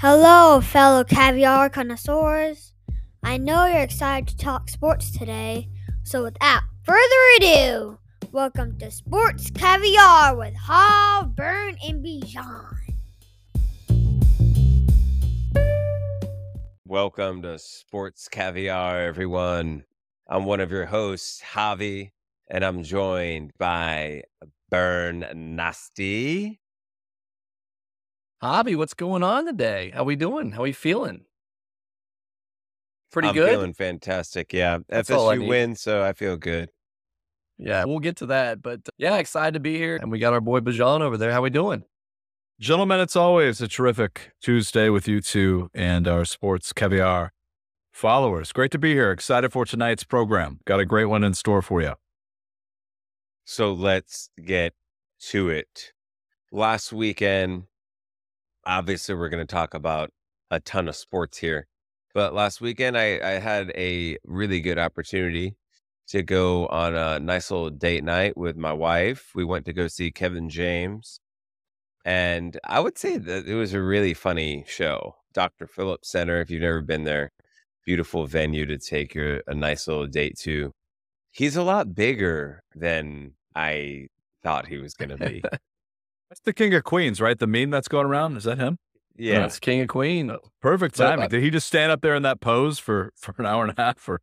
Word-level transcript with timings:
Hello, 0.00 0.60
fellow 0.60 1.02
caviar 1.02 1.68
connoisseurs. 1.68 2.72
I 3.24 3.36
know 3.36 3.66
you're 3.66 3.80
excited 3.80 4.28
to 4.28 4.36
talk 4.36 4.68
sports 4.68 5.10
today, 5.10 5.70
so 6.04 6.22
without 6.22 6.62
further 6.84 7.00
ado, 7.38 7.98
welcome 8.30 8.78
to 8.78 8.92
Sports 8.92 9.50
Caviar 9.50 10.36
with 10.36 10.54
Hall, 10.54 11.24
Burn, 11.24 11.76
and 11.84 12.04
Bijan. 12.04 12.76
Welcome 16.86 17.42
to 17.42 17.58
Sports 17.58 18.28
Caviar, 18.28 19.00
everyone. 19.00 19.82
I'm 20.28 20.44
one 20.44 20.60
of 20.60 20.70
your 20.70 20.86
hosts, 20.86 21.42
Javi, 21.42 22.12
and 22.48 22.64
I'm 22.64 22.84
joined 22.84 23.50
by 23.58 24.22
Burn 24.70 25.26
Nasty. 25.34 26.60
Hobby, 28.40 28.76
what's 28.76 28.94
going 28.94 29.22
on 29.22 29.46
today? 29.46 29.90
How 29.94 30.04
we 30.04 30.14
doing? 30.16 30.52
How 30.52 30.62
we 30.62 30.72
feeling? 30.72 31.24
Pretty 33.10 33.28
I'm 33.28 33.34
good. 33.34 33.50
feeling 33.50 33.72
fantastic. 33.74 34.52
Yeah, 34.52 34.78
That's 34.88 35.10
all 35.10 35.28
I 35.28 35.36
FSU 35.36 35.40
need. 35.40 35.48
wins, 35.48 35.80
so 35.80 36.02
I 36.04 36.12
feel 36.12 36.36
good. 36.36 36.70
Yeah, 37.56 37.84
we'll 37.84 37.98
get 37.98 38.16
to 38.18 38.26
that. 38.26 38.62
But 38.62 38.80
uh, 38.86 38.90
yeah, 38.98 39.16
excited 39.16 39.54
to 39.54 39.60
be 39.60 39.76
here. 39.76 39.96
And 39.96 40.12
we 40.12 40.20
got 40.20 40.32
our 40.32 40.40
boy 40.40 40.60
Bijan 40.60 41.00
over 41.00 41.16
there. 41.16 41.32
How 41.32 41.42
we 41.42 41.50
doing? 41.50 41.82
Gentlemen, 42.60 43.00
it's 43.00 43.16
always 43.16 43.60
a 43.60 43.66
terrific 43.68 44.32
Tuesday 44.40 44.88
with 44.88 45.08
you 45.08 45.20
two 45.20 45.70
and 45.74 46.06
our 46.06 46.24
sports 46.24 46.72
caviar 46.72 47.32
followers. 47.92 48.52
Great 48.52 48.70
to 48.72 48.78
be 48.78 48.92
here. 48.92 49.10
Excited 49.10 49.52
for 49.52 49.64
tonight's 49.64 50.04
program. 50.04 50.60
Got 50.64 50.78
a 50.80 50.84
great 50.86 51.06
one 51.06 51.24
in 51.24 51.34
store 51.34 51.62
for 51.62 51.80
you. 51.82 51.94
So 53.44 53.72
let's 53.72 54.30
get 54.44 54.74
to 55.30 55.48
it. 55.48 55.92
Last 56.52 56.92
weekend, 56.92 57.64
obviously, 58.68 59.14
we're 59.16 59.30
going 59.30 59.44
to 59.44 59.52
talk 59.52 59.74
about 59.74 60.10
a 60.50 60.60
ton 60.60 60.88
of 60.88 60.94
sports 60.94 61.38
here. 61.38 61.66
But 62.14 62.34
last 62.34 62.60
weekend, 62.60 62.96
I, 62.96 63.18
I 63.22 63.38
had 63.40 63.72
a 63.74 64.18
really 64.24 64.60
good 64.60 64.78
opportunity 64.78 65.56
to 66.08 66.22
go 66.22 66.66
on 66.68 66.94
a 66.94 67.18
nice 67.18 67.50
little 67.50 67.70
date 67.70 68.04
night 68.04 68.36
with 68.36 68.56
my 68.56 68.72
wife. 68.72 69.32
We 69.34 69.44
went 69.44 69.66
to 69.66 69.72
go 69.72 69.88
see 69.88 70.10
Kevin 70.10 70.48
James. 70.48 71.20
And 72.04 72.58
I 72.64 72.80
would 72.80 72.96
say 72.96 73.18
that 73.18 73.46
it 73.46 73.54
was 73.54 73.74
a 73.74 73.82
really 73.82 74.14
funny 74.14 74.64
show. 74.66 75.16
Dr. 75.34 75.66
Phillips 75.66 76.10
Center, 76.10 76.40
if 76.40 76.50
you've 76.50 76.62
never 76.62 76.80
been 76.80 77.04
there, 77.04 77.30
beautiful 77.84 78.26
venue 78.26 78.66
to 78.66 78.78
take 78.78 79.14
your 79.14 79.42
a 79.46 79.54
nice 79.54 79.86
little 79.86 80.06
date 80.06 80.38
to. 80.40 80.72
He's 81.30 81.56
a 81.56 81.62
lot 81.62 81.94
bigger 81.94 82.62
than 82.74 83.32
I 83.54 84.08
thought 84.42 84.66
he 84.66 84.78
was 84.78 84.94
going 84.94 85.10
to 85.10 85.16
be. 85.18 85.42
That's 86.30 86.40
the 86.40 86.52
King 86.52 86.74
of 86.74 86.84
Queens, 86.84 87.20
right? 87.20 87.38
The 87.38 87.46
meme 87.46 87.70
that's 87.70 87.88
going 87.88 88.06
around. 88.06 88.36
Is 88.36 88.44
that 88.44 88.58
him? 88.58 88.78
Yeah. 89.16 89.40
That's 89.40 89.58
King 89.58 89.80
of 89.80 89.88
Queen. 89.88 90.30
Perfect 90.60 90.96
But, 90.98 91.04
uh, 91.06 91.10
timing. 91.10 91.28
Did 91.30 91.42
he 91.42 91.50
just 91.50 91.66
stand 91.66 91.90
up 91.90 92.02
there 92.02 92.14
in 92.14 92.22
that 92.22 92.40
pose 92.40 92.78
for, 92.78 93.12
for 93.16 93.34
an 93.38 93.46
hour 93.46 93.64
and 93.64 93.74
a 93.76 93.80
half? 93.82 94.08
Or 94.08 94.20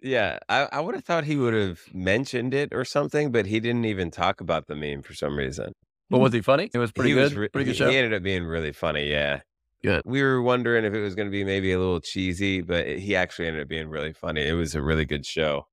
Yeah. 0.00 0.38
I, 0.48 0.68
I 0.72 0.80
would 0.80 0.94
have 0.94 1.04
thought 1.04 1.24
he 1.24 1.36
would 1.36 1.54
have 1.54 1.80
mentioned 1.92 2.54
it 2.54 2.72
or 2.72 2.84
something, 2.84 3.30
but 3.32 3.46
he 3.46 3.60
didn't 3.60 3.84
even 3.84 4.10
talk 4.10 4.40
about 4.40 4.66
the 4.66 4.74
meme 4.74 5.02
for 5.02 5.14
some 5.14 5.36
reason. 5.36 5.72
But 6.08 6.18
was 6.20 6.32
he 6.32 6.40
funny? 6.40 6.70
It 6.72 6.78
was 6.78 6.92
pretty 6.92 7.10
he 7.10 7.14
good. 7.14 7.22
Was 7.24 7.34
re- 7.34 7.48
pretty 7.48 7.64
good 7.66 7.76
show. 7.76 7.90
he 7.90 7.96
ended 7.96 8.14
up 8.14 8.22
being 8.22 8.44
really 8.44 8.72
funny. 8.72 9.10
Yeah. 9.10 9.40
Good. 9.82 10.02
We 10.06 10.22
were 10.22 10.40
wondering 10.40 10.84
if 10.84 10.94
it 10.94 11.00
was 11.00 11.14
going 11.14 11.26
to 11.28 11.32
be 11.32 11.44
maybe 11.44 11.72
a 11.72 11.78
little 11.78 12.00
cheesy, 12.00 12.62
but 12.62 12.86
it- 12.86 13.00
he 13.00 13.14
actually 13.16 13.48
ended 13.48 13.62
up 13.62 13.68
being 13.68 13.88
really 13.88 14.12
funny. 14.12 14.42
It 14.46 14.54
was 14.54 14.74
a 14.74 14.82
really 14.82 15.04
good 15.04 15.26
show. 15.26 15.66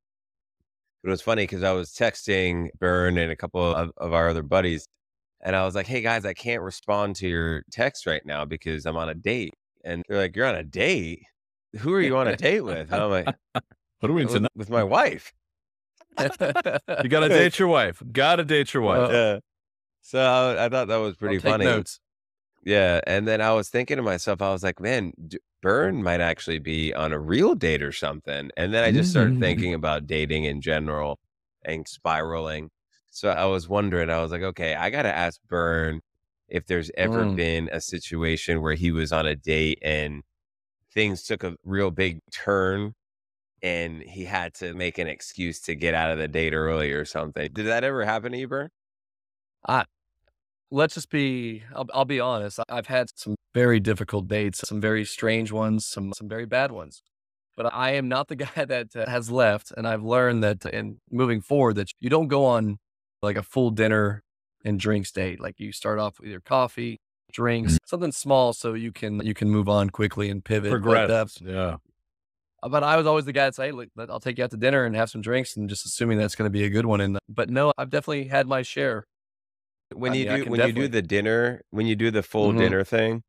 It 1.04 1.10
was 1.10 1.22
funny 1.22 1.44
because 1.44 1.64
I 1.64 1.72
was 1.74 1.92
texting 1.92 2.70
Byrne 2.80 3.18
and 3.18 3.32
a 3.32 3.36
couple 3.36 3.64
of, 3.76 3.92
of 3.98 4.14
our 4.14 4.30
other 4.30 4.42
buddies, 4.42 4.88
and 5.44 5.56
I 5.56 5.64
was 5.66 5.76
like, 5.76 5.86
"Hey 5.86 6.02
guys, 6.02 6.26
I 6.26 6.34
can't 6.34 6.62
respond 6.64 7.16
to 7.18 7.28
your 7.28 7.64
text 7.72 8.08
right 8.08 8.26
now 8.26 8.46
because 8.46 8.86
I'm 8.88 8.98
on 8.98 9.10
a 9.10 9.14
date." 9.16 9.54
And 9.84 10.04
they're 10.08 10.18
like, 10.18 10.36
"You're 10.36 10.48
on 10.48 10.56
a 10.56 10.64
date? 10.64 11.24
Who 11.80 11.94
are 11.94 12.02
you 12.02 12.18
on 12.18 12.28
a 12.28 12.36
date 12.36 12.62
with?" 12.62 12.92
And 12.92 13.02
I'm 13.02 13.12
like, 13.12 13.28
what 14.00 14.10
are 14.10 14.14
we 14.14 14.22
need 14.26 14.30
to 14.34 14.40
with, 14.42 14.50
with 14.56 14.70
my 14.70 14.84
wife. 14.84 15.32
You 16.20 16.30
got 17.10 17.22
to 17.22 17.30
date 17.30 17.58
your 17.60 17.68
wife. 17.68 18.02
Got 18.12 18.38
to 18.38 18.46
date 18.46 18.74
your 18.74 18.84
wife. 18.84 19.10
Uh, 19.10 19.14
Yeah. 19.14 19.40
So 20.02 20.20
I, 20.20 20.66
I 20.66 20.70
thought 20.70 20.88
that 20.90 20.98
was 20.98 21.16
pretty 21.16 21.36
I'll 21.38 21.42
take 21.42 21.52
funny. 21.52 21.66
Notes. 21.66 22.00
Yeah, 22.66 23.00
and 23.08 23.28
then 23.28 23.42
I 23.42 23.52
was 23.54 23.70
thinking 23.70 23.98
to 23.98 24.04
myself, 24.04 24.42
I 24.42 24.52
was 24.52 24.64
like, 24.64 24.80
man, 24.80 25.12
D- 25.28 25.38
Byrne 25.62 26.02
might 26.04 26.22
actually 26.22 26.60
be 26.60 26.94
on 26.94 27.12
a 27.14 27.20
real 27.20 27.56
date 27.56 27.82
or 27.84 27.92
something. 27.92 28.52
And 28.56 28.74
then 28.74 28.84
I 28.84 28.92
just 28.92 29.12
started 29.12 29.36
Mm. 29.36 29.40
thinking 29.40 29.74
about 29.74 30.08
dating 30.08 30.44
in 30.46 30.62
general 30.62 31.20
and 31.66 31.88
spiraling. 31.88 32.70
So 33.14 33.30
I 33.30 33.46
was 33.46 33.70
wondering, 33.70 34.10
I 34.10 34.22
was 34.22 34.32
like, 34.32 34.42
okay, 34.42 34.76
I 34.76 34.90
got 34.90 35.04
to 35.04 35.16
ask 35.16 35.40
Burn 35.48 36.02
if 36.50 36.66
there's 36.66 36.92
ever 36.98 37.26
Mm. 37.26 37.36
been 37.36 37.70
a 37.72 37.80
situation 37.80 38.62
where 38.62 38.74
he 38.76 38.92
was 38.92 39.14
on 39.14 39.28
a 39.28 39.36
date 39.36 39.80
and 39.84 40.24
things 40.94 41.24
took 41.24 41.44
a 41.44 41.56
real 41.64 41.92
big 41.92 42.20
turn 42.32 42.94
and 43.62 44.02
he 44.04 44.26
had 44.26 44.54
to 44.56 44.74
make 44.74 44.98
an 44.98 45.08
excuse 45.08 45.62
to 45.62 45.76
get 45.76 45.94
out 45.94 46.12
of 46.12 46.18
the 46.18 46.28
date 46.28 46.54
early 46.54 46.92
or 46.92 47.06
something. 47.06 47.50
Did 47.54 47.68
that 47.68 47.84
ever 47.84 48.04
happen 48.06 48.32
to 48.34 48.38
you, 48.40 48.48
Byrne? 48.48 48.70
Let's 50.72 50.96
just 50.96 51.10
be. 51.12 51.64
I'll, 51.76 51.86
I'll 51.94 52.06
be 52.06 52.20
honest. 52.20 52.60
I- 52.60 52.64
I've 52.70 52.88
had 52.88 53.08
some 53.16 53.36
very 53.54 53.80
difficult 53.80 54.28
dates, 54.28 54.68
some 54.68 54.82
very 54.82 55.06
strange 55.06 55.52
ones, 55.52 55.86
some 55.86 56.14
some 56.14 56.28
very 56.28 56.46
bad 56.46 56.72
ones. 56.72 57.04
But 57.56 57.72
I 57.74 57.92
am 57.92 58.08
not 58.10 58.28
the 58.28 58.36
guy 58.48 58.66
that 58.66 58.96
uh, 58.96 59.08
has 59.10 59.30
left, 59.30 59.72
and 59.78 59.88
I've 59.88 60.04
learned 60.04 60.44
that 60.44 60.66
in 60.66 61.00
moving 61.12 61.42
forward 61.42 61.76
that 61.76 61.92
you 62.00 62.10
don't 62.10 62.28
go 62.28 62.46
on 62.46 62.80
like 63.24 63.38
a 63.38 63.44
full 63.44 63.72
dinner 63.72 64.22
and 64.66 64.80
drinks 64.80 65.12
date. 65.12 65.40
Like 65.40 65.60
you 65.60 65.72
start 65.72 65.98
off 66.00 66.20
with 66.20 66.30
your 66.30 66.42
coffee, 66.42 67.00
drinks, 67.32 67.78
something 67.86 68.12
small, 68.12 68.54
so 68.54 68.74
you 68.74 68.92
can 68.92 69.26
you 69.26 69.34
can 69.34 69.50
move 69.50 69.68
on 69.70 69.90
quickly 69.90 70.30
and 70.30 70.44
pivot. 70.44 70.72
Uh, 70.72 70.78
Progress. 70.80 71.40
Yeah. 71.42 71.78
but 72.62 72.84
I 72.84 72.98
was 72.98 73.08
always 73.08 73.26
the 73.26 73.34
guy 73.34 73.46
that 73.46 73.56
say, 73.56 73.72
"Look, 73.72 73.90
I'll 73.98 74.20
take 74.20 74.38
you 74.38 74.44
out 74.44 74.52
to 74.52 74.58
dinner 74.58 74.86
and 74.86 74.96
have 74.96 75.10
some 75.10 75.22
drinks," 75.22 75.56
and 75.58 75.68
just 75.70 75.86
assuming 75.86 76.18
that's 76.18 76.36
going 76.36 76.46
to 76.48 76.54
be 76.54 76.64
a 76.66 76.70
good 76.70 76.86
one. 76.86 77.02
And 77.02 77.18
but 77.30 77.50
no, 77.50 77.74
I've 77.78 77.90
definitely 77.90 78.26
had 78.26 78.48
my 78.48 78.62
share. 78.62 79.06
when 79.94 80.12
I 80.12 80.16
you 80.16 80.26
mean, 80.30 80.44
do 80.46 80.50
when 80.52 80.60
you 80.62 80.74
do 80.74 80.88
the 80.88 81.02
dinner 81.02 81.62
when 81.72 81.86
you 81.88 81.96
do 81.96 82.10
the 82.12 82.24
full 82.24 82.52
Mhm. 82.52 82.58
dinner 82.58 82.84
thing 82.84 83.22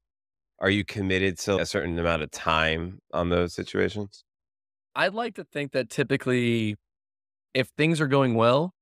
are 0.61 0.71
you 0.71 0.85
committed 0.85 1.37
to 1.41 1.59
a 1.59 1.67
certain 1.67 1.99
amount 1.99 2.23
of 2.23 2.31
time 2.31 3.01
on 3.13 3.29
those 3.29 3.53
situations 3.53 4.25
I'd 4.95 5.13
like 5.13 5.35
to 5.35 5.45
think 5.45 5.73
that 5.73 5.91
typically, 5.91 6.77
if 7.53 7.69
things 7.77 8.01
are 8.01 8.07
going 8.07 8.35
well, 8.35 8.73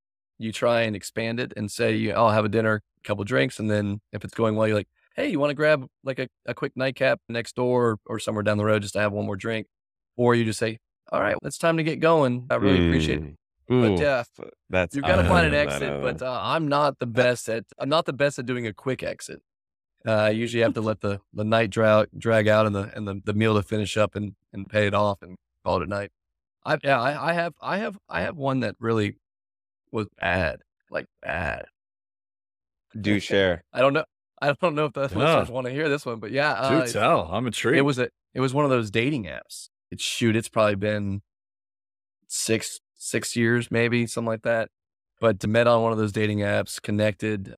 you 0.43 0.53
try 0.53 0.83
and 0.83 0.97
expand 0.97 1.41
it 1.41 1.53
and 1.57 1.71
say, 1.71 1.95
you, 1.95 2.13
"I'll 2.13 2.31
have 2.31 2.45
a 2.45 2.49
dinner, 2.49 2.83
a 3.05 3.07
couple 3.07 3.25
drinks," 3.25 3.59
and 3.59 3.71
then 3.71 4.01
if 4.13 4.25
it's 4.25 4.35
going 4.35 4.57
well, 4.57 4.67
you're 4.69 4.77
like, 4.77 4.89
"Hey, 5.17 5.29
you 5.31 5.39
want 5.41 5.51
to 5.51 5.55
grab 5.55 5.87
like 6.05 6.19
a, 6.19 6.29
a 6.47 6.55
quick 6.55 6.73
nightcap 6.77 7.21
next 7.29 7.55
door 7.57 7.91
or, 7.93 7.99
or 8.07 8.19
somewhere 8.19 8.43
down 8.43 8.59
the 8.59 8.65
road 8.65 8.83
just 8.83 8.95
to 8.95 9.01
have 9.01 9.13
one 9.13 9.27
more 9.27 9.37
drink," 9.37 9.67
or 10.17 10.35
you 10.35 10.45
just 10.45 10.59
say, 10.59 10.79
"All 11.11 11.21
right, 11.21 11.37
it's 11.43 11.59
time 11.59 11.77
to 11.79 11.83
get 11.83 12.01
going." 12.01 12.47
I 12.51 12.57
really 12.57 12.79
appreciate 12.89 13.19
it. 13.23 13.37
Mm, 13.71 13.97
But 13.97 14.03
yeah, 14.03 14.23
that's 14.71 14.95
you've 14.97 15.05
got 15.05 15.17
to 15.17 15.25
find 15.29 15.47
an 15.47 15.53
don't 15.53 15.67
know, 15.67 15.71
I 15.71 15.75
exit. 15.75 16.03
But 16.03 16.23
uh, 16.23 16.41
I'm 16.43 16.69
not 16.69 16.99
the 16.99 17.07
best 17.07 17.49
at. 17.49 17.65
I'm 17.79 17.89
not 17.89 18.07
the 18.07 18.13
best 18.13 18.39
at 18.39 18.47
doing 18.47 18.67
a 18.67 18.73
quick 18.73 19.03
exit. 19.03 19.41
Uh, 20.07 20.13
I 20.13 20.31
usually 20.31 20.63
have 20.63 20.75
to 20.75 20.81
let 20.81 21.01
the 21.01 21.21
the 21.33 21.45
night 21.45 21.71
drag 21.71 22.09
drag 22.19 22.49
out 22.49 22.67
and 22.67 22.75
the 22.75 22.91
and 22.97 23.07
the, 23.07 23.21
the 23.25 23.35
meal 23.35 23.55
to 23.55 23.63
finish 23.63 23.97
up 23.97 24.17
and 24.17 24.35
and 24.53 24.69
pay 24.69 24.87
it 24.87 24.95
off 24.95 25.23
and 25.23 25.37
call 25.65 25.77
it 25.81 25.85
a 25.85 25.87
night. 25.87 26.11
I 26.65 26.79
yeah 26.83 27.01
I, 27.01 27.31
I 27.31 27.33
have 27.35 27.55
I 27.61 27.79
have 27.79 27.99
I 28.09 28.23
have 28.23 28.37
one 28.37 28.61
that 28.61 28.75
really 28.81 29.17
was 29.93 30.07
bad 30.21 30.61
like 30.91 31.07
bad. 31.23 31.67
do 32.99 33.21
share 33.21 33.63
I 33.73 33.81
don't 33.81 33.93
know. 33.93 34.05
I 34.41 34.55
don't 34.61 34.75
know 34.75 34.87
if 34.87 34.93
the 34.95 35.03
Yeah. 35.03 35.07
listeners 35.19 35.51
want 35.51 35.67
to 35.69 35.73
hear 35.73 35.89
this 35.89 36.05
one, 36.05 36.19
but 36.19 36.33
yeah, 36.33 36.53
uh, 36.53 36.85
Do 36.85 36.93
tell. 36.93 37.29
I'm 37.33 37.47
intrigued. 37.47 37.79
it 37.79 37.83
was 37.83 37.99
a 37.99 38.09
it 38.35 38.41
was 38.41 38.53
one 38.53 38.65
of 38.65 38.71
those 38.71 38.91
dating 38.91 39.25
apps. 39.25 39.69
It's 39.91 40.03
shoot, 40.03 40.35
it's 40.35 40.49
probably 40.49 40.75
been 40.75 41.23
six 42.29 42.81
six 42.95 43.37
years, 43.37 43.71
maybe 43.71 44.07
something 44.07 44.29
like 44.29 44.43
that. 44.43 44.69
But 45.21 45.39
to 45.41 45.49
met 45.49 45.67
on 45.67 45.83
one 45.83 45.93
of 45.93 45.99
those 45.99 46.13
dating 46.13 46.39
apps, 46.39 46.81
connected, 46.83 47.55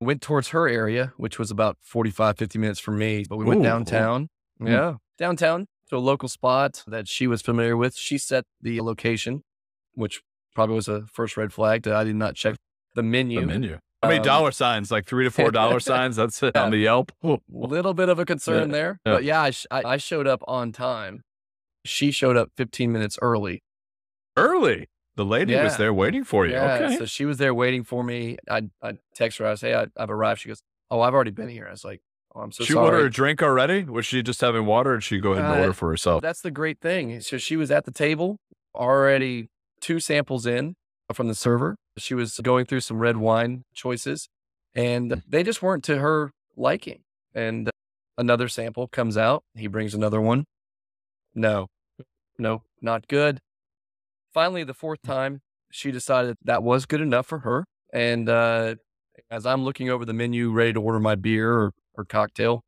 went 0.00 0.20
towards 0.20 0.48
her 0.48 0.68
area, 0.68 1.12
which 1.16 1.38
was 1.38 1.50
about 1.50 1.78
45, 1.80 2.36
50 2.36 2.58
minutes 2.58 2.80
from 2.80 2.98
me. 2.98 3.24
But 3.28 3.36
we 3.38 3.44
went 3.46 3.58
Ooh, 3.58 3.62
ooh. 3.62 3.64
downtown. 3.64 4.28
Mm. 4.60 4.68
Yeah. 4.68 4.94
Downtown 5.18 5.66
to 5.88 5.96
a 5.96 5.98
local 5.98 6.28
spot 6.28 6.82
that 6.86 7.08
she 7.08 7.26
was 7.26 7.40
familiar 7.40 7.76
with. 7.76 7.96
She 7.96 8.18
set 8.18 8.44
the 8.60 8.80
location, 8.82 9.42
which 9.94 10.20
probably 10.56 10.74
was 10.74 10.88
a 10.88 11.02
first 11.12 11.36
red 11.36 11.52
flag 11.52 11.82
that 11.84 11.94
I 11.94 12.02
did 12.02 12.16
not 12.16 12.34
check 12.34 12.56
the 12.96 13.02
menu. 13.04 13.40
the 13.40 13.46
menu. 13.46 13.78
How 14.02 14.08
many 14.08 14.18
Um, 14.20 14.24
dollar 14.26 14.50
signs? 14.50 14.90
Like 14.90 15.06
three 15.06 15.24
to 15.24 15.30
four 15.30 15.50
dollar 15.52 15.78
signs? 15.92 16.16
That's 16.16 16.42
it 16.42 16.56
on 16.56 16.70
the 16.72 16.78
Yelp. 16.78 17.12
Ooh, 17.24 17.38
little 17.48 17.94
bit 17.94 18.08
of 18.08 18.18
a 18.18 18.24
concern 18.24 18.70
there. 18.72 18.98
yeah. 19.06 19.12
But 19.14 19.24
yeah, 19.24 19.40
I, 19.42 19.50
sh- 19.50 19.66
I, 19.70 19.82
I 19.84 19.96
showed 19.98 20.26
up 20.26 20.42
on 20.48 20.72
time. 20.72 21.22
She 21.84 22.10
showed 22.10 22.36
up 22.36 22.50
15 22.56 22.90
minutes 22.90 23.16
early. 23.22 23.62
Early. 24.36 24.88
The 25.16 25.24
lady 25.24 25.54
was 25.54 25.76
there 25.78 25.94
waiting 25.94 26.24
for 26.24 26.44
you. 26.46 26.52
Yeah, 26.52 26.74
okay. 26.74 26.96
so 26.98 27.06
she 27.06 27.24
was 27.24 27.38
there 27.38 27.54
waiting 27.54 27.84
for 27.84 28.02
me. 28.04 28.36
I 28.50 28.68
I 28.82 28.98
text 29.14 29.38
her. 29.38 29.46
I 29.46 29.54
say 29.54 29.74
I, 29.74 29.86
I've 29.96 30.10
arrived. 30.10 30.40
She 30.42 30.48
goes, 30.48 30.60
"Oh, 30.90 31.00
I've 31.00 31.14
already 31.14 31.30
been 31.30 31.48
here." 31.48 31.66
I 31.66 31.70
was 31.70 31.84
like, 31.86 32.02
"Oh, 32.34 32.40
I'm 32.40 32.52
so 32.52 32.64
she 32.64 32.74
sorry." 32.74 32.84
ordered 32.86 33.06
a 33.06 33.10
drink 33.10 33.42
already? 33.42 33.84
Was 33.84 34.04
she 34.04 34.22
just 34.22 34.42
having 34.42 34.66
water 34.66 34.92
and 34.92 35.02
she 35.02 35.18
go 35.18 35.32
ahead 35.32 35.46
and 35.46 35.54
Uh, 35.54 35.60
order 35.60 35.72
for 35.72 35.88
herself? 35.88 36.20
That's 36.20 36.42
the 36.42 36.50
great 36.50 36.80
thing. 36.80 37.22
So 37.22 37.38
she 37.38 37.56
was 37.56 37.70
at 37.70 37.86
the 37.86 37.92
table 37.92 38.36
already, 38.74 39.48
two 39.80 40.00
samples 40.00 40.46
in 40.46 40.74
from 41.12 41.28
the 41.28 41.34
server. 41.34 41.76
She 41.98 42.14
was 42.14 42.38
going 42.42 42.66
through 42.66 42.80
some 42.80 42.98
red 42.98 43.16
wine 43.16 43.64
choices, 43.74 44.28
and 44.74 45.10
Mm. 45.10 45.22
they 45.28 45.42
just 45.42 45.62
weren't 45.62 45.84
to 45.84 45.98
her 45.98 46.32
liking. 46.56 47.02
And 47.34 47.70
another 48.18 48.48
sample 48.48 48.88
comes 48.88 49.16
out. 49.16 49.44
He 49.54 49.66
brings 49.66 49.94
another 49.94 50.20
one. 50.20 50.44
No, 51.34 51.68
no, 52.38 52.62
not 52.80 53.08
good. 53.08 53.38
Finally, 54.32 54.64
the 54.64 54.74
fourth 54.74 55.00
time, 55.02 55.40
she 55.70 55.90
decided 55.90 56.36
that 56.42 56.62
was 56.62 56.86
good 56.86 57.00
enough 57.00 57.26
for 57.26 57.40
her. 57.40 57.64
And 57.92 58.28
uh, 58.28 58.76
as 59.30 59.46
I'm 59.46 59.64
looking 59.64 59.88
over 59.90 60.04
the 60.04 60.12
menu, 60.12 60.50
ready 60.50 60.72
to 60.72 60.80
order 60.80 61.00
my 61.00 61.14
beer 61.14 61.52
or, 61.52 61.72
or 61.94 62.04
cocktail, 62.04 62.62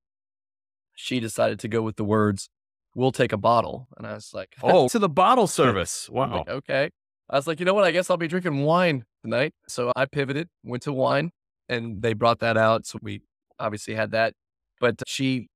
she 0.95 1.21
decided 1.21 1.59
to 1.61 1.69
go 1.69 1.83
with 1.83 1.97
the 1.97 2.05
words, 2.05 2.49
We'll 2.99 3.13
take 3.13 3.33
a 3.33 3.37
bottle. 3.37 3.87
And 3.97 4.07
I 4.07 4.15
was 4.15 4.33
like, 4.35 4.57
Oh, 4.63 4.89
to 4.89 4.99
the 4.99 5.09
bottle 5.09 5.47
service. 5.61 6.09
Wow. 6.11 6.39
like, 6.39 6.49
okay. 6.49 6.91
I 7.31 7.37
was 7.37 7.47
like, 7.47 7.61
you 7.61 7.67
know 7.67 7.75
what? 7.75 7.85
I 7.85 7.93
guess 7.93 8.11
I'll 8.11 8.17
be 8.17 8.27
drinking 8.27 8.65
wine 8.65 9.05
tonight. 9.23 9.53
So 9.69 9.93
I 9.95 10.07
pivoted, 10.07 10.49
went 10.65 10.83
to 10.85 10.93
wine, 10.93 11.31
and 11.69 12.03
they 12.03 12.13
brought 12.13 12.41
that 12.41 12.57
out. 12.57 12.87
So 12.87 12.99
we 13.03 13.21
obviously 13.61 13.95
had 13.95 14.11
that. 14.11 14.33
But 14.81 15.03
she 15.07 15.47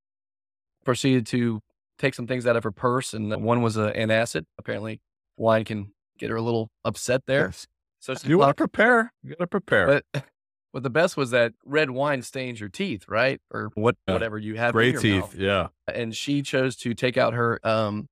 proceeded 0.84 1.26
to 1.28 1.60
take 1.98 2.14
some 2.14 2.26
things 2.26 2.46
out 2.46 2.56
of 2.56 2.62
her 2.64 2.70
purse, 2.72 3.12
and 3.14 3.34
one 3.42 3.62
was 3.62 3.76
a, 3.76 3.86
an 3.96 4.10
acid. 4.10 4.44
Apparently, 4.58 5.00
wine 5.36 5.64
can 5.64 5.92
get 6.18 6.30
her 6.30 6.36
a 6.36 6.42
little 6.42 6.70
upset 6.84 7.22
there. 7.26 7.46
Yes. 7.46 7.66
So 8.00 8.14
You 8.24 8.38
want 8.38 8.50
to 8.50 8.54
prepare? 8.54 9.12
You 9.22 9.30
got 9.30 9.38
to 9.40 9.46
prepare. 9.46 10.02
but 10.12 10.24
what 10.72 10.82
the 10.82 10.90
best 10.90 11.16
was 11.16 11.30
that 11.30 11.52
red 11.64 11.90
wine 11.90 12.22
stains 12.22 12.58
your 12.60 12.68
teeth, 12.68 13.04
right? 13.08 13.40
Or 13.50 13.70
what, 13.74 13.96
Yeah. 14.06 14.14
whatever 14.14 14.36
you 14.38 14.56
have. 14.56 14.74
your 14.74 15.00
teeth. 15.00 15.20
mouth. 15.20 15.34
Yeah. 15.36 15.68
And 15.86 16.14
she 16.16 16.42
chose 16.42 16.76
to 16.76 16.92
take 16.94 17.16
out 17.16 17.32
her 17.34 17.60
um 17.66 18.08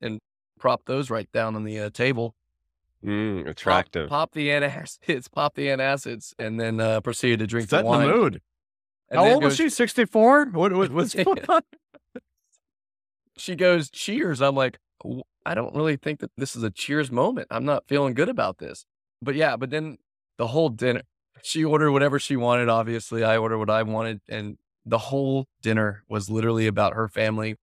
and 0.00 0.20
prop 0.58 0.84
those 0.86 1.10
right 1.10 1.30
down 1.32 1.56
on 1.56 1.64
the 1.64 1.78
uh, 1.80 1.90
table. 1.90 2.34
Mm, 3.04 3.48
attractive. 3.48 4.08
Pop, 4.08 4.32
the 4.32 4.48
antacids, 4.48 5.28
pop 5.32 5.54
the 5.56 5.66
antacids, 5.66 6.34
and 6.38 6.60
then 6.60 6.78
uh, 6.80 7.00
proceeded 7.00 7.40
to 7.40 7.46
drink 7.48 7.68
Set 7.68 7.78
the 7.78 7.80
in 7.80 7.86
wine. 7.86 8.06
the 8.06 8.14
mood. 8.14 8.40
And 9.10 9.18
How 9.20 9.26
old 9.32 9.42
was 9.42 9.56
she? 9.56 9.68
64? 9.68 10.46
What, 10.52 10.72
what, 10.72 10.92
what's 10.92 11.12
going 11.14 11.44
on? 11.48 11.62
She 13.36 13.56
goes, 13.56 13.90
"Cheers." 13.90 14.40
I'm 14.40 14.54
like, 14.54 14.78
I 15.44 15.54
don't 15.54 15.74
really 15.74 15.96
think 15.96 16.20
that 16.20 16.30
this 16.36 16.54
is 16.54 16.62
a 16.62 16.70
cheers 16.70 17.10
moment. 17.10 17.48
I'm 17.50 17.64
not 17.64 17.84
feeling 17.88 18.14
good 18.14 18.28
about 18.28 18.58
this. 18.58 18.84
But 19.20 19.34
yeah, 19.34 19.56
but 19.56 19.70
then 19.70 19.98
the 20.38 20.48
whole 20.48 20.68
dinner, 20.68 21.02
she 21.42 21.64
ordered 21.64 21.92
whatever 21.92 22.18
she 22.18 22.36
wanted. 22.36 22.68
Obviously, 22.68 23.24
I 23.24 23.36
ordered 23.36 23.58
what 23.58 23.70
I 23.70 23.82
wanted, 23.82 24.20
and 24.28 24.56
the 24.86 24.98
whole 24.98 25.46
dinner 25.60 26.04
was 26.08 26.30
literally 26.30 26.66
about 26.66 26.94
her 26.94 27.08
family. 27.08 27.56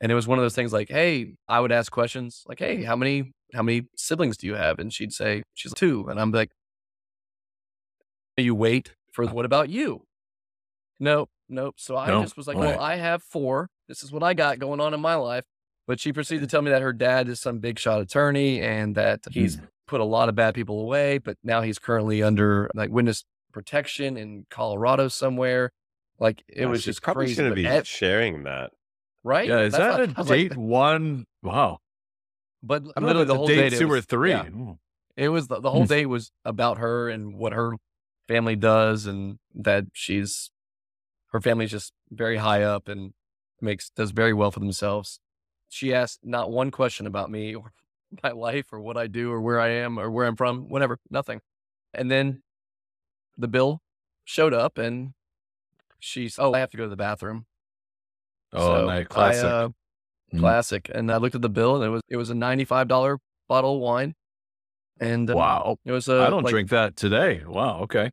And 0.00 0.12
it 0.12 0.14
was 0.14 0.28
one 0.28 0.38
of 0.38 0.44
those 0.44 0.54
things 0.54 0.72
like, 0.72 0.88
hey, 0.88 1.34
I 1.48 1.60
would 1.60 1.72
ask 1.72 1.90
questions 1.90 2.44
like, 2.46 2.58
hey, 2.58 2.82
how 2.82 2.96
many 2.96 3.32
how 3.54 3.62
many 3.62 3.86
siblings 3.96 4.36
do 4.36 4.46
you 4.46 4.54
have? 4.54 4.78
And 4.78 4.92
she'd 4.92 5.12
say 5.12 5.42
she's 5.54 5.72
two, 5.72 6.06
and 6.08 6.20
I'm 6.20 6.30
like, 6.30 6.50
you 8.36 8.54
wait 8.54 8.94
for 9.12 9.26
what 9.26 9.44
about 9.44 9.70
you? 9.70 10.02
Nope, 11.00 11.30
nope. 11.48 11.74
So 11.78 11.96
I 11.96 12.08
Nope, 12.08 12.24
just 12.24 12.36
was 12.36 12.46
like, 12.46 12.56
well, 12.58 12.80
I 12.80 12.96
have 12.96 13.22
four. 13.22 13.68
This 13.88 14.02
is 14.02 14.12
what 14.12 14.22
I 14.22 14.34
got 14.34 14.58
going 14.58 14.80
on 14.80 14.94
in 14.94 15.00
my 15.00 15.14
life. 15.14 15.44
But 15.86 16.00
she 16.00 16.12
proceeded 16.12 16.40
to 16.40 16.46
tell 16.48 16.62
me 16.62 16.70
that 16.70 16.82
her 16.82 16.92
dad 16.92 17.28
is 17.28 17.40
some 17.40 17.60
big 17.60 17.78
shot 17.78 18.00
attorney 18.00 18.60
and 18.60 18.94
that 18.96 19.20
he's 19.30 19.56
hmm. 19.56 19.64
Put 19.86 20.00
a 20.00 20.04
lot 20.04 20.28
of 20.28 20.34
bad 20.34 20.54
people 20.54 20.80
away, 20.80 21.18
but 21.18 21.36
now 21.42 21.62
he's 21.62 21.78
currently 21.78 22.22
under 22.22 22.70
like 22.74 22.90
witness 22.90 23.24
protection 23.52 24.16
in 24.16 24.46
Colorado 24.50 25.08
somewhere. 25.08 25.72
Like 26.18 26.42
it 26.48 26.60
Yeah, 26.62 26.66
was 26.66 26.82
she 26.82 26.90
just 26.90 27.02
probably 27.02 27.24
crazy. 27.26 27.34
shouldn't 27.34 27.52
but 27.54 27.62
be 27.62 27.66
ev- 27.66 27.86
sharing 27.86 28.44
that. 28.44 28.72
right? 29.24 29.48
Yeah. 29.48 29.60
Is 29.60 29.72
That's 29.72 29.96
that 29.96 30.00
what- 30.00 30.10
a 30.10 30.14
I 30.16 30.20
was 30.20 30.30
like, 30.30 30.38
date 30.50 30.56
one? 30.56 31.24
Wow. 31.42 31.78
but 32.62 32.82
I 32.96 33.00
don't 33.00 33.06
literally 33.08 33.26
know 33.26 33.32
the 33.32 33.34
whole 33.38 33.46
date 33.46 33.56
date 33.56 33.72
it 33.74 33.78
two 33.78 33.90
or 33.90 34.00
three. 34.00 34.30
yeah. 34.30 34.48
It 35.16 35.28
was 35.30 35.48
the, 35.48 35.60
the 35.60 35.70
whole 35.70 35.82
Hmm. 35.82 35.88
day 35.88 36.06
was 36.06 36.30
about 36.44 36.78
her 36.78 37.08
and 37.08 37.36
what 37.36 37.52
her 37.52 37.72
family 38.28 38.56
does 38.56 39.06
and 39.06 39.38
that 39.54 39.84
she's 39.92 40.50
her 41.32 41.40
family's 41.40 41.70
just 41.70 41.92
very 42.10 42.36
high 42.38 42.62
up 42.62 42.88
and 42.88 43.12
makes 43.60 43.90
does 43.90 44.10
very 44.10 44.32
well 44.32 44.50
for 44.50 44.60
themselves. 44.60 45.20
She 45.68 45.92
asked 45.94 46.20
not 46.22 46.50
one 46.50 46.70
question 46.70 47.06
about 47.06 47.30
me 47.30 47.54
or 47.54 47.72
my 48.22 48.30
life 48.30 48.72
or 48.72 48.80
what 48.80 48.96
I 48.96 49.06
do 49.06 49.30
or 49.32 49.40
where 49.40 49.60
I 49.60 49.68
am 49.68 49.98
or 49.98 50.10
where 50.10 50.26
I'm 50.26 50.36
from, 50.36 50.68
whatever, 50.68 50.98
nothing. 51.10 51.40
And 51.94 52.10
then 52.10 52.42
the 53.38 53.48
bill 53.48 53.80
showed 54.24 54.54
up 54.54 54.78
and 54.78 55.12
she's 55.98 56.38
oh, 56.38 56.52
I 56.54 56.58
have 56.60 56.70
to 56.70 56.76
go 56.76 56.84
to 56.84 56.90
the 56.90 56.96
bathroom. 56.96 57.46
Oh, 58.52 58.66
So 58.80 58.86
nice. 58.86 59.00
I, 59.00 59.04
Classic. 59.04 59.44
uh, 59.44 59.68
Mm. 60.34 60.40
classic. 60.40 60.90
And 60.92 61.12
I 61.12 61.18
looked 61.18 61.36
at 61.36 61.42
the 61.42 61.48
bill 61.48 61.76
and 61.76 61.84
it 61.84 61.88
was 61.88 62.02
it 62.08 62.16
was 62.16 62.30
a 62.30 62.34
ninety 62.34 62.64
five 62.64 62.88
dollar 62.88 63.18
bottle 63.48 63.76
of 63.76 63.80
wine. 63.80 64.14
And 64.98 65.30
uh, 65.30 65.36
wow. 65.36 65.76
it 65.84 65.92
was 65.92 66.08
a 66.08 66.20
I 66.22 66.30
don't 66.30 66.42
like, 66.42 66.50
drink 66.50 66.70
that 66.70 66.96
today. 66.96 67.44
Wow. 67.46 67.82
Okay. 67.82 68.10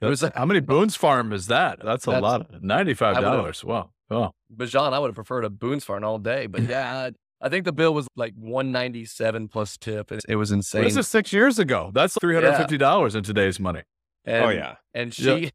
It 0.00 0.06
was 0.06 0.20
That's- 0.20 0.38
how 0.38 0.46
many 0.46 0.60
Boone's 0.60 0.96
Farm 0.96 1.34
is 1.34 1.46
that? 1.48 1.80
That's 1.84 2.06
a 2.06 2.10
That's- 2.12 2.22
lot. 2.22 2.62
Ninety-five 2.62 3.20
dollars. 3.20 3.62
Wow. 3.62 3.90
Oh. 4.10 4.30
John, 4.66 4.94
I 4.94 4.98
would 4.98 5.08
have 5.08 5.14
preferred 5.16 5.44
a 5.44 5.50
Boone's 5.50 5.84
Farm 5.84 6.02
all 6.04 6.18
day. 6.18 6.46
But 6.46 6.62
yeah, 6.62 7.10
I, 7.40 7.46
I 7.46 7.48
think 7.48 7.64
the 7.64 7.72
bill 7.72 7.94
was 7.94 8.06
like 8.16 8.34
one 8.36 8.72
ninety 8.72 9.04
seven 9.04 9.48
plus 9.48 9.76
tip. 9.76 10.10
It, 10.12 10.22
it 10.28 10.36
was 10.36 10.50
insane. 10.52 10.84
This 10.84 10.96
is 10.96 11.08
six 11.08 11.32
years 11.32 11.58
ago. 11.58 11.90
That's 11.94 12.16
three 12.20 12.34
hundred 12.34 12.56
fifty 12.56 12.78
dollars 12.78 13.14
in 13.14 13.22
today's 13.22 13.58
money. 13.60 13.82
and, 14.24 14.44
oh 14.44 14.48
yeah. 14.50 14.76
and 14.94 15.12
she, 15.14 15.50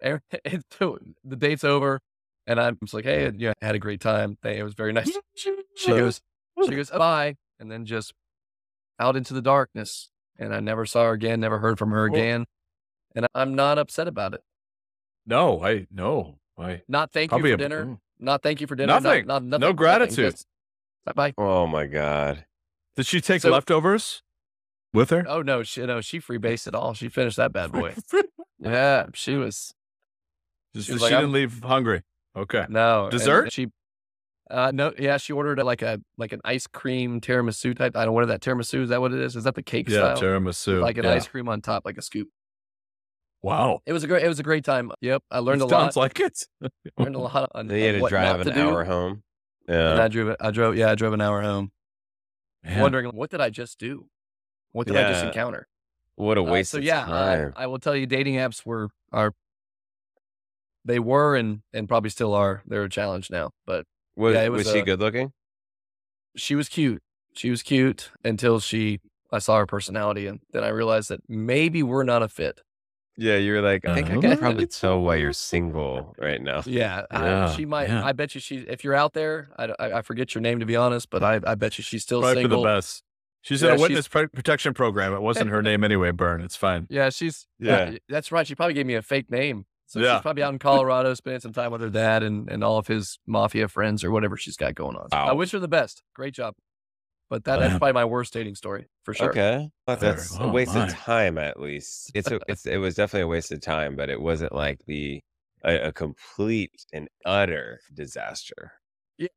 and, 0.00 0.20
and 0.44 0.62
so 0.78 0.98
the 1.24 1.36
date's 1.36 1.64
over, 1.64 2.00
and 2.46 2.60
I'm 2.60 2.78
just 2.82 2.94
like, 2.94 3.04
hey, 3.04 3.30
yeah, 3.36 3.52
I 3.62 3.66
had 3.66 3.74
a 3.74 3.78
great 3.78 4.00
time. 4.00 4.36
Thank- 4.42 4.58
It 4.58 4.64
was 4.64 4.74
very 4.74 4.92
nice. 4.92 5.10
She 5.76 5.88
goes, 5.88 6.20
she 6.66 6.74
goes, 6.74 6.90
bye, 6.90 7.36
and 7.58 7.70
then 7.70 7.86
just 7.86 8.12
out 8.98 9.16
into 9.16 9.32
the 9.32 9.40
darkness. 9.40 10.10
And 10.38 10.54
I 10.54 10.60
never 10.60 10.84
saw 10.86 11.04
her 11.04 11.12
again. 11.12 11.40
Never 11.40 11.58
heard 11.58 11.78
from 11.78 11.90
her 11.90 12.10
Well- 12.10 12.20
again. 12.20 12.44
And 13.14 13.26
I'm 13.34 13.54
not 13.54 13.78
upset 13.78 14.06
about 14.08 14.34
it. 14.34 14.42
No, 15.26 15.62
I 15.64 15.86
no. 15.90 16.38
I 16.58 16.82
Not 16.88 17.12
thank 17.12 17.30
probably 17.30 17.50
you 17.50 17.54
a- 17.54 17.58
for 17.58 17.62
dinner. 17.62 17.84
mm. 17.86 17.98
Not 18.18 18.42
thank 18.42 18.60
you 18.60 18.66
for 18.66 18.74
dinner. 18.74 18.92
not- 18.92 19.02
Nothing. 19.02 19.26
Not, 19.26 19.42
No 19.42 19.56
nothing, 19.58 19.76
gratitude. 19.76 20.34
Bye 21.06 21.12
bye. 21.14 21.34
Oh 21.38 21.66
my 21.66 21.86
god. 21.86 22.44
Did 22.96 23.06
she 23.06 23.20
take 23.20 23.42
So- 23.42 23.50
leftovers 23.50 24.22
with 24.92 25.10
her? 25.10 25.24
Oh 25.28 25.42
no, 25.42 25.62
she 25.62 25.84
no, 25.86 26.00
she 26.00 26.20
freebased 26.20 26.66
it 26.68 26.74
all. 26.74 26.94
She 26.94 27.08
finished 27.08 27.36
that 27.36 27.52
bad 27.52 27.72
boy. 27.72 27.94
yeah, 28.58 29.06
she 29.14 29.36
was 29.36 29.72
Just, 30.74 30.86
She 30.86 30.92
was 30.92 31.00
she 31.00 31.04
like, 31.04 31.10
didn't 31.10 31.24
I'm- 31.24 31.32
leave 31.32 31.62
hungry. 31.62 32.02
Okay. 32.36 32.64
no 32.68 33.08
Dessert? 33.10 33.52
She, 33.52 33.68
uh, 34.50 34.70
no, 34.74 34.92
yeah, 34.98 35.16
she 35.16 35.32
ordered 35.32 35.58
like 35.64 35.82
a 35.82 36.00
like 36.18 36.32
an 36.32 36.40
ice 36.44 36.66
cream 36.66 37.20
tiramisu 37.20 37.76
type. 37.76 37.96
I 37.96 38.00
don't 38.00 38.08
know 38.08 38.12
what 38.12 38.24
is 38.24 38.28
that 38.28 38.40
tiramisu. 38.40 38.82
Is 38.82 38.88
that 38.90 39.00
what 39.00 39.12
it 39.12 39.20
is? 39.20 39.34
Is 39.36 39.44
that 39.44 39.54
the 39.54 39.62
cake 39.62 39.88
Yeah, 39.88 40.14
style? 40.14 40.18
tiramisu. 40.18 40.80
like 40.80 40.98
an 40.98 41.04
yeah. 41.04 41.12
ice 41.14 41.26
cream 41.28 41.48
on 41.48 41.60
top, 41.60 41.84
like 41.84 41.98
a 41.98 42.02
scoop. 42.02 42.28
Wow. 43.42 43.80
It 43.86 43.92
was 43.92 44.04
a 44.04 44.06
great. 44.06 44.22
It 44.22 44.28
was 44.28 44.38
a 44.38 44.42
great 44.42 44.64
time. 44.64 44.92
Yep, 45.00 45.22
I 45.30 45.38
learned 45.38 45.62
a 45.62 45.64
It 45.64 45.70
lot. 45.70 45.80
Sounds 45.94 45.96
like 45.96 46.20
it. 46.20 46.46
learned 46.98 47.14
a 47.16 47.20
lot 47.20 47.50
on, 47.54 47.68
Then 47.68 47.78
you 47.78 47.84
had 47.86 48.00
to 48.02 48.08
drive 48.08 48.46
an 48.46 48.54
do. 48.54 48.68
hour 48.70 48.84
home. 49.70 49.78
And 49.78 49.98
Yeah. 49.98 50.04
I 50.04 50.08
drove. 50.08 50.36
I 50.40 50.50
drove. 50.50 50.76
Yeah, 50.76 50.90
I 50.90 50.94
drove 50.94 51.12
an 51.12 51.20
hour 51.20 51.42
home, 51.42 51.72
Man. 52.64 52.80
wondering 52.80 53.06
what 53.14 53.30
did 53.30 53.40
I 53.40 53.50
just 53.50 53.78
do? 53.78 54.06
What 54.72 54.86
did 54.86 54.96
I 54.96 55.10
just 55.10 55.24
encounter? 55.24 55.66
What 56.16 56.36
a 56.38 56.42
Uh, 56.42 56.44
waste 56.44 56.72
so 56.72 56.78
of 56.78 56.84
yeah. 56.84 57.06
I, 57.56 57.62
I 57.64 57.66
will 57.66 57.78
tell 57.78 57.96
you, 57.96 58.06
dating 58.06 58.34
apps 58.34 58.64
were 58.66 58.90
are 59.12 59.32
they 60.84 60.98
were 60.98 61.36
and 61.36 61.62
and 61.72 61.88
probably 61.88 62.10
still 62.10 62.34
are. 62.34 62.62
They're 62.66 62.84
a 62.84 62.90
challenge 62.90 63.30
now, 63.30 63.50
but 63.66 63.86
was, 64.16 64.34
yeah, 64.34 64.48
was 64.48 64.64
was, 64.64 64.72
she 64.72 64.80
uh, 64.80 64.84
good 64.84 65.00
looking? 65.00 65.32
she 66.36 66.54
was 66.54 66.68
cute. 66.68 67.02
She 67.34 67.50
was 67.50 67.62
cute 67.62 68.10
until 68.24 68.60
she 68.60 69.00
I 69.32 69.38
saw 69.38 69.58
her 69.58 69.66
personality, 69.66 70.26
and 70.26 70.40
then 70.52 70.64
I 70.64 70.68
realized 70.68 71.08
that 71.10 71.20
maybe 71.28 71.82
we're 71.82 72.02
not 72.04 72.22
a 72.22 72.28
fit. 72.28 72.60
Yeah, 73.20 73.36
you 73.36 73.52
were 73.52 73.60
like, 73.60 73.84
I 73.84 73.94
think 73.94 74.08
I 74.08 74.12
uh-huh. 74.12 74.20
can 74.22 74.38
probably 74.38 74.66
tell 74.82 74.98
why 75.02 75.16
you're 75.16 75.34
single 75.34 76.14
right 76.18 76.40
now. 76.40 76.62
Yeah, 76.64 77.04
I- 77.10 77.54
she 77.54 77.66
might. 77.66 77.90
yeah. 77.90 78.02
I 78.02 78.12
bet 78.12 78.34
you 78.34 78.40
she. 78.40 78.56
If 78.60 78.82
you're 78.82 78.94
out 78.94 79.12
there, 79.12 79.50
I, 79.58 79.64
I, 79.78 79.98
I 79.98 80.02
forget 80.02 80.34
your 80.34 80.40
name 80.40 80.60
to 80.60 80.66
be 80.66 80.74
honest, 80.74 81.10
but 81.10 81.22
I, 81.22 81.38
I 81.46 81.54
bet 81.54 81.76
you 81.76 81.84
she's 81.84 82.02
still 82.02 82.22
Probably 82.22 82.42
for 82.44 82.48
the 82.48 82.62
best. 82.62 83.02
She's 83.42 83.60
Yeah, 83.60 83.74
in 83.74 83.78
a 83.78 83.80
witness 83.82 84.08
pre- 84.08 84.28
protection 84.28 84.72
program. 84.72 85.12
It 85.12 85.20
wasn't 85.20 85.50
her 85.50 85.60
name 85.60 85.84
anyway, 85.84 86.12
Burn. 86.12 86.40
It's 86.40 86.56
fine. 86.56 86.86
Yeah, 86.88 87.10
she's. 87.10 87.46
Yeah. 87.58 87.90
Yeah, 87.90 87.98
that's 88.08 88.32
right. 88.32 88.46
She 88.46 88.54
probably 88.54 88.74
gave 88.74 88.86
me 88.86 88.94
a 88.94 89.02
fake 89.02 89.30
name. 89.30 89.66
So 89.86 90.00
Yeah. 90.00 90.16
she's 90.16 90.22
probably 90.22 90.42
out 90.42 90.52
in 90.52 90.58
Colorado, 90.58 91.12
spending 91.14 91.40
some 91.40 91.52
time 91.52 91.72
with 91.72 91.80
her 91.80 91.90
dad 91.90 92.22
and, 92.22 92.48
and 92.50 92.62
all 92.64 92.78
of 92.78 92.86
his 92.86 93.18
mafia 93.26 93.68
friends 93.68 94.02
or 94.02 94.10
whatever 94.10 94.36
she's 94.36 94.56
got 94.56 94.74
going 94.74 94.96
on. 94.96 95.10
So 95.10 95.16
I 95.18 95.32
wish 95.32 95.50
her 95.50 95.58
the 95.58 95.68
best. 95.68 96.02
Great 96.14 96.32
job. 96.32 96.54
But 97.30 97.44
that, 97.44 97.58
that's 97.58 97.74
Wow. 97.74 97.78
probably 97.78 97.94
my 97.94 98.04
worst 98.04 98.32
dating 98.34 98.56
story 98.56 98.88
for 99.04 99.14
sure. 99.14 99.30
Okay, 99.32 99.70
but 99.86 100.00
Fair. 100.00 100.00
that's 100.00 100.38
a 100.40 100.48
Oh, 100.48 100.48
waste 100.48 100.74
my. 100.74 100.76
of 100.76 100.88
time. 100.88 101.36
At 101.38 101.60
least 101.60 102.10
it's 102.14 102.30
a, 102.30 102.40
it's 102.48 102.64
it 102.66 102.78
was 102.78 102.94
definitely 102.94 103.22
a 103.22 103.26
waste 103.28 103.52
of 103.52 103.60
time, 103.60 103.94
but 103.96 104.08
it 104.10 104.20
wasn't 104.20 104.52
like 104.54 104.84
the 104.86 105.22
a, 105.64 105.88
a 105.88 105.92
complete 105.92 106.86
and 106.92 107.08
utter 107.24 107.80
disaster. 107.92 108.72
Yeah, 109.18 109.28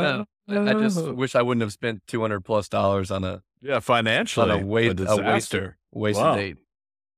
No, 0.00 0.26
I 0.48 0.70
I 0.70 0.74
just 0.74 1.06
Uh, 1.06 1.14
wish 1.14 1.34
I 1.34 1.42
wouldn't 1.42 1.62
have 1.62 1.72
spent 1.72 2.06
two 2.06 2.20
hundred 2.20 2.42
plus 2.44 2.68
dollars 2.68 3.10
on 3.10 3.24
a 3.24 3.42
yeah, 3.60 3.80
financially, 3.80 4.50
on 4.50 4.50
a 4.50 4.58
wait 4.58 4.92
a 4.92 4.94
a 5.04 5.16
wasted 5.18 5.64
disaster. 5.64 5.78
wasted 5.92 6.32
Wow. 6.32 6.32
date. 6.32 6.58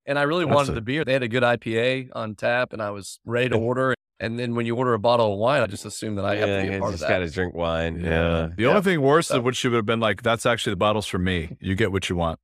And 0.09 0.19
I 0.19 0.23
really 0.23 0.45
That's 0.47 0.57
wanted 0.57 0.73
a- 0.73 0.75
the 0.77 0.81
beer. 0.81 1.05
They 1.05 1.13
had 1.13 1.23
a 1.23 1.29
good 1.29 1.43
IPA 1.45 2.09
on 2.15 2.35
tap, 2.35 2.73
and 2.73 2.83
I 2.83 2.91
was 2.91 3.21
ready 3.25 3.51
to 3.51 3.57
order. 3.57 3.95
And 4.19 4.37
then 4.39 4.57
when 4.57 4.67
you 4.67 4.75
order 4.75 4.95
a 4.95 4.99
bottle 4.99 5.35
of 5.35 5.39
wine, 5.39 5.63
I 5.63 5.67
just 5.67 5.85
assume 5.85 6.17
that 6.17 6.25
I 6.25 6.35
have 6.37 6.49
to 6.49 6.63
be 6.63 6.69
a 6.69 6.73
you 6.73 6.79
part 6.81 6.95
of 6.95 6.99
just 6.99 7.03
that. 7.09 7.11
got 7.11 7.19
to 7.21 7.31
drink 7.31 7.55
wine. 7.55 8.01
Yeah, 8.01 8.49
The 8.57 8.63
Yeah. 8.65 8.69
only 8.71 8.81
thing 8.83 9.01
worse 9.03 9.29
So- 9.29 9.37
is 9.37 9.43
what 9.43 9.55
she 9.55 9.69
would 9.69 9.77
have 9.77 9.87
been 9.87 10.01
like. 10.01 10.23
That's 10.23 10.45
actually 10.47 10.73
the 10.73 10.77
bottles 10.79 11.07
for 11.07 11.19
me. 11.19 11.57
You 11.61 11.77
get 11.77 11.93
what 11.93 12.09
you 12.09 12.17
want. 12.17 12.41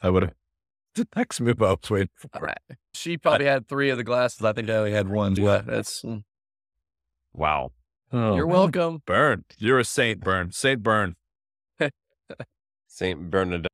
I 0.00 0.08
would 0.10 0.22
have. 0.22 0.34
The 0.94 1.08
next 1.16 1.40
move 1.40 1.60
I 1.60 1.70
was 1.72 1.90
waiting 1.90 2.08
for. 2.16 2.54
She 2.94 3.18
probably 3.18 3.46
had 3.46 3.66
three 3.66 3.90
of 3.90 3.96
the 3.98 4.04
glasses. 4.04 4.42
I 4.44 4.52
think 4.52 4.70
I 4.70 4.74
only 4.76 4.92
had 4.92 5.08
one. 5.08 5.34
Yeah, 5.34 5.58
that's 5.66 6.02
mm. 6.02 6.22
Wow. 7.34 7.72
Oh, 8.12 8.36
You're 8.36 8.46
welcome. 8.46 9.02
Burn. 9.04 9.44
You're 9.58 9.80
a 9.80 9.84
saint, 9.84 10.20
Burn. 10.20 10.52
Saint 10.52 10.84
Burn. 10.84 11.16
Saint 12.86 13.28
Bernardine. 13.30 13.66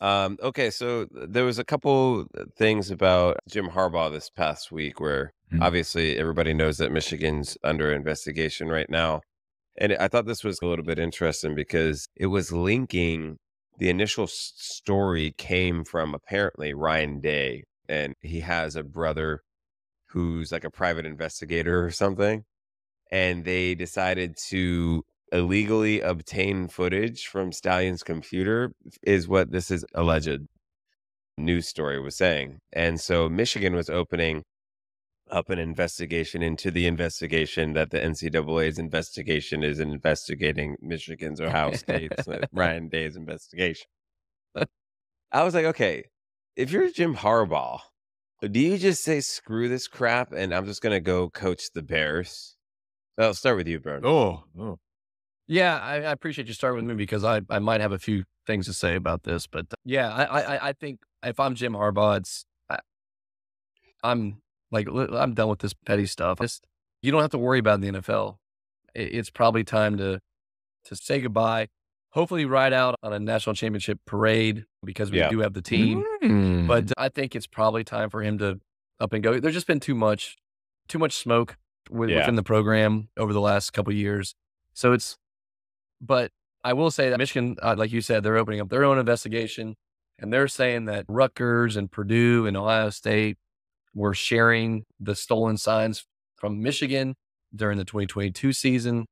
Um, 0.00 0.38
okay, 0.42 0.70
so 0.70 1.06
there 1.10 1.44
was 1.44 1.58
a 1.58 1.64
couple 1.64 2.26
things 2.56 2.90
about 2.90 3.38
Jim 3.48 3.68
Harbaugh 3.68 4.10
this 4.12 4.30
past 4.30 4.70
week 4.70 5.00
where 5.00 5.32
Hmm. 5.50 5.62
obviously 5.62 6.18
everybody 6.18 6.52
knows 6.52 6.76
that 6.78 6.92
Michigan's 6.92 7.56
under 7.64 7.90
investigation 7.92 8.68
right 8.68 8.88
now. 8.90 9.22
And 9.78 9.94
I 9.94 10.08
thought 10.08 10.26
this 10.26 10.44
was 10.44 10.58
a 10.62 10.66
little 10.66 10.84
bit 10.84 10.98
interesting 10.98 11.54
because 11.54 12.08
it 12.16 12.26
was 12.26 12.52
linking 12.52 13.38
the 13.78 13.90
initial 13.90 14.24
s- 14.24 14.52
story 14.56 15.32
came 15.38 15.84
from 15.84 16.14
apparently 16.14 16.74
Ryan 16.74 17.20
Day, 17.20 17.64
and 17.88 18.14
he 18.22 18.40
has 18.40 18.76
a 18.76 18.84
brother 18.84 19.42
who's 20.08 20.52
like 20.52 20.64
a 20.64 20.70
private 20.70 21.06
investigator 21.06 21.84
or 21.84 21.90
something. 21.90 22.44
And 23.10 23.44
they 23.44 23.74
decided 23.74 24.36
to 24.48 25.04
illegally 25.32 26.00
obtain 26.00 26.68
footage 26.68 27.26
from 27.26 27.52
Stallion's 27.52 28.02
computer, 28.02 28.72
is 29.02 29.28
what 29.28 29.50
this 29.50 29.70
is 29.70 29.84
alleged 29.94 30.40
news 31.36 31.68
story 31.68 32.00
was 32.00 32.16
saying. 32.16 32.58
And 32.72 33.00
so 33.00 33.28
Michigan 33.28 33.74
was 33.74 33.88
opening 33.88 34.42
up 35.30 35.50
an 35.50 35.58
investigation 35.58 36.42
into 36.42 36.70
the 36.70 36.86
investigation 36.86 37.74
that 37.74 37.90
the 37.90 38.00
NCAA's 38.00 38.78
investigation 38.78 39.62
is 39.62 39.78
investigating 39.78 40.76
Michigan's 40.80 41.40
Ohio 41.40 41.72
State's 41.72 42.26
uh, 42.26 42.46
Ryan 42.52 42.88
Day's 42.88 43.16
investigation. 43.16 43.86
I 45.30 45.42
was 45.44 45.54
like, 45.54 45.66
okay, 45.66 46.04
if 46.56 46.72
you're 46.72 46.90
Jim 46.90 47.16
Harbaugh, 47.16 47.80
do 48.40 48.58
you 48.58 48.78
just 48.78 49.04
say 49.04 49.20
screw 49.20 49.68
this 49.68 49.88
crap 49.88 50.32
and 50.32 50.54
I'm 50.54 50.64
just 50.64 50.82
gonna 50.82 51.00
go 51.00 51.28
coach 51.28 51.70
the 51.74 51.82
Bears? 51.82 52.56
I'll 53.18 53.34
start 53.34 53.56
with 53.56 53.66
you, 53.66 53.80
Bern. 53.80 54.06
Oh, 54.06 54.44
oh. 54.58 54.78
Yeah, 55.48 55.78
I, 55.78 55.94
I 55.96 56.12
appreciate 56.12 56.46
you 56.46 56.54
starting 56.54 56.86
with 56.86 56.94
me 56.96 57.02
because 57.02 57.24
I, 57.24 57.40
I 57.48 57.58
might 57.58 57.80
have 57.80 57.92
a 57.92 57.98
few 57.98 58.24
things 58.46 58.66
to 58.66 58.72
say 58.74 58.94
about 58.94 59.22
this. 59.22 59.46
But 59.46 59.66
uh, 59.72 59.76
yeah, 59.84 60.12
I, 60.12 60.40
I, 60.40 60.68
I 60.68 60.72
think 60.74 61.00
if 61.22 61.40
I'm 61.40 61.54
Jim 61.54 61.72
Harbaugh, 61.72 62.18
it's 62.18 62.44
I, 62.68 62.78
I'm 64.04 64.42
like 64.70 64.88
I'm 64.88 65.34
done 65.34 65.48
with 65.48 65.60
this 65.60 65.74
petty 65.74 66.06
stuff. 66.06 66.40
It's, 66.40 66.60
you 67.02 67.10
don't 67.12 67.22
have 67.22 67.30
to 67.30 67.38
worry 67.38 67.58
about 67.58 67.80
the 67.80 67.88
NFL. 67.88 68.36
It, 68.94 69.14
it's 69.14 69.30
probably 69.30 69.64
time 69.64 69.96
to 69.98 70.20
to 70.84 70.96
say 70.96 71.20
goodbye. 71.20 71.68
Hopefully, 72.12 72.44
ride 72.46 72.72
out 72.72 72.94
on 73.02 73.12
a 73.12 73.18
national 73.18 73.54
championship 73.54 73.98
parade 74.06 74.64
because 74.84 75.10
we 75.10 75.18
Yeah. 75.18 75.28
do 75.28 75.40
have 75.40 75.52
the 75.52 75.62
team. 75.62 76.04
Mm. 76.22 76.66
But 76.66 76.92
I 76.96 77.08
think 77.10 77.36
it's 77.36 77.46
probably 77.46 77.84
time 77.84 78.08
for 78.10 78.22
him 78.22 78.38
to 78.38 78.60
up 79.00 79.12
and 79.12 79.22
go. 79.22 79.38
There's 79.38 79.54
just 79.54 79.66
been 79.66 79.80
too 79.80 79.94
much, 79.94 80.36
too 80.88 80.98
much 80.98 81.12
smoke 81.12 81.56
with, 81.90 82.08
Yeah. 82.10 82.18
within 82.20 82.34
the 82.34 82.42
program 82.42 83.08
over 83.16 83.32
the 83.32 83.40
last 83.40 83.72
couple 83.72 83.92
of 83.92 83.96
years. 83.96 84.34
So 84.72 84.92
it's, 84.94 85.16
but 86.00 86.30
I 86.64 86.72
will 86.72 86.90
say 86.90 87.10
that 87.10 87.18
Michigan, 87.18 87.56
uh, 87.62 87.74
like 87.78 87.92
you 87.92 88.00
said, 88.00 88.22
they're 88.22 88.36
opening 88.36 88.60
up 88.60 88.68
their 88.68 88.84
own 88.84 88.98
investigation, 88.98 89.76
and 90.18 90.32
they're 90.32 90.48
saying 90.48 90.86
that 90.86 91.04
Rutgers 91.08 91.76
and 91.76 91.90
Purdue 91.90 92.46
and 92.46 92.56
Ohio 92.56 92.90
State 92.90 93.38
were 93.94 94.14
sharing 94.14 94.84
the 95.00 95.14
stolen 95.14 95.56
signs 95.56 96.04
from 96.36 96.62
Michigan 96.62 97.14
during 97.54 97.78
the 97.78 97.84
2022 97.84 98.52
season. 98.52 99.06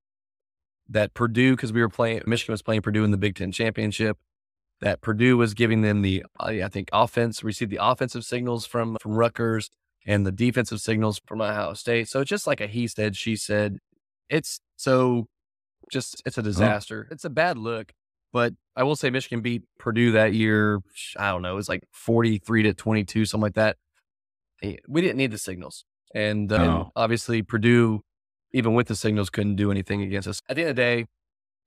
That 0.89 1.15
Purdue, 1.15 1.57
because 1.57 1.73
we 1.73 1.81
were 1.81 1.89
playing, 1.89 2.23
Michigan 2.27 2.53
was 2.53 2.63
playing 2.63 2.83
Purdue 2.83 3.03
in 3.03 3.11
the 3.11 3.17
Big 3.17 3.35
Ten 3.35 3.51
championship 3.51 4.19
that 4.81 5.01
Purdue 5.01 5.37
was 5.37 5.55
giving 5.55 5.83
them 5.83 6.03
the, 6.03 6.25
I 6.39 6.69
think, 6.69 6.89
offense, 6.93 7.43
received 7.43 7.71
the 7.71 7.79
offensive 7.81 8.25
signals 8.25 8.67
from 8.67 8.97
from 9.01 9.15
Rutgers 9.15 9.71
and 10.07 10.27
the 10.27 10.33
defensive 10.33 10.81
signals 10.81 11.21
from 11.27 11.41
Ohio 11.41 11.75
State. 11.75 12.09
So 12.09 12.21
it's 12.21 12.31
just 12.31 12.47
like 12.47 12.61
a 12.61 12.67
he 12.67 12.87
said, 12.87 13.17
she 13.17 13.37
said. 13.37 13.79
It's 14.29 14.61
so 14.77 15.27
just 15.91 16.23
it's 16.27 16.39
a 16.39 16.43
disaster. 16.43 17.09
It's 17.11 17.25
a 17.25 17.31
bad 17.31 17.59
look. 17.59 17.93
But 18.33 18.55
I 18.75 18.83
will 18.83 18.97
say 18.97 19.09
Michigan 19.11 19.41
beat 19.41 19.63
Purdue 19.79 20.13
that 20.13 20.35
year. 20.35 20.81
I 21.17 21.31
don't 21.31 21.43
know, 21.43 21.53
it 21.53 21.57
was 21.57 21.69
like 21.69 21.85
forty 21.93 22.39
three 22.39 22.63
to 22.65 22.75
twenty 22.75 23.05
two, 23.05 23.25
something 23.25 23.43
like 23.43 23.55
that. 23.55 23.77
Eh, 24.63 24.77
We 24.89 25.01
didn't 25.01 25.17
need 25.17 25.31
the 25.31 25.39
signals, 25.39 25.85
and, 26.15 26.53
uh, 26.53 26.57
and 26.57 26.85
obviously 26.97 27.43
Purdue, 27.43 28.03
even 28.53 28.75
with 28.75 28.89
the 28.89 28.97
signals, 28.97 29.31
couldn't 29.31 29.57
do 29.57 29.71
anything 29.71 30.03
against 30.03 30.29
us. 30.29 30.43
At 30.49 30.57
the 30.57 30.63
end 30.63 30.71
of 30.71 30.77
the 30.77 30.83
day, 30.83 31.07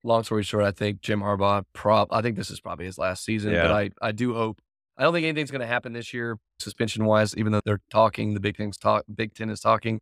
long 0.04 0.24
story 0.24 0.44
short, 0.44 0.64
I 0.64 0.72
think 0.72 1.02
Jim 1.02 1.22
Harbaugh, 1.22 1.64
prob 1.74 2.10
I 2.12 2.22
think 2.22 2.36
this 2.36 2.52
is 2.52 2.60
probably 2.60 2.86
his 2.86 2.98
last 2.98 3.24
season, 3.24 3.54
yeah. 3.54 3.64
but 3.64 3.72
I, 3.72 3.90
I 4.02 4.12
do 4.12 4.34
hope. 4.34 4.60
I 4.98 5.04
don't 5.04 5.14
think 5.14 5.26
anything's 5.26 5.50
going 5.52 5.62
to 5.62 5.68
happen 5.68 5.94
this 5.94 6.14
year, 6.14 6.38
suspension 6.60 7.06
wise, 7.06 7.36
even 7.38 7.54
though 7.54 7.62
they're 7.64 7.82
talking, 7.90 8.34
the 8.34 8.40
Big 8.42 8.58
Things 8.58 8.78
talk, 8.78 9.06
Big 9.14 9.34
Ten 9.34 9.50
is 9.50 9.62
talking. 9.62 10.02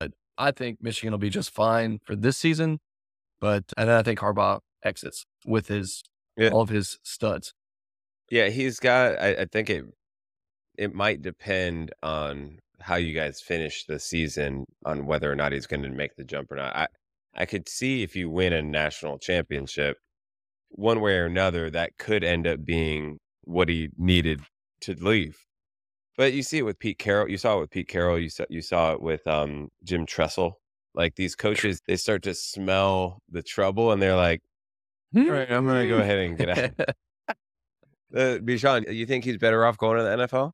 But 0.00 0.10
I 0.36 0.50
think 0.50 0.82
Michigan 0.82 1.12
will 1.12 1.18
be 1.18 1.30
just 1.30 1.50
fine 1.50 2.00
for 2.04 2.16
this 2.16 2.36
season. 2.36 2.80
But 3.44 3.64
and 3.76 3.90
then 3.90 3.96
I 3.98 4.02
think 4.02 4.20
Harbaugh 4.20 4.60
exits 4.82 5.26
with 5.44 5.68
his 5.68 6.02
Yeah. 6.38 6.48
all 6.48 6.62
of 6.62 6.70
his 6.70 6.98
studs. 7.02 7.52
Yeah, 8.30 8.48
he's 8.48 8.80
got. 8.80 9.20
I, 9.20 9.42
I 9.42 9.44
think 9.44 9.68
it 9.68 9.84
it 10.78 10.94
might 10.94 11.20
depend 11.20 11.92
on 12.02 12.58
how 12.80 12.94
you 12.96 13.12
guys 13.12 13.42
finish 13.42 13.84
the 13.84 13.98
season 13.98 14.64
on 14.86 15.04
whether 15.04 15.30
or 15.30 15.36
not 15.36 15.52
he's 15.52 15.66
going 15.66 15.82
to 15.82 15.90
make 15.90 16.16
the 16.16 16.24
jump 16.24 16.50
or 16.52 16.56
not. 16.56 16.74
I 16.74 16.86
I 17.34 17.44
could 17.44 17.68
see 17.68 18.02
if 18.02 18.16
you 18.16 18.30
win 18.30 18.54
a 18.54 18.62
national 18.62 19.18
championship, 19.18 19.98
one 20.70 21.02
way 21.02 21.18
or 21.18 21.26
another, 21.26 21.68
that 21.68 21.98
could 21.98 22.24
end 22.24 22.46
up 22.46 22.64
being 22.64 23.18
what 23.42 23.68
he 23.68 23.90
needed 23.98 24.40
to 24.80 24.94
leave. 24.94 25.36
But 26.16 26.32
you 26.32 26.42
see 26.42 26.58
it 26.58 26.62
with 26.62 26.78
Pete 26.78 26.98
Carroll. 26.98 27.28
You 27.28 27.36
saw 27.36 27.58
it 27.58 27.60
with 27.60 27.70
Pete 27.72 27.88
Carroll. 27.88 28.18
You 28.18 28.30
saw 28.30 28.46
you 28.48 28.62
saw 28.62 28.94
it 28.94 29.02
with 29.02 29.26
um, 29.26 29.68
Jim 29.82 30.06
Tressel. 30.06 30.54
Like 30.94 31.16
these 31.16 31.34
coaches, 31.34 31.80
they 31.86 31.96
start 31.96 32.22
to 32.22 32.34
smell 32.34 33.22
the 33.30 33.42
trouble, 33.42 33.92
and 33.92 34.00
they're 34.00 34.16
like, 34.16 34.42
"All 35.16 35.24
right, 35.24 35.50
I'm 35.50 35.66
going 35.66 35.82
to 35.82 35.88
go 35.88 36.00
ahead 36.00 36.18
and 36.18 36.38
get 36.38 36.48
out." 36.50 36.96
Uh, 38.14 38.38
Bijan, 38.38 38.94
you 38.94 39.06
think 39.06 39.24
he's 39.24 39.38
better 39.38 39.66
off 39.66 39.76
going 39.76 39.96
to 39.98 40.04
the 40.04 40.10
NFL? 40.28 40.52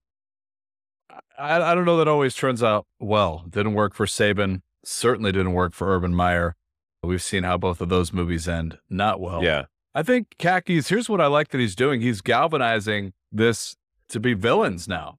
I, 1.38 1.60
I 1.60 1.74
don't 1.74 1.84
know 1.84 1.98
that 1.98 2.08
always 2.08 2.34
turns 2.34 2.62
out 2.62 2.86
well. 2.98 3.44
Didn't 3.50 3.74
work 3.74 3.94
for 3.94 4.06
Saban. 4.06 4.62
Certainly 4.82 5.32
didn't 5.32 5.52
work 5.52 5.74
for 5.74 5.94
Urban 5.94 6.14
Meyer. 6.14 6.56
We've 7.02 7.22
seen 7.22 7.42
how 7.42 7.58
both 7.58 7.82
of 7.82 7.90
those 7.90 8.14
movies 8.14 8.48
end. 8.48 8.78
Not 8.88 9.20
well. 9.20 9.44
Yeah, 9.44 9.64
I 9.94 10.02
think 10.02 10.36
Khakis, 10.38 10.88
here's 10.88 11.08
what 11.08 11.20
I 11.20 11.26
like 11.26 11.48
that 11.48 11.58
he's 11.58 11.74
doing. 11.74 12.00
He's 12.00 12.20
galvanizing 12.20 13.12
this 13.32 13.76
to 14.08 14.20
be 14.20 14.34
villains 14.34 14.86
now. 14.86 15.16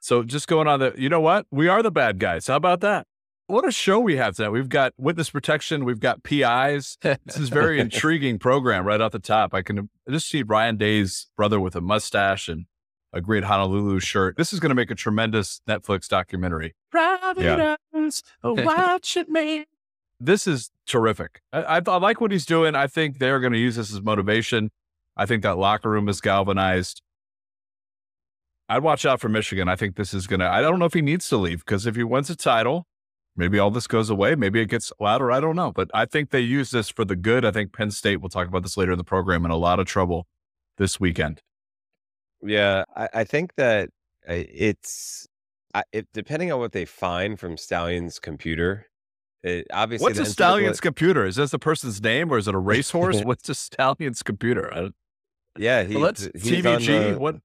So 0.00 0.22
just 0.22 0.48
going 0.48 0.66
on 0.66 0.80
the, 0.80 0.94
you 0.96 1.08
know 1.08 1.20
what? 1.20 1.46
We 1.50 1.68
are 1.68 1.82
the 1.82 1.90
bad 1.90 2.18
guys. 2.18 2.46
How 2.46 2.56
about 2.56 2.80
that? 2.80 3.06
What 3.50 3.66
a 3.66 3.72
show 3.72 3.98
we 3.98 4.14
have 4.14 4.36
tonight. 4.36 4.50
We've 4.50 4.68
got 4.68 4.92
witness 4.96 5.28
protection. 5.28 5.84
We've 5.84 5.98
got 5.98 6.22
PIs. 6.22 6.96
This 7.02 7.36
is 7.36 7.50
a 7.50 7.52
very 7.52 7.80
intriguing 7.80 8.38
program 8.38 8.84
right 8.84 9.00
off 9.00 9.10
the 9.10 9.18
top. 9.18 9.54
I 9.54 9.62
can 9.62 9.90
just 10.08 10.28
see 10.28 10.44
Ryan 10.44 10.76
Day's 10.76 11.26
brother 11.36 11.58
with 11.58 11.74
a 11.74 11.80
mustache 11.80 12.48
and 12.48 12.66
a 13.12 13.20
great 13.20 13.42
Honolulu 13.42 13.98
shirt. 13.98 14.36
This 14.36 14.52
is 14.52 14.60
going 14.60 14.68
to 14.68 14.76
make 14.76 14.92
a 14.92 14.94
tremendous 14.94 15.62
Netflix 15.68 16.06
documentary. 16.06 16.76
Providence, 16.92 18.22
watch 18.44 19.16
it, 19.16 19.28
man. 19.28 19.64
This 20.20 20.46
is 20.46 20.70
terrific. 20.86 21.42
I, 21.52 21.62
I, 21.62 21.82
I 21.84 21.96
like 21.96 22.20
what 22.20 22.30
he's 22.30 22.46
doing. 22.46 22.76
I 22.76 22.86
think 22.86 23.18
they're 23.18 23.40
going 23.40 23.52
to 23.52 23.58
use 23.58 23.74
this 23.74 23.92
as 23.92 24.00
motivation. 24.00 24.70
I 25.16 25.26
think 25.26 25.42
that 25.42 25.58
locker 25.58 25.90
room 25.90 26.08
is 26.08 26.20
galvanized. 26.20 27.02
I'd 28.68 28.84
watch 28.84 29.04
out 29.04 29.20
for 29.20 29.28
Michigan. 29.28 29.68
I 29.68 29.74
think 29.74 29.96
this 29.96 30.14
is 30.14 30.28
going 30.28 30.38
to, 30.38 30.48
I 30.48 30.60
don't 30.60 30.78
know 30.78 30.84
if 30.84 30.94
he 30.94 31.02
needs 31.02 31.28
to 31.30 31.36
leave 31.36 31.64
because 31.64 31.84
if 31.84 31.96
he 31.96 32.04
wins 32.04 32.30
a 32.30 32.36
title, 32.36 32.86
maybe 33.40 33.58
all 33.58 33.70
this 33.70 33.86
goes 33.86 34.10
away. 34.10 34.34
Maybe 34.36 34.60
it 34.60 34.66
gets 34.66 34.92
louder. 35.00 35.32
I 35.32 35.40
don't 35.40 35.56
know. 35.56 35.72
But 35.72 35.90
I 35.92 36.04
think 36.04 36.30
they 36.30 36.40
use 36.40 36.70
this 36.70 36.88
for 36.90 37.04
the 37.04 37.16
good. 37.16 37.44
I 37.44 37.50
think 37.50 37.72
Penn 37.72 37.90
State, 37.90 38.18
we'll 38.18 38.28
talk 38.28 38.46
about 38.46 38.62
this 38.62 38.76
later 38.76 38.92
in 38.92 38.98
the 38.98 39.04
program, 39.04 39.44
in 39.44 39.50
a 39.50 39.56
lot 39.56 39.80
of 39.80 39.86
trouble 39.86 40.26
this 40.78 41.00
weekend. 41.00 41.40
yeah. 42.42 42.84
I, 42.96 43.08
I 43.14 43.24
think 43.24 43.54
that 43.56 43.88
uh, 44.28 44.34
it's 44.34 45.26
I, 45.74 45.82
it, 45.92 46.06
depending 46.14 46.52
on 46.52 46.58
what 46.60 46.72
they 46.72 46.84
find 46.84 47.38
from 47.38 47.56
Stallion's 47.56 48.18
computer. 48.18 48.86
It, 49.42 49.66
obviously, 49.72 50.04
What's 50.04 50.18
a 50.18 50.26
stallion's 50.26 50.80
computer? 50.80 51.24
Is 51.24 51.36
this 51.36 51.50
the 51.50 51.58
person's 51.58 52.02
name 52.02 52.30
or 52.30 52.36
is 52.38 52.46
it 52.46 52.54
a 52.54 52.58
racehorse? 52.72 53.22
What's 53.22 53.48
a 53.48 53.54
stallion's 53.54 54.22
computer? 54.22 54.90
Yeah, 55.58 55.82
he, 55.82 55.94
Well, 55.94 56.04
let's- 56.04 56.28
he's 56.34 56.64
on 56.66 56.80
TVG? 56.80 57.12
the, 57.14 57.18
what? 57.18 57.36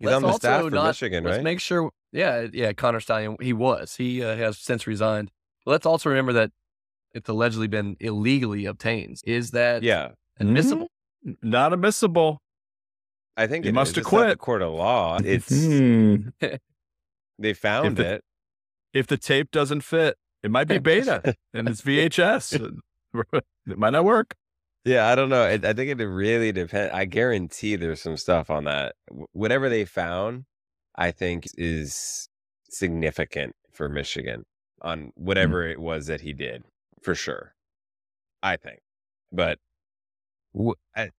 He's 0.00 0.06
let's 0.06 0.16
on 0.16 0.22
the 0.22 0.32
staff 0.32 0.62
for 0.64 0.70
not, 0.70 0.86
Michigan, 0.88 1.22
right? 1.24 1.30
Let's 1.30 1.38
right? 1.38 1.44
make 1.44 1.60
sure. 1.60 1.90
Yeah, 2.12 2.46
yeah. 2.52 2.72
Connor 2.72 2.98
Stallion, 3.00 3.36
he 3.40 3.52
was. 3.52 3.94
He 3.96 4.22
uh, 4.24 4.36
has 4.36 4.58
since 4.58 4.86
resigned. 4.88 5.30
Let's 5.66 5.86
also 5.86 6.08
remember 6.08 6.32
that 6.32 6.50
it's 7.14 7.28
allegedly 7.28 7.68
been 7.68 7.96
illegally 8.00 8.64
obtained. 8.66 9.20
Is 9.24 9.52
that 9.52 9.82
yeah, 9.84 10.08
admissible? 10.40 10.88
Not 11.42 11.72
admissible. 11.72 12.38
I 13.36 13.46
think 13.46 13.64
He 13.64 13.68
it 13.68 13.74
must 13.74 13.90
is. 13.92 13.96
have 13.96 14.00
It's 14.02 14.10
the 14.10 14.16
quit. 14.16 14.38
court 14.38 14.62
of 14.62 14.72
law. 14.72 15.18
It's 15.24 15.48
Hmm. 15.48 16.16
they 17.38 17.52
found 17.54 17.96
the- 17.96 18.14
it. 18.14 18.24
If 18.92 19.06
the 19.06 19.16
tape 19.16 19.50
doesn't 19.52 19.82
fit, 19.82 20.16
it 20.42 20.50
might 20.50 20.66
be 20.66 20.78
beta 20.90 21.34
and 21.54 21.68
it's 21.68 21.80
VHS. 21.82 22.54
it 23.66 23.78
might 23.78 23.90
not 23.90 24.04
work. 24.04 24.34
Yeah, 24.84 25.08
I 25.08 25.14
don't 25.14 25.28
know. 25.28 25.42
I, 25.42 25.52
I 25.52 25.72
think 25.74 26.00
it 26.00 26.04
really 26.04 26.52
depends. 26.52 26.94
I 26.94 27.04
guarantee 27.04 27.76
there's 27.76 28.00
some 28.00 28.16
stuff 28.16 28.48
on 28.48 28.64
that. 28.64 28.94
Whatever 29.32 29.68
they 29.68 29.84
found, 29.84 30.44
I 30.96 31.10
think 31.10 31.46
is 31.58 32.28
significant 32.70 33.54
for 33.72 33.88
Michigan 33.88 34.44
on 34.80 35.12
whatever 35.16 35.66
it 35.66 35.78
was 35.78 36.06
that 36.06 36.22
he 36.22 36.32
did, 36.32 36.64
for 37.02 37.14
sure. 37.14 37.54
I 38.42 38.56
think. 38.56 38.80
But 39.30 39.58
I, 40.96 41.10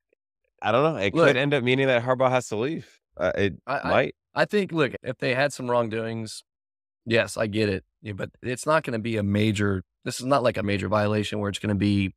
I 0.62 0.72
don't 0.72 0.84
know. 0.84 1.00
It 1.00 1.14
look, 1.14 1.28
could 1.28 1.38
end 1.38 1.54
up 1.54 1.64
meaning 1.64 1.88
that 1.88 2.04
Harbaugh 2.04 2.32
has 2.32 2.48
to 2.48 2.56
leave. 2.56 3.00
Uh, 3.16 3.32
it 3.36 3.54
I, 3.68 3.88
might. 3.88 4.16
I, 4.34 4.42
I 4.42 4.46
think. 4.46 4.72
Look, 4.72 4.94
if 5.04 5.20
they 5.20 5.36
had 5.36 5.54
some 5.54 5.70
wrongdoings, 5.70 6.44
yes, 7.06 7.38
I 7.38 7.46
get 7.46 7.70
it. 7.70 7.84
Yeah, 8.02 8.14
but 8.14 8.32
it's 8.42 8.66
not 8.66 8.84
going 8.84 8.94
to 8.94 9.00
be 9.00 9.18
a 9.18 9.24
major. 9.24 9.84
This 10.04 10.20
is 10.20 10.26
not 10.26 10.42
like 10.42 10.58
a 10.58 10.64
major 10.64 10.88
violation 10.88 11.38
where 11.40 11.50
it's 11.50 11.60
going 11.60 11.70
to 11.70 11.76
be 11.76 12.16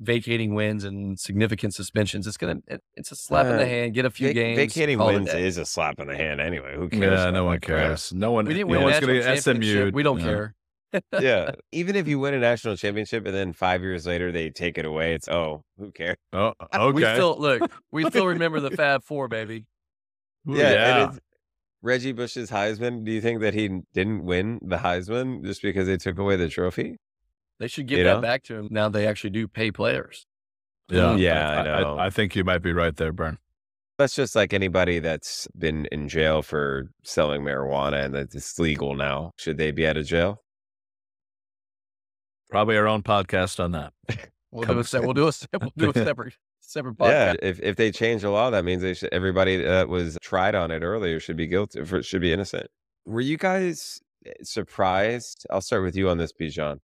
vacating 0.00 0.54
wins 0.54 0.84
and 0.84 1.18
significant 1.18 1.74
suspensions. 1.74 2.26
It's 2.26 2.36
gonna 2.36 2.58
it, 2.66 2.82
it's 2.94 3.12
a 3.12 3.16
slap 3.16 3.46
uh, 3.46 3.50
in 3.50 3.56
the 3.58 3.66
hand. 3.66 3.94
Get 3.94 4.04
a 4.04 4.10
few 4.10 4.32
games. 4.32 4.56
Vacating 4.56 4.98
wins 4.98 5.32
is 5.32 5.58
a 5.58 5.64
slap 5.64 6.00
in 6.00 6.08
the 6.08 6.16
hand 6.16 6.40
anyway. 6.40 6.74
Who 6.76 6.88
cares? 6.88 7.20
Yeah, 7.20 7.30
no 7.30 7.44
one 7.44 7.60
cares. 7.60 8.12
No 8.12 8.32
one. 8.32 8.46
We 8.46 8.54
didn't 8.54 8.68
win 8.68 8.80
no 8.80 8.86
one's 8.86 9.00
gonna 9.00 9.20
get 9.20 9.42
SMU. 9.42 9.90
We 9.92 10.02
don't 10.02 10.20
care. 10.20 10.54
yeah, 11.20 11.52
even 11.70 11.96
if 11.96 12.06
you 12.06 12.18
win 12.18 12.34
a 12.34 12.38
national 12.38 12.76
championship 12.76 13.24
and 13.24 13.34
then 13.34 13.52
five 13.52 13.80
years 13.80 14.06
later 14.06 14.30
they 14.30 14.50
take 14.50 14.76
it 14.76 14.84
away, 14.84 15.14
it's 15.14 15.28
oh, 15.28 15.64
who 15.78 15.90
cares? 15.90 16.16
Oh, 16.32 16.52
okay. 16.74 16.92
We 16.92 17.02
still 17.02 17.36
look. 17.38 17.70
We 17.90 18.04
still 18.10 18.26
remember 18.26 18.60
the 18.60 18.70
Fab 18.70 19.02
Four, 19.04 19.28
baby. 19.28 19.64
Yeah, 20.44 20.70
yeah. 20.70 21.12
Reggie 21.82 22.12
Bush's 22.12 22.50
Heisman. 22.50 23.04
Do 23.04 23.12
you 23.12 23.20
think 23.20 23.40
that 23.40 23.54
he 23.54 23.80
didn't 23.92 24.24
win 24.24 24.60
the 24.62 24.76
Heisman 24.76 25.44
just 25.44 25.62
because 25.62 25.86
they 25.86 25.96
took 25.96 26.18
away 26.18 26.36
the 26.36 26.48
trophy? 26.48 26.98
They 27.62 27.68
should 27.68 27.86
give 27.86 27.98
you 27.98 28.04
that 28.06 28.14
know? 28.14 28.20
back 28.20 28.42
to 28.44 28.56
him. 28.56 28.68
Now 28.72 28.88
they 28.88 29.06
actually 29.06 29.30
do 29.30 29.46
pay 29.46 29.70
players. 29.70 30.26
Yeah, 30.88 31.14
yeah, 31.14 31.48
I, 31.48 31.68
I, 31.68 31.82
I, 31.82 32.06
I 32.06 32.10
think 32.10 32.34
you 32.34 32.42
might 32.42 32.58
be 32.58 32.72
right 32.72 32.96
there, 32.96 33.12
Burn. 33.12 33.38
That's 33.98 34.16
just 34.16 34.34
like 34.34 34.52
anybody 34.52 34.98
that's 34.98 35.46
been 35.56 35.86
in 35.92 36.08
jail 36.08 36.42
for 36.42 36.90
selling 37.04 37.42
marijuana 37.42 38.04
and 38.04 38.14
that 38.16 38.34
it's 38.34 38.58
legal 38.58 38.96
now. 38.96 39.30
Should 39.38 39.58
they 39.58 39.70
be 39.70 39.86
out 39.86 39.96
of 39.96 40.04
jail? 40.06 40.42
Probably 42.50 42.76
our 42.76 42.88
own 42.88 43.04
podcast 43.04 43.62
on 43.62 43.70
that. 43.70 43.92
we'll, 44.50 44.64
do 44.64 44.80
a, 44.80 45.00
we'll 45.00 45.14
do 45.14 45.28
a 45.28 45.32
we'll 45.60 45.72
do 45.76 45.90
a 45.90 46.04
separate 46.04 46.34
separate 46.58 46.98
podcast. 46.98 47.34
Yeah, 47.34 47.34
if 47.42 47.60
if 47.60 47.76
they 47.76 47.92
change 47.92 48.22
the 48.22 48.30
law, 48.30 48.50
that 48.50 48.64
means 48.64 48.82
they 48.82 48.94
should, 48.94 49.10
everybody 49.12 49.56
that 49.58 49.88
was 49.88 50.18
tried 50.20 50.56
on 50.56 50.72
it 50.72 50.82
earlier 50.82 51.20
should 51.20 51.36
be 51.36 51.46
guilty, 51.46 51.84
for, 51.84 52.02
should 52.02 52.22
be 52.22 52.32
innocent. 52.32 52.66
Were 53.06 53.20
you 53.20 53.36
guys 53.36 54.00
eh, 54.26 54.32
surprised? 54.42 55.46
I'll 55.48 55.60
start 55.60 55.84
with 55.84 55.94
you 55.94 56.08
on 56.08 56.18
this, 56.18 56.32
Bijan. 56.32 56.80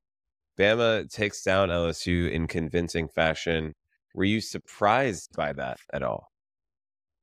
Bama 0.58 1.10
takes 1.10 1.42
down 1.42 1.68
LSU 1.68 2.30
in 2.30 2.46
convincing 2.46 3.08
fashion. 3.08 3.74
Were 4.14 4.24
you 4.24 4.40
surprised 4.40 5.36
by 5.36 5.52
that 5.52 5.78
at 5.92 6.02
all? 6.02 6.32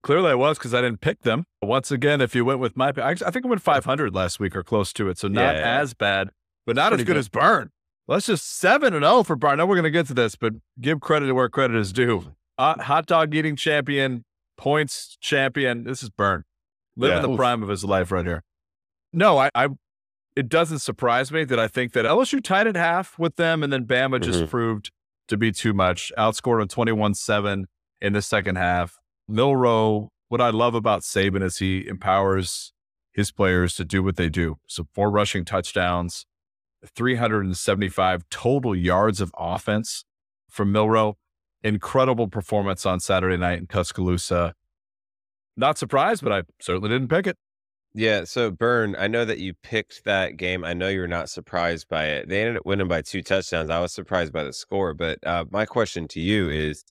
Clearly, 0.04 0.32
I 0.32 0.36
was 0.36 0.58
because 0.58 0.74
I 0.74 0.82
didn't 0.82 1.02
pick 1.02 1.22
them. 1.22 1.46
Once 1.62 1.92
again, 1.92 2.22
if 2.22 2.36
you 2.36 2.46
went 2.46 2.60
with 2.60 2.78
my, 2.78 2.94
I 2.96 3.16
think 3.16 3.46
I 3.46 3.50
went 3.50 3.62
500 3.62 4.14
last 4.14 4.40
week 4.40 4.56
or 4.56 4.64
close 4.64 4.94
to 4.94 5.10
it, 5.10 5.18
so 5.18 5.28
not 5.28 5.56
yeah, 5.56 5.80
as 5.80 5.94
bad, 5.94 6.30
but 6.66 6.76
not 6.76 6.94
as 6.94 6.98
good, 6.98 7.08
good, 7.08 7.18
as 7.18 7.28
Burn. 7.28 7.72
Let's 8.08 8.28
just 8.28 8.60
seven 8.60 8.94
and 8.94 9.04
zero 9.04 9.16
oh 9.16 9.24
for 9.24 9.36
Burn. 9.36 9.58
Now 9.58 9.66
we're 9.66 9.76
going 9.76 9.84
to 9.84 9.90
get 9.92 10.06
to 10.08 10.14
this, 10.14 10.36
but 10.36 10.54
give 10.80 11.02
credit 11.02 11.34
where 11.34 11.50
credit 11.50 11.76
is 11.76 11.92
due. 11.92 12.36
Uh, 12.58 12.82
hot 12.84 13.08
dog 13.08 13.34
eating 13.34 13.56
champion, 13.56 14.24
points 14.58 15.18
champion. 15.20 15.86
This 15.86 16.04
is 16.04 16.12
Burn, 16.12 16.44
living 16.96 17.18
yeah. 17.18 17.28
the 17.28 17.36
prime 17.36 17.64
of 17.64 17.70
his 17.70 17.84
life 17.84 18.12
right 18.12 18.26
here. 18.26 18.44
No, 19.12 19.40
I, 19.40 19.50
I 19.56 19.70
it 20.36 20.50
doesn't 20.50 20.80
surprise 20.80 21.32
me 21.32 21.44
that 21.46 21.60
I 21.60 21.68
think 21.68 21.94
that 21.94 22.06
LSU 22.06 22.44
tied 22.44 22.68
at 22.68 22.76
half 22.76 23.18
with 23.18 23.38
them, 23.38 23.64
and 23.64 23.72
then 23.72 23.86
Bama 23.86 24.22
just 24.22 24.40
mm-hmm. 24.40 24.50
proved 24.50 24.92
to 25.28 25.38
be 25.38 25.52
too 25.52 25.74
much. 25.74 26.12
Outscored 26.18 26.62
on 26.62 26.68
21 26.68 27.14
7 27.14 27.68
in 28.02 28.14
the 28.14 28.22
second 28.22 28.58
half. 28.58 28.98
Milroe, 29.28 30.10
what 30.28 30.42
I 30.42 30.50
love 30.50 30.76
about 30.76 31.02
Saban 31.02 31.42
is 31.42 31.58
he 31.58 31.88
empowers 31.88 32.74
his 33.14 33.32
players 33.32 33.76
to 33.76 33.86
do 33.86 34.04
what 34.04 34.18
they 34.18 34.30
do. 34.30 34.58
So, 34.68 34.88
four 34.94 35.10
rushing 35.10 35.46
touchdowns, 35.46 36.26
375 36.86 38.24
total 38.30 38.76
yards 38.76 39.22
of 39.22 39.32
offense 39.38 40.04
from 40.50 40.72
Milroe. 40.72 41.18
Incredible 41.64 42.28
performance 42.28 42.86
on 42.86 43.00
Saturday 43.00 43.38
night 43.38 43.58
in 43.58 43.66
Tuscaloosa. 43.66 44.54
Not 45.58 45.78
surprised, 45.78 46.22
but 46.24 46.32
I 46.32 46.44
certainly 46.62 46.90
didn't 46.90 47.08
pick 47.08 47.26
it. 47.26 47.38
Yeah, 47.98 48.26
so 48.26 48.52
Burn, 48.52 48.98
I 49.00 49.08
know 49.08 49.24
that 49.24 49.40
you 49.40 49.54
picked 49.54 50.04
that 50.04 50.36
game. 50.36 50.66
I 50.66 50.74
know 50.74 50.90
you're 50.90 51.08
not 51.08 51.30
surprised 51.30 51.88
by 51.88 52.08
it. 52.08 52.28
They 52.28 52.42
ended 52.42 52.58
up 52.58 52.66
winning 52.66 52.90
by 52.90 53.02
two 53.02 53.22
touchdowns. 53.22 53.70
I 53.70 53.80
was 53.80 53.94
surprised 53.94 54.34
by 54.34 54.44
the 54.44 54.52
score, 54.52 54.94
but 54.94 55.26
uh, 55.26 55.46
my 55.50 55.66
question 55.66 56.06
to 56.10 56.20
you 56.20 56.50
is 56.50 56.84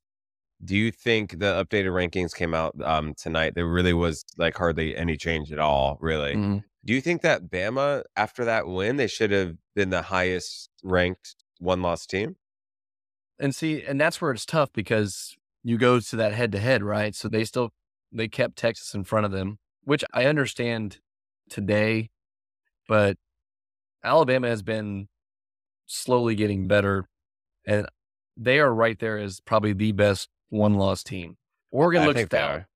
do 0.65 0.75
you 0.75 0.91
think 0.91 1.41
the 1.41 1.63
updated 1.63 1.91
rankings 1.91 2.35
came 2.35 2.55
out 2.55 2.75
um, 2.83 3.13
tonight? 3.19 3.55
There 3.55 3.67
really 3.67 3.93
was 3.93 4.25
like 4.39 4.57
hardly 4.57 4.97
any 4.97 5.19
change 5.19 5.53
at 5.53 5.59
all, 5.59 5.99
really. 6.01 6.37
Mm-hmm. 6.37 6.59
Do 6.87 6.95
you 6.95 7.03
think 7.03 7.21
that 7.21 7.51
Bama, 7.51 8.05
after 8.17 8.47
that 8.47 8.67
win, 8.67 8.97
they 8.97 9.07
should 9.07 9.31
have 9.31 9.57
been 9.77 9.91
the 9.91 10.03
highest 10.03 10.71
ranked 10.83 11.37
one 11.59 11.83
loss 11.83 12.07
team? 12.07 12.37
And 13.39 13.55
see, 13.55 13.85
and 13.85 14.01
that's 14.01 14.23
where 14.23 14.31
it's 14.31 14.47
tough 14.47 14.73
because 14.73 15.37
you 15.63 15.77
go 15.77 16.01
to 16.01 16.17
that 16.17 16.33
head 16.33 16.51
to 16.53 16.61
head, 16.61 16.83
right? 16.83 17.15
So 17.15 17.29
they 17.29 17.45
still 17.45 17.75
they 18.11 18.27
kept 18.27 18.57
Texas 18.57 18.95
in 18.95 19.05
front 19.05 19.27
of 19.27 19.33
them 19.33 19.59
which 19.85 20.05
I 20.13 20.27
understand 20.27 20.99
today, 21.49 22.11
but 22.89 23.17
Alabama 24.03 24.49
has 24.49 24.63
been 24.63 25.09
slowly 25.87 26.35
getting 26.35 26.67
better, 26.67 27.07
and 27.67 27.87
they 28.37 28.59
are 28.59 28.73
right 28.73 28.99
there 28.99 29.19
as 29.19 29.41
probably 29.41 29.73
the 29.73 29.93
best 29.93 30.29
one 30.49 30.75
loss 30.75 31.03
team. 31.03 31.37
Oregon 31.71 32.03
I 32.03 32.07
looks 32.07 32.25
down, 32.27 32.67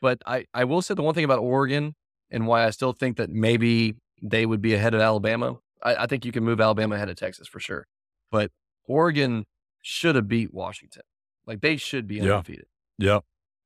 but 0.00 0.22
I, 0.26 0.46
I 0.54 0.64
will 0.64 0.82
say 0.82 0.94
the 0.94 1.02
one 1.02 1.14
thing 1.14 1.24
about 1.24 1.40
Oregon 1.40 1.94
and 2.30 2.46
why 2.46 2.64
I 2.64 2.70
still 2.70 2.92
think 2.92 3.16
that 3.16 3.30
maybe 3.30 3.96
they 4.22 4.46
would 4.46 4.62
be 4.62 4.74
ahead 4.74 4.94
of 4.94 5.00
Alabama. 5.00 5.58
I, 5.82 5.96
I 5.96 6.06
think 6.06 6.24
you 6.24 6.32
can 6.32 6.44
move 6.44 6.60
Alabama 6.60 6.94
ahead 6.94 7.08
of 7.08 7.16
Texas 7.16 7.48
for 7.48 7.60
sure, 7.60 7.86
but 8.30 8.50
Oregon 8.86 9.46
should 9.82 10.14
have 10.16 10.28
beat 10.28 10.52
Washington. 10.52 11.02
Like 11.46 11.60
they 11.60 11.76
should 11.76 12.06
be 12.06 12.20
undefeated. 12.20 12.66
Yeah. 12.98 13.20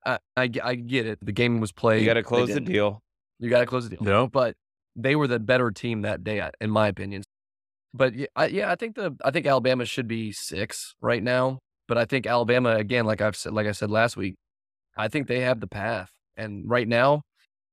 I, 0.04 0.18
I, 0.36 0.50
I 0.62 0.74
get 0.74 1.06
it. 1.06 1.18
The 1.22 1.32
game 1.32 1.60
was 1.60 1.72
played. 1.72 2.00
You 2.00 2.06
got 2.06 2.14
to 2.14 2.22
close 2.22 2.52
the 2.52 2.60
deal. 2.60 3.02
You 3.38 3.50
got 3.50 3.60
to 3.60 3.66
close 3.66 3.88
the 3.88 3.96
deal. 3.96 4.04
No, 4.04 4.26
but 4.26 4.54
they 4.96 5.16
were 5.16 5.26
the 5.26 5.38
better 5.38 5.70
team 5.70 6.02
that 6.02 6.24
day, 6.24 6.48
in 6.60 6.70
my 6.70 6.88
opinion. 6.88 7.22
But 7.94 8.14
yeah, 8.14 8.26
I, 8.36 8.46
yeah, 8.46 8.70
I 8.70 8.74
think 8.74 8.96
the 8.96 9.16
I 9.24 9.30
think 9.30 9.46
Alabama 9.46 9.84
should 9.84 10.08
be 10.08 10.32
six 10.32 10.94
right 11.00 11.22
now. 11.22 11.58
But 11.86 11.98
I 11.98 12.04
think 12.04 12.26
Alabama 12.26 12.76
again, 12.76 13.06
like 13.06 13.20
I've 13.20 13.36
said, 13.36 13.52
like 13.52 13.66
I 13.66 13.72
said 13.72 13.90
last 13.90 14.16
week, 14.16 14.36
I 14.96 15.08
think 15.08 15.26
they 15.26 15.40
have 15.40 15.60
the 15.60 15.66
path. 15.66 16.10
And 16.36 16.68
right 16.68 16.86
now, 16.86 17.22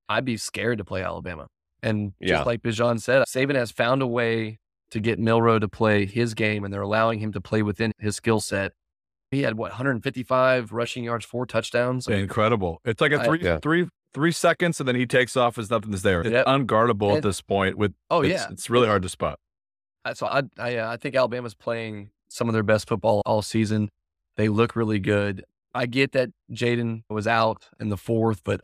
I'd 0.07 0.25
be 0.25 0.37
scared 0.37 0.77
to 0.77 0.85
play 0.85 1.03
Alabama. 1.03 1.47
And 1.83 2.13
just 2.21 2.31
yeah. 2.31 2.43
like 2.43 2.63
Bijan 2.63 2.99
said, 3.01 3.23
Saban 3.27 3.55
has 3.55 3.71
found 3.71 4.01
a 4.01 4.07
way 4.07 4.57
to 4.91 4.99
get 4.99 5.19
Milroe 5.19 5.59
to 5.59 5.67
play 5.67 6.05
his 6.05 6.33
game, 6.33 6.63
and 6.63 6.73
they're 6.73 6.81
allowing 6.81 7.19
him 7.19 7.31
to 7.33 7.41
play 7.41 7.61
within 7.61 7.91
his 7.99 8.15
skill 8.15 8.39
set 8.39 8.71
he 9.35 9.43
had 9.43 9.57
what 9.57 9.71
155 9.71 10.71
rushing 10.71 11.03
yards, 11.03 11.25
four 11.25 11.45
touchdowns. 11.45 12.07
Incredible! 12.07 12.81
It's 12.85 13.01
like 13.01 13.11
a 13.11 13.23
three, 13.23 13.41
I, 13.41 13.43
yeah. 13.43 13.59
three, 13.59 13.87
three 14.13 14.31
seconds, 14.31 14.79
and 14.79 14.87
then 14.87 14.95
he 14.95 15.05
takes 15.05 15.37
off 15.37 15.57
as 15.57 15.69
nothing's 15.69 16.01
there. 16.01 16.21
It's 16.21 16.31
yep. 16.31 16.45
unguardable 16.45 17.09
and, 17.09 17.17
at 17.17 17.23
this 17.23 17.41
point. 17.41 17.77
With 17.77 17.93
oh 18.09 18.21
it's, 18.21 18.31
yeah, 18.31 18.47
it's 18.49 18.69
really 18.69 18.87
hard 18.87 19.03
to 19.03 19.09
spot. 19.09 19.39
So 20.13 20.27
I, 20.27 20.43
I, 20.59 20.77
uh, 20.77 20.91
I 20.91 20.97
think 20.97 21.15
Alabama's 21.15 21.55
playing 21.55 22.11
some 22.29 22.47
of 22.47 22.53
their 22.53 22.63
best 22.63 22.87
football 22.87 23.21
all 23.25 23.41
season. 23.41 23.89
They 24.37 24.49
look 24.49 24.75
really 24.75 24.99
good. 24.99 25.43
I 25.73 25.87
get 25.87 26.11
that 26.11 26.29
Jayden 26.51 27.03
was 27.09 27.27
out 27.27 27.65
in 27.79 27.89
the 27.89 27.97
fourth, 27.97 28.41
but 28.43 28.61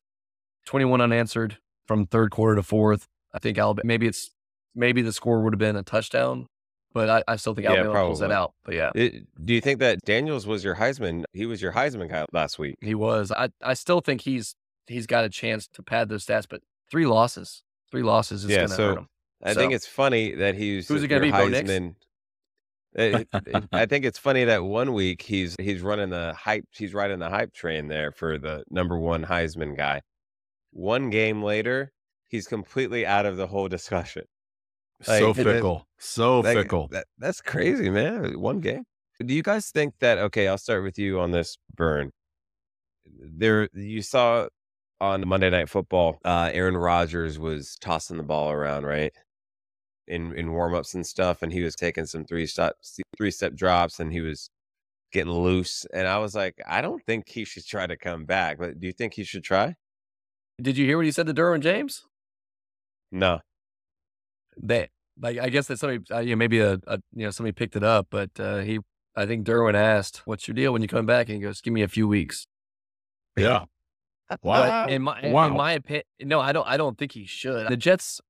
21 0.65 1.01
unanswered 1.01 1.57
from 1.85 2.05
third 2.05 2.31
quarter 2.31 2.55
to 2.55 2.63
fourth. 2.63 3.07
I 3.33 3.39
think 3.39 3.57
Alabama 3.57 3.85
maybe 3.85 4.07
it's 4.07 4.31
maybe 4.75 5.01
the 5.01 5.11
score 5.11 5.41
would 5.41 5.53
have 5.53 5.59
been 5.59 5.75
a 5.75 5.83
touchdown 5.83 6.47
but 6.93 7.09
I, 7.09 7.23
I 7.27 7.35
still 7.37 7.53
think 7.53 7.65
yeah, 7.65 7.75
Alabama 7.75 8.07
pulls 8.07 8.19
that 8.19 8.31
out. 8.31 8.53
But 8.63 8.75
yeah, 8.75 8.91
it, 8.95 9.25
do 9.45 9.53
you 9.53 9.61
think 9.61 9.79
that 9.79 9.99
Daniels 10.05 10.45
was 10.45 10.63
your 10.63 10.75
Heisman? 10.75 11.23
He 11.33 11.45
was 11.45 11.61
your 11.61 11.71
Heisman 11.71 12.09
guy 12.09 12.25
last 12.33 12.59
week. 12.59 12.77
He 12.81 12.95
was. 12.95 13.31
I 13.31 13.49
I 13.61 13.73
still 13.73 14.01
think 14.01 14.21
he's 14.21 14.55
he's 14.87 15.07
got 15.07 15.23
a 15.23 15.29
chance 15.29 15.67
to 15.67 15.83
pad 15.83 16.09
those 16.09 16.25
stats, 16.25 16.45
but 16.49 16.61
three 16.89 17.05
losses, 17.05 17.63
three 17.89 18.03
losses 18.03 18.43
is 18.43 18.49
yeah, 18.49 18.57
going 18.57 18.69
to 18.69 18.75
so 18.75 18.87
hurt 18.87 18.97
him. 18.99 19.07
I 19.43 19.53
so, 19.53 19.59
think 19.59 19.73
it's 19.73 19.87
funny 19.87 20.35
that 20.35 20.55
he's 20.55 20.87
who's 20.87 21.03
it 21.03 21.07
going 21.07 21.21
to 21.21 21.27
be? 21.27 21.31
Heisman. 21.31 21.95
Eh, 22.95 23.19
it, 23.19 23.27
it, 23.47 23.63
I 23.71 23.85
think 23.87 24.03
it's 24.05 24.17
funny 24.17 24.43
that 24.43 24.63
one 24.63 24.93
week 24.93 25.21
he's 25.21 25.55
he's 25.59 25.81
running 25.81 26.09
the 26.09 26.33
hype, 26.33 26.65
he's 26.71 26.93
riding 26.93 27.19
the 27.19 27.29
hype 27.29 27.53
train 27.53 27.87
there 27.87 28.11
for 28.11 28.37
the 28.37 28.63
number 28.69 28.97
one 28.97 29.23
Heisman 29.23 29.77
guy. 29.77 30.01
One 30.71 31.09
game 31.09 31.41
later, 31.41 31.91
he's 32.27 32.47
completely 32.47 33.05
out 33.05 33.25
of 33.25 33.37
the 33.37 33.47
whole 33.47 33.67
discussion. 33.67 34.23
Like, 35.07 35.19
so 35.19 35.33
fickle. 35.33 35.87
so 35.97 36.41
that, 36.41 36.53
fickle. 36.53 36.87
That, 36.91 37.05
that's 37.17 37.41
crazy, 37.41 37.89
man. 37.89 38.39
One 38.39 38.59
game. 38.59 38.83
Do 39.25 39.33
you 39.33 39.43
guys 39.43 39.69
think 39.69 39.95
that 39.99 40.17
okay, 40.17 40.47
I'll 40.47 40.57
start 40.57 40.83
with 40.83 40.97
you 40.97 41.19
on 41.19 41.31
this 41.31 41.57
burn. 41.75 42.11
There 43.05 43.69
you 43.73 44.01
saw 44.01 44.47
on 44.99 45.27
Monday 45.27 45.49
Night 45.49 45.69
Football, 45.69 46.19
uh, 46.23 46.51
Aaron 46.53 46.77
Rodgers 46.77 47.39
was 47.39 47.77
tossing 47.81 48.17
the 48.17 48.23
ball 48.23 48.51
around, 48.51 48.85
right? 48.85 49.11
In 50.07 50.33
in 50.35 50.53
warm-ups 50.53 50.93
and 50.93 51.05
stuff, 51.05 51.41
and 51.41 51.51
he 51.51 51.61
was 51.61 51.75
taking 51.75 52.05
some 52.05 52.25
three 52.25 52.45
step 52.45 52.75
three 53.17 53.31
step 53.31 53.55
drops 53.55 53.99
and 53.99 54.11
he 54.11 54.21
was 54.21 54.49
getting 55.11 55.31
loose. 55.31 55.85
And 55.93 56.07
I 56.07 56.17
was 56.19 56.35
like, 56.35 56.55
I 56.67 56.81
don't 56.81 57.03
think 57.05 57.27
he 57.27 57.45
should 57.45 57.65
try 57.65 57.85
to 57.87 57.97
come 57.97 58.25
back. 58.25 58.57
But 58.57 58.79
do 58.79 58.87
you 58.87 58.93
think 58.93 59.13
he 59.13 59.23
should 59.23 59.43
try? 59.43 59.75
Did 60.61 60.77
you 60.77 60.85
hear 60.85 60.97
what 60.97 61.05
he 61.05 61.11
said 61.11 61.27
to 61.27 61.33
Derwin 61.33 61.61
James? 61.61 62.05
No 63.11 63.41
that 64.61 64.89
like 65.19 65.37
I 65.37 65.49
guess 65.49 65.67
that 65.67 65.77
somebody 65.79 66.03
uh, 66.11 66.19
you 66.19 66.31
know 66.31 66.35
maybe 66.37 66.59
a, 66.59 66.73
a, 66.87 66.99
you 67.13 67.25
know 67.25 67.31
somebody 67.31 67.51
picked 67.53 67.75
it 67.75 67.83
up, 67.83 68.07
but 68.09 68.29
uh, 68.39 68.59
he 68.59 68.79
I 69.15 69.25
think 69.25 69.45
Derwin 69.45 69.73
asked, 69.75 70.21
"What's 70.25 70.47
your 70.47 70.55
deal 70.55 70.71
when 70.73 70.81
you 70.81 70.87
come 70.87 71.05
back?" 71.05 71.27
And 71.27 71.35
he 71.35 71.41
goes, 71.41 71.61
"Give 71.61 71.73
me 71.73 71.81
a 71.81 71.87
few 71.87 72.07
weeks." 72.07 72.47
Yeah. 73.37 73.65
But 74.29 74.39
Wow. 74.43 74.87
in 74.87 75.01
my 75.01 75.19
Wow. 75.29 75.47
in 75.47 75.53
my 75.57 75.73
opinion, 75.73 76.03
no, 76.21 76.39
I 76.39 76.53
don't. 76.53 76.65
I 76.67 76.77
don't 76.77 76.97
think 76.97 77.11
he 77.11 77.25
should. 77.25 77.67
The 77.67 77.75
Jets, 77.75 78.21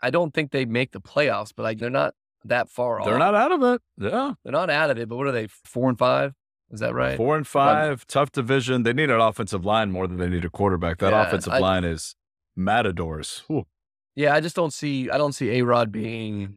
I 0.00 0.10
don't 0.10 0.32
think 0.32 0.52
they 0.52 0.64
make 0.64 0.92
the 0.92 1.00
playoffs, 1.00 1.52
but 1.54 1.64
like 1.64 1.78
they're 1.78 1.90
not 1.90 2.14
that 2.44 2.70
far 2.70 3.00
off. 3.00 3.06
They're 3.06 3.18
not 3.18 3.34
out 3.34 3.50
of 3.52 3.62
it. 3.64 3.82
Yeah. 3.98 4.34
They're 4.44 4.52
not 4.52 4.70
out 4.70 4.90
of 4.90 4.98
it. 4.98 5.08
But 5.08 5.16
what 5.16 5.26
are 5.26 5.32
they? 5.32 5.48
Four 5.48 5.88
and 5.88 5.98
five? 5.98 6.34
Is 6.70 6.80
that 6.80 6.94
right? 6.94 7.16
Four 7.16 7.36
and 7.36 7.46
five, 7.46 8.06
tough 8.06 8.30
division. 8.30 8.82
They 8.84 8.92
need 8.92 9.10
an 9.10 9.20
offensive 9.20 9.64
line 9.64 9.90
more 9.90 10.06
than 10.06 10.18
they 10.18 10.28
need 10.28 10.44
a 10.44 10.50
quarterback. 10.50 10.98
That 10.98 11.12
Yeah, 11.12 11.26
offensive 11.26 11.54
I- 11.54 11.58
line 11.58 11.82
is 11.84 12.14
matadors. 12.54 13.42
Whew. 13.48 13.64
Yeah, 14.18 14.34
I 14.34 14.40
just 14.40 14.56
don't 14.56 14.72
see. 14.72 15.08
I 15.10 15.16
don't 15.16 15.32
see 15.32 15.60
A 15.60 15.62
Rod 15.62 15.92
being 15.92 16.56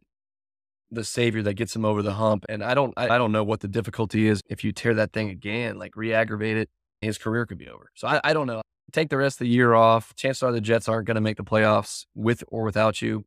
the 0.90 1.04
savior 1.04 1.42
that 1.42 1.54
gets 1.54 1.76
him 1.76 1.84
over 1.84 2.02
the 2.02 2.14
hump. 2.14 2.44
And 2.48 2.60
I 2.60 2.74
don't. 2.74 2.92
I, 2.96 3.10
I 3.10 3.18
don't 3.18 3.30
know 3.30 3.44
what 3.44 3.60
the 3.60 3.68
difficulty 3.68 4.26
is 4.26 4.42
if 4.50 4.64
you 4.64 4.72
tear 4.72 4.94
that 4.94 5.12
thing 5.12 5.30
again, 5.30 5.78
like 5.78 5.94
re-aggravate 5.94 6.56
it. 6.56 6.68
His 7.02 7.18
career 7.18 7.46
could 7.46 7.58
be 7.58 7.68
over. 7.68 7.86
So 7.94 8.08
I, 8.08 8.20
I 8.24 8.32
don't 8.32 8.48
know. 8.48 8.62
Take 8.92 9.10
the 9.10 9.16
rest 9.16 9.36
of 9.36 9.44
the 9.44 9.48
year 9.48 9.74
off. 9.74 10.12
Chances 10.16 10.42
are 10.42 10.50
the 10.50 10.60
Jets 10.60 10.88
aren't 10.88 11.06
going 11.06 11.14
to 11.14 11.20
make 11.20 11.36
the 11.36 11.44
playoffs 11.44 12.04
with 12.16 12.42
or 12.48 12.64
without 12.64 13.00
you. 13.00 13.24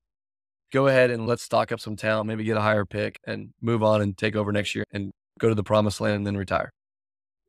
Go 0.74 0.88
ahead 0.88 1.12
and 1.12 1.28
let's 1.28 1.44
stock 1.44 1.72
up 1.72 1.80
some 1.80 1.96
talent. 1.96 2.28
Maybe 2.28 2.44
get 2.44 2.58
a 2.58 2.62
higher 2.62 2.84
pick 2.84 3.20
and 3.26 3.52
move 3.62 3.84
on 3.84 4.02
and 4.02 4.18
take 4.18 4.36
over 4.36 4.52
next 4.52 4.76
year 4.76 4.84
and 4.92 5.12
go 5.40 5.48
to 5.48 5.56
the 5.56 5.64
promised 5.64 6.02
land 6.02 6.18
and 6.18 6.28
then 6.28 6.36
retire. 6.36 6.72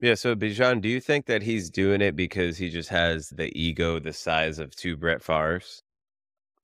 Yeah. 0.00 0.14
So, 0.14 0.36
Bijan, 0.36 0.82
do 0.82 0.88
you 0.88 1.00
think 1.00 1.26
that 1.26 1.42
he's 1.42 1.68
doing 1.68 2.00
it 2.00 2.14
because 2.14 2.56
he 2.56 2.70
just 2.70 2.90
has 2.90 3.30
the 3.30 3.50
ego 3.58 3.98
the 3.98 4.12
size 4.12 4.60
of 4.60 4.76
two 4.76 4.96
Brett 4.96 5.20
Favre's? 5.20 5.82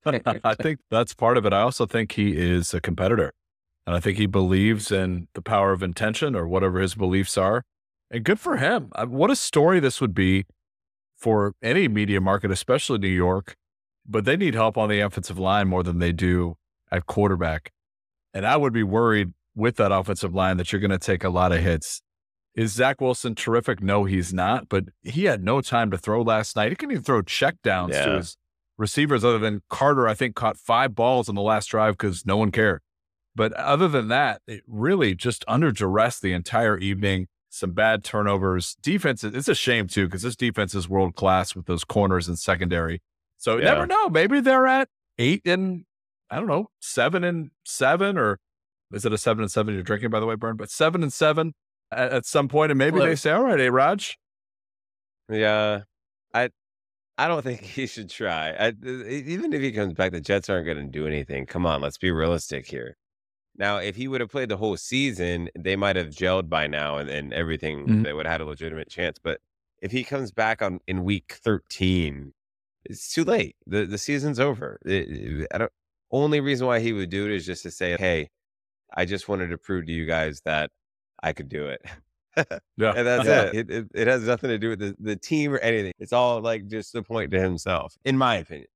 I 0.45 0.55
think 0.55 0.81
that's 0.91 1.15
part 1.15 1.37
of 1.37 1.47
it. 1.47 1.53
I 1.53 1.61
also 1.61 1.87
think 1.87 2.13
he 2.13 2.37
is 2.37 2.75
a 2.75 2.81
competitor. 2.81 3.33
And 3.87 3.97
I 3.97 4.01
think 4.01 4.19
he 4.19 4.27
believes 4.27 4.93
in 4.93 5.29
the 5.35 5.43
power 5.43 5.73
of 5.73 5.83
intention 5.83 6.37
or 6.37 6.47
whatever 6.47 6.81
his 6.81 6.95
beliefs 6.95 7.37
are. 7.37 7.65
And 8.11 8.25
good 8.25 8.39
for 8.39 8.57
him. 8.57 8.91
What 9.07 9.31
a 9.31 9.37
story 9.37 9.81
this 9.81 10.01
would 10.01 10.15
be 10.15 10.45
for 11.17 11.55
any 11.63 11.89
media 11.89 12.21
market, 12.21 12.51
especially 12.51 12.99
New 12.99 13.09
York. 13.09 13.57
But 14.07 14.25
they 14.25 14.37
need 14.37 14.55
help 14.55 14.77
on 14.77 14.89
the 14.89 15.01
offensive 15.01 15.39
line 15.39 15.69
more 15.69 15.83
than 15.83 15.99
they 15.99 16.13
do 16.13 16.57
at 16.91 17.07
quarterback. 17.07 17.73
And 18.35 18.47
I 18.47 18.57
would 18.57 18.73
be 18.73 18.83
worried 18.83 19.33
with 19.55 19.77
that 19.77 19.93
offensive 19.93 20.35
line 20.35 20.57
that 20.57 20.73
you're 20.73 20.81
going 20.81 20.91
to 20.91 20.99
take 20.99 21.25
a 21.25 21.29
lot 21.29 21.53
of 21.53 21.61
hits. 21.61 22.03
Is 22.55 22.73
Zach 22.73 23.01
Wilson 23.01 23.35
terrific? 23.35 23.83
No, 23.83 24.05
he's 24.05 24.33
not. 24.35 24.69
But 24.69 24.85
he 25.03 25.25
had 25.25 25.43
no 25.43 25.61
time 25.61 25.91
to 25.91 25.99
throw 25.99 26.23
last 26.23 26.55
night. 26.57 26.71
He 26.71 26.77
couldn't 26.77 26.93
even 26.93 27.05
throw 27.05 27.23
check 27.23 27.57
downs 27.63 27.95
to 27.95 28.17
his 28.17 28.37
receivers 28.79 29.25
other 29.25 29.39
than 29.39 29.63
Carter, 29.69 30.09
I 30.09 30.15
think, 30.15 30.35
caught 30.35 30.57
five 30.57 30.95
balls 30.95 31.29
on 31.29 31.35
the 31.35 31.43
last 31.43 31.67
drive 31.67 31.95
because 31.97 32.25
no 32.27 32.37
one 32.37 32.51
cared. 32.51 32.81
But 33.35 33.53
other 33.55 33.89
than 33.89 34.09
that, 34.09 34.43
it 34.47 34.63
really 34.67 35.15
just 35.15 35.45
under 35.49 35.73
duress 35.73 36.21
the 36.21 36.33
entire 36.33 36.77
evening. 36.79 37.29
Some 37.49 37.73
bad 37.73 38.03
turnovers. 38.05 38.77
Defense, 38.83 39.25
it's 39.25 39.49
a 39.49 39.55
shame 39.55 39.87
too, 39.87 40.07
because 40.07 40.23
this 40.23 40.37
defense 40.37 40.75
is 40.75 40.89
world 40.89 41.15
class 41.17 41.55
with 41.55 41.67
those 41.67 41.85
corners 41.85 42.29
and 42.29 42.39
secondary. 42.39 43.03
So 43.39 43.57
you 43.57 43.65
Yeah. 43.65 43.75
never 43.75 43.87
know. 43.87 44.09
Maybe 44.09 44.41
they're 44.41 44.67
at 44.67 44.89
eight 45.19 45.43
and 45.47 45.85
I 46.31 46.37
don't 46.37 46.47
know, 46.47 46.71
seven 46.81 47.25
and 47.25 47.51
seven, 47.67 48.17
or 48.17 48.39
is 48.93 49.05
it 49.05 49.13
a 49.13 49.19
seven 49.19 49.43
and 49.43 49.51
seven 49.51 49.75
you're 49.75 49.83
drinking, 49.83 50.09
by 50.11 50.19
the 50.21 50.25
way, 50.27 50.35
Burn? 50.35 50.57
But 50.57 50.71
seven 50.71 51.03
and 51.03 51.13
seven 51.13 51.55
at, 51.91 52.11
at 52.13 52.27
some 52.27 52.49
point, 52.49 52.71
and 52.73 52.79
maybe 52.79 52.99
they 53.01 53.17
say, 53.17 53.33
All 53.33 53.43
right, 53.45 53.59
hey 53.59 53.69
Raj. 53.69 54.17
Yeah, 55.29 55.81
I 56.35 56.51
I 57.23 57.29
don't 57.29 57.43
think 57.43 57.61
he 57.79 57.87
should 57.87 58.11
try. 58.11 58.51
I, 58.51 58.69
even 58.85 59.53
if 59.53 59.61
he 59.63 59.73
comes 59.73 59.93
back, 59.95 60.13
the 60.13 60.21
Jets 60.21 60.51
aren't 60.51 60.67
going 60.67 60.79
to 60.79 60.85
do 60.85 61.07
anything. 61.07 61.47
Come 61.47 61.67
on, 61.67 61.81
let's 61.81 61.99
be 61.99 62.11
realistic 62.11 62.67
here. 62.67 62.97
Now, 63.57 63.77
if 63.79 63.97
he 63.97 64.09
would 64.09 64.21
have 64.21 64.31
played 64.31 64.49
the 64.49 64.57
whole 64.57 64.77
season, 64.77 65.49
they 65.57 65.77
might 65.77 65.97
have 65.97 66.09
gelled 66.09 66.49
by 66.49 66.67
now, 66.67 66.97
and, 66.97 67.09
and 67.11 67.33
everything 67.35 67.87
Mhm. 67.87 68.05
they 68.05 68.13
would 68.13 68.27
have 68.27 68.33
had 68.33 68.41
a 68.41 68.47
legitimate 68.47 68.89
chance. 68.89 69.19
But 69.23 69.41
if 69.81 69.93
he 69.93 70.05
comes 70.05 70.33
back 70.33 70.63
on 70.63 70.81
in 70.87 71.05
week 71.05 71.39
thirteen, 71.45 72.33
it's 72.85 73.13
too 73.13 73.25
late. 73.25 73.57
the 73.67 73.85
The 73.87 73.99
season's 73.99 74.41
over. 74.41 74.79
It- 74.85 75.47
I 75.55 75.59
don't. 75.59 75.73
Only 76.11 76.41
reason 76.41 76.67
why 76.67 76.81
he 76.81 76.93
would 76.93 77.11
do 77.11 77.27
it 77.27 77.33
is 77.37 77.47
just 77.47 77.63
to 77.65 77.71
say, 77.71 77.97
"Hey, 77.99 78.31
I 78.95 79.05
just 79.07 79.29
wanted 79.29 79.49
to 79.49 79.59
prove 79.59 79.87
to 79.87 79.93
you 79.93 80.07
guys 80.07 80.41
that 80.43 80.71
I 81.23 81.33
could 81.35 81.49
do 81.49 81.67
it." 81.69 81.83
Yeah. 82.37 82.93
And 82.97 83.07
that's 83.07 83.27
Yeah. 83.27 83.43
it. 83.45 83.55
It, 83.55 83.71
it. 83.71 83.87
it 83.95 84.07
has 84.07 84.23
nothing 84.23 84.51
to 84.51 84.59
do 84.59 84.71
with 84.71 84.79
the, 84.79 84.97
the 84.99 85.17
team 85.17 85.53
or 85.53 85.59
anything. 85.59 85.93
It's 85.99 86.13
all 86.13 86.41
like 86.41 86.67
just 86.67 86.95
a 86.95 87.03
point 87.03 87.31
to 87.33 87.41
himself, 87.41 87.95
in 88.05 88.17
my 88.17 88.37
opinion. 88.37 88.69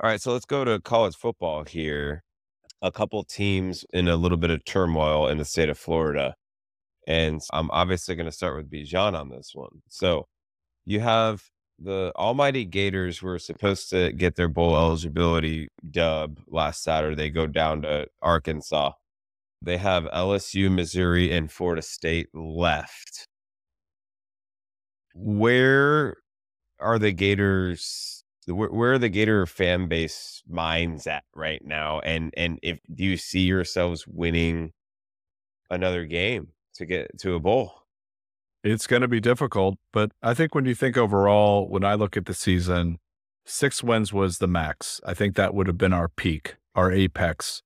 All 0.00 0.08
right, 0.08 0.20
so 0.20 0.32
let's 0.32 0.44
go 0.44 0.64
to 0.64 0.80
college 0.80 1.16
football 1.16 1.64
here. 1.64 2.22
A 2.82 2.92
couple 2.92 3.24
teams 3.24 3.84
in 3.92 4.06
a 4.06 4.16
little 4.16 4.38
bit 4.38 4.50
of 4.50 4.64
turmoil 4.64 5.26
in 5.26 5.38
the 5.38 5.44
state 5.44 5.68
of 5.68 5.76
Florida. 5.76 6.34
And 7.08 7.40
I'm 7.52 7.70
obviously 7.72 8.14
going 8.14 8.26
to 8.26 8.32
start 8.32 8.56
with 8.56 8.70
Bijan 8.70 9.18
on 9.18 9.28
this 9.30 9.50
one. 9.54 9.82
So 9.88 10.28
you 10.84 11.00
have 11.00 11.42
the 11.80 12.12
Almighty 12.16 12.64
Gators 12.64 13.22
were 13.22 13.38
supposed 13.38 13.90
to 13.90 14.12
get 14.12 14.36
their 14.36 14.48
bowl 14.48 14.76
eligibility 14.76 15.68
dub 15.90 16.38
last 16.46 16.82
Saturday. 16.84 17.16
They 17.16 17.30
go 17.30 17.46
down 17.48 17.82
to 17.82 18.06
Arkansas. 18.22 18.92
They 19.60 19.76
have 19.76 20.04
LSU, 20.04 20.70
Missouri, 20.70 21.32
and 21.32 21.50
Florida 21.50 21.82
State 21.82 22.28
left. 22.32 23.26
Where 25.14 26.16
are 26.78 26.98
the 26.98 27.12
Gators? 27.12 28.24
Where, 28.46 28.70
where 28.70 28.92
are 28.92 28.98
the 28.98 29.08
Gator 29.08 29.46
fan 29.46 29.88
base 29.88 30.42
minds 30.48 31.06
at 31.06 31.24
right 31.34 31.60
now? 31.64 32.00
And 32.00 32.32
and 32.36 32.58
if 32.62 32.78
do 32.94 33.04
you 33.04 33.16
see 33.16 33.40
yourselves 33.40 34.06
winning 34.06 34.72
another 35.70 36.06
game 36.06 36.48
to 36.74 36.86
get 36.86 37.18
to 37.18 37.34
a 37.34 37.40
bowl? 37.40 37.82
It's 38.64 38.86
going 38.86 39.02
to 39.02 39.08
be 39.08 39.20
difficult, 39.20 39.76
but 39.92 40.12
I 40.22 40.34
think 40.34 40.54
when 40.54 40.64
you 40.64 40.74
think 40.74 40.96
overall, 40.96 41.68
when 41.68 41.84
I 41.84 41.94
look 41.94 42.16
at 42.16 42.26
the 42.26 42.34
season, 42.34 42.98
six 43.46 43.82
wins 43.82 44.12
was 44.12 44.38
the 44.38 44.48
max. 44.48 45.00
I 45.04 45.14
think 45.14 45.36
that 45.36 45.54
would 45.54 45.68
have 45.68 45.78
been 45.78 45.92
our 45.92 46.08
peak, 46.08 46.56
our 46.74 46.90
apex 46.90 47.62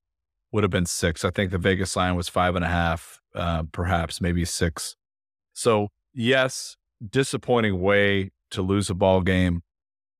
would 0.53 0.63
have 0.63 0.71
been 0.71 0.85
six. 0.85 1.25
I 1.25 1.31
think 1.31 1.51
the 1.51 1.57
Vegas 1.57 1.95
line 1.95 2.15
was 2.15 2.29
five 2.29 2.55
and 2.55 2.63
a 2.63 2.69
half, 2.69 3.19
uh, 3.35 3.63
perhaps 3.71 4.21
maybe 4.21 4.45
six. 4.45 4.95
So 5.53 5.89
yes, 6.13 6.77
disappointing 7.05 7.81
way 7.81 8.31
to 8.51 8.61
lose 8.61 8.89
a 8.89 8.93
ball 8.93 9.21
game, 9.21 9.63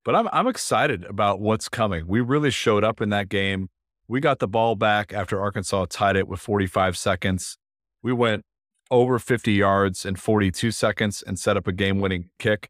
but 0.03 0.15
I'm 0.15 0.27
I'm 0.33 0.47
excited 0.47 1.05
about 1.05 1.39
what's 1.39 1.69
coming. 1.69 2.07
We 2.07 2.19
really 2.19 2.49
showed 2.49 2.83
up 2.83 2.99
in 2.99 3.09
that 3.09 3.29
game. 3.29 3.69
We 4.07 4.19
got 4.19 4.39
the 4.39 4.47
ball 4.47 4.75
back 4.75 5.13
after 5.13 5.39
Arkansas 5.39 5.85
tied 5.89 6.17
it 6.17 6.27
with 6.27 6.41
45 6.41 6.97
seconds. 6.97 7.57
We 8.01 8.11
went 8.11 8.43
over 8.91 9.17
50 9.17 9.53
yards 9.53 10.05
in 10.05 10.15
42 10.15 10.71
seconds 10.71 11.23
and 11.25 11.39
set 11.39 11.55
up 11.55 11.67
a 11.67 11.71
game 11.71 11.99
winning 11.99 12.29
kick. 12.37 12.69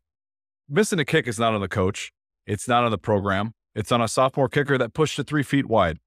Missing 0.70 1.00
a 1.00 1.06
kick 1.06 1.28
is 1.28 1.40
not 1.40 1.54
on 1.54 1.62
the 1.62 1.68
coach, 1.68 2.12
it's 2.46 2.68
not 2.68 2.84
on 2.84 2.92
the 2.92 2.98
program. 2.98 3.54
It's 3.76 3.92
on 3.92 4.02
a 4.02 4.08
sophomore 4.08 4.50
kicker 4.50 4.78
that 4.78 4.94
pushed 4.94 5.18
it 5.18 5.26
three 5.26 5.42
feet 5.42 5.66
wide. 5.66 5.98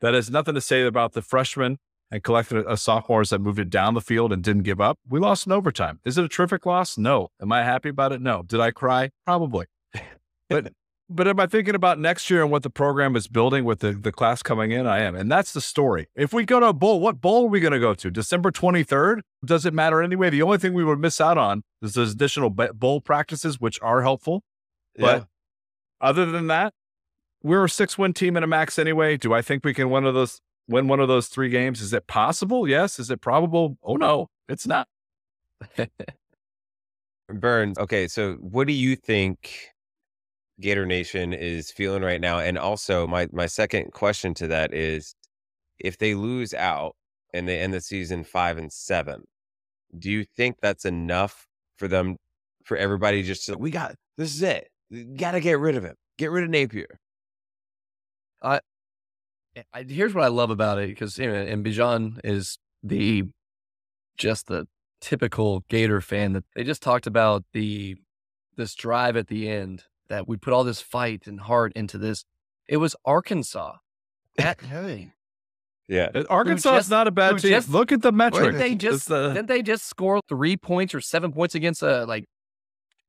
That 0.00 0.14
has 0.14 0.30
nothing 0.30 0.54
to 0.54 0.60
say 0.60 0.82
about 0.82 1.12
the 1.12 1.22
freshmen 1.22 1.78
and 2.10 2.22
collected 2.22 2.58
of 2.58 2.66
uh, 2.66 2.76
sophomores 2.76 3.30
that 3.30 3.40
moved 3.40 3.58
it 3.58 3.70
down 3.70 3.94
the 3.94 4.00
field 4.00 4.32
and 4.32 4.42
didn't 4.42 4.64
give 4.64 4.80
up. 4.80 4.98
We 5.08 5.20
lost 5.20 5.46
in 5.46 5.52
overtime. 5.52 6.00
Is 6.04 6.18
it 6.18 6.24
a 6.24 6.28
terrific 6.28 6.66
loss? 6.66 6.98
No. 6.98 7.28
Am 7.40 7.52
I 7.52 7.62
happy 7.62 7.90
about 7.90 8.12
it? 8.12 8.20
No. 8.20 8.42
Did 8.42 8.60
I 8.60 8.70
cry? 8.70 9.10
Probably. 9.24 9.66
But 10.48 10.72
but 11.12 11.26
am 11.26 11.40
I 11.40 11.46
thinking 11.46 11.74
about 11.74 11.98
next 11.98 12.30
year 12.30 12.42
and 12.42 12.52
what 12.52 12.62
the 12.62 12.70
program 12.70 13.16
is 13.16 13.26
building 13.26 13.64
with 13.64 13.80
the, 13.80 13.92
the 13.92 14.12
class 14.12 14.44
coming 14.44 14.70
in? 14.70 14.86
I 14.86 15.00
am. 15.00 15.16
And 15.16 15.30
that's 15.30 15.52
the 15.52 15.60
story. 15.60 16.06
If 16.14 16.32
we 16.32 16.44
go 16.44 16.60
to 16.60 16.66
a 16.66 16.72
bowl, 16.72 17.00
what 17.00 17.20
bowl 17.20 17.46
are 17.46 17.48
we 17.48 17.58
going 17.58 17.72
to 17.72 17.80
go 17.80 17.94
to? 17.94 18.10
December 18.12 18.52
23rd? 18.52 19.22
Does 19.44 19.66
it 19.66 19.74
matter 19.74 20.02
anyway? 20.02 20.30
The 20.30 20.42
only 20.42 20.58
thing 20.58 20.72
we 20.72 20.84
would 20.84 21.00
miss 21.00 21.20
out 21.20 21.36
on 21.36 21.62
is 21.82 21.94
those 21.94 22.12
additional 22.12 22.48
bowl 22.48 23.00
practices, 23.00 23.60
which 23.60 23.78
are 23.82 24.02
helpful. 24.02 24.44
But 24.96 25.26
other 26.00 26.26
than 26.26 26.46
that, 26.46 26.74
we're 27.42 27.64
a 27.64 27.70
six 27.70 27.96
win 27.96 28.12
team 28.12 28.36
in 28.36 28.42
a 28.42 28.46
max 28.46 28.78
anyway. 28.78 29.16
Do 29.16 29.32
I 29.32 29.42
think 29.42 29.64
we 29.64 29.74
can 29.74 29.86
win 29.90 30.04
one 30.04 30.06
of 30.06 30.14
those 30.14 30.40
win 30.68 30.88
one 30.88 31.00
of 31.00 31.08
those 31.08 31.28
three 31.28 31.48
games? 31.48 31.80
Is 31.80 31.92
it 31.92 32.06
possible? 32.06 32.68
Yes. 32.68 32.98
Is 32.98 33.10
it 33.10 33.20
probable? 33.20 33.76
Oh 33.82 33.96
no, 33.96 34.28
it's 34.48 34.66
not. 34.66 34.88
Burns. 37.28 37.78
Okay, 37.78 38.08
so 38.08 38.34
what 38.34 38.66
do 38.66 38.72
you 38.72 38.96
think 38.96 39.68
Gator 40.60 40.86
Nation 40.86 41.32
is 41.32 41.70
feeling 41.70 42.02
right 42.02 42.20
now? 42.20 42.38
And 42.38 42.58
also, 42.58 43.06
my 43.06 43.28
my 43.32 43.46
second 43.46 43.92
question 43.92 44.34
to 44.34 44.48
that 44.48 44.74
is, 44.74 45.14
if 45.78 45.98
they 45.98 46.14
lose 46.14 46.54
out 46.54 46.96
and 47.32 47.48
they 47.48 47.60
end 47.60 47.72
the 47.72 47.80
season 47.80 48.24
five 48.24 48.58
and 48.58 48.72
seven, 48.72 49.22
do 49.98 50.10
you 50.10 50.24
think 50.24 50.56
that's 50.60 50.84
enough 50.84 51.46
for 51.76 51.88
them, 51.88 52.16
for 52.64 52.76
everybody 52.76 53.22
just 53.22 53.46
to 53.46 53.56
we 53.56 53.70
got 53.70 53.94
this 54.16 54.34
is 54.34 54.42
it, 54.42 54.68
got 55.16 55.32
to 55.32 55.40
get 55.40 55.58
rid 55.58 55.76
of 55.76 55.84
him, 55.84 55.94
get 56.18 56.30
rid 56.30 56.44
of 56.44 56.50
Napier. 56.50 56.98
I, 58.42 58.60
here's 59.88 60.14
what 60.14 60.24
I 60.24 60.28
love 60.28 60.50
about 60.50 60.78
it 60.78 60.88
because 60.88 61.18
you 61.18 61.26
know, 61.26 61.34
and 61.34 61.64
Bijan 61.64 62.20
is 62.24 62.58
the 62.82 63.24
just 64.16 64.46
the 64.46 64.66
typical 65.00 65.64
Gator 65.68 66.00
fan 66.00 66.32
that 66.34 66.44
they 66.54 66.64
just 66.64 66.82
talked 66.82 67.06
about 67.06 67.44
the 67.52 67.96
this 68.56 68.74
drive 68.74 69.16
at 69.16 69.28
the 69.28 69.48
end 69.48 69.84
that 70.08 70.28
we 70.28 70.36
put 70.36 70.52
all 70.52 70.64
this 70.64 70.80
fight 70.80 71.26
and 71.26 71.40
heart 71.40 71.72
into 71.74 71.98
this. 71.98 72.24
It 72.68 72.76
was 72.78 72.94
Arkansas 73.04 73.76
at 74.38 74.60
home. 74.62 75.12
Yeah. 75.88 76.08
Uh, 76.14 76.24
Arkansas 76.30 76.74
just- 76.76 76.86
is 76.86 76.90
not 76.90 77.08
a 77.08 77.10
bad 77.10 77.38
team. 77.38 77.50
just- 77.50 77.68
Look 77.68 77.90
at 77.92 78.02
the 78.02 78.12
metrics. 78.12 78.44
Didn't 78.46 78.58
they 78.60 78.74
just 78.76 79.08
the- 79.08 79.32
didn't 79.32 79.48
they 79.48 79.62
just 79.62 79.86
score 79.86 80.20
three 80.28 80.56
points 80.56 80.94
or 80.94 81.00
seven 81.00 81.32
points 81.32 81.54
against 81.54 81.82
uh 81.82 82.04
like 82.06 82.26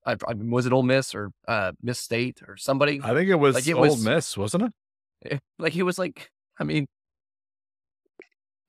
I, 0.05 0.13
I 0.27 0.33
was 0.33 0.65
it 0.65 0.73
Ole 0.73 0.81
Miss 0.83 1.13
or 1.13 1.31
uh 1.47 1.73
Miss 1.83 1.99
State 1.99 2.41
or 2.47 2.57
somebody? 2.57 2.99
I 3.03 3.13
think 3.13 3.29
it 3.29 3.35
was 3.35 3.53
Like, 3.55 3.67
it 3.67 3.75
Ole 3.75 3.81
was- 3.81 4.03
Miss, 4.03 4.35
wasn't 4.37 4.63
it? 4.63 4.73
Like 5.59 5.75
it 5.75 5.83
was 5.83 5.97
like 5.99 6.29
I 6.59 6.63
mean 6.63 6.87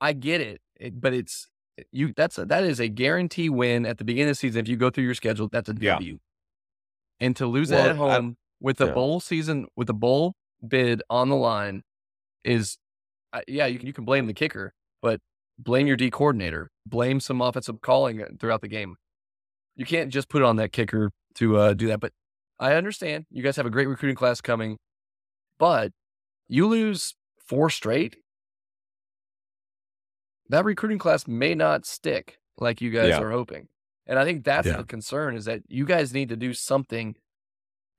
I 0.00 0.12
get 0.12 0.40
it, 0.40 0.60
it 0.78 1.00
but 1.00 1.12
it's 1.14 1.48
you 1.90 2.12
that's 2.16 2.38
a, 2.38 2.44
that 2.46 2.64
is 2.64 2.80
a 2.80 2.88
guarantee 2.88 3.48
win 3.48 3.86
at 3.86 3.98
the 3.98 4.04
beginning 4.04 4.30
of 4.30 4.36
the 4.36 4.40
season 4.40 4.60
if 4.60 4.68
you 4.68 4.76
go 4.76 4.90
through 4.90 5.04
your 5.04 5.14
schedule 5.14 5.48
that's 5.50 5.68
a 5.68 5.74
Yeah. 5.78 5.94
W. 5.94 6.18
And 7.20 7.36
to 7.36 7.46
lose 7.46 7.70
Well, 7.70 7.82
that 7.82 7.90
at 7.90 7.96
I- 7.96 7.98
home 7.98 8.36
with 8.60 8.78
the 8.78 8.86
yeah. 8.86 8.92
bowl 8.92 9.20
season 9.20 9.66
with 9.76 9.86
the 9.86 9.94
bowl 9.94 10.34
bid 10.66 11.02
on 11.10 11.28
the 11.28 11.36
line 11.36 11.82
is 12.44 12.78
uh, 13.32 13.40
yeah, 13.48 13.64
you 13.66 13.78
can 13.78 13.86
you 13.86 13.92
can 13.94 14.04
blame 14.04 14.26
the 14.26 14.34
kicker, 14.34 14.74
but 15.00 15.18
blame 15.58 15.86
your 15.86 15.96
D 15.96 16.10
coordinator, 16.10 16.70
blame 16.86 17.18
some 17.18 17.40
offensive 17.40 17.80
calling 17.80 18.20
uh, 18.20 18.26
throughout 18.38 18.60
the 18.60 18.68
game. 18.68 18.96
You 19.74 19.86
can't 19.86 20.12
just 20.12 20.28
put 20.28 20.42
it 20.42 20.44
on 20.44 20.56
that 20.56 20.70
kicker 20.70 21.10
to 21.36 21.56
uh, 21.56 21.72
do 21.72 21.86
that. 21.88 22.00
But 22.00 22.12
I 22.60 22.74
understand 22.74 23.24
you 23.30 23.42
guys 23.42 23.56
have 23.56 23.64
a 23.64 23.70
great 23.70 23.86
recruiting 23.88 24.16
class 24.16 24.42
coming, 24.42 24.76
but 25.58 25.92
you 26.52 26.66
lose 26.68 27.14
four 27.46 27.70
straight. 27.70 28.16
That 30.50 30.64
recruiting 30.66 30.98
class 30.98 31.26
may 31.26 31.54
not 31.54 31.86
stick 31.86 32.38
like 32.58 32.82
you 32.82 32.90
guys 32.90 33.08
Yeah. 33.10 33.20
are 33.22 33.30
hoping. 33.30 33.68
And 34.06 34.18
I 34.18 34.24
think 34.24 34.44
that's 34.44 34.66
Yeah. 34.66 34.76
the 34.76 34.84
concern 34.84 35.34
is 35.34 35.46
that 35.46 35.62
you 35.68 35.86
guys 35.86 36.12
need 36.12 36.28
to 36.28 36.36
do 36.36 36.52
something 36.52 37.16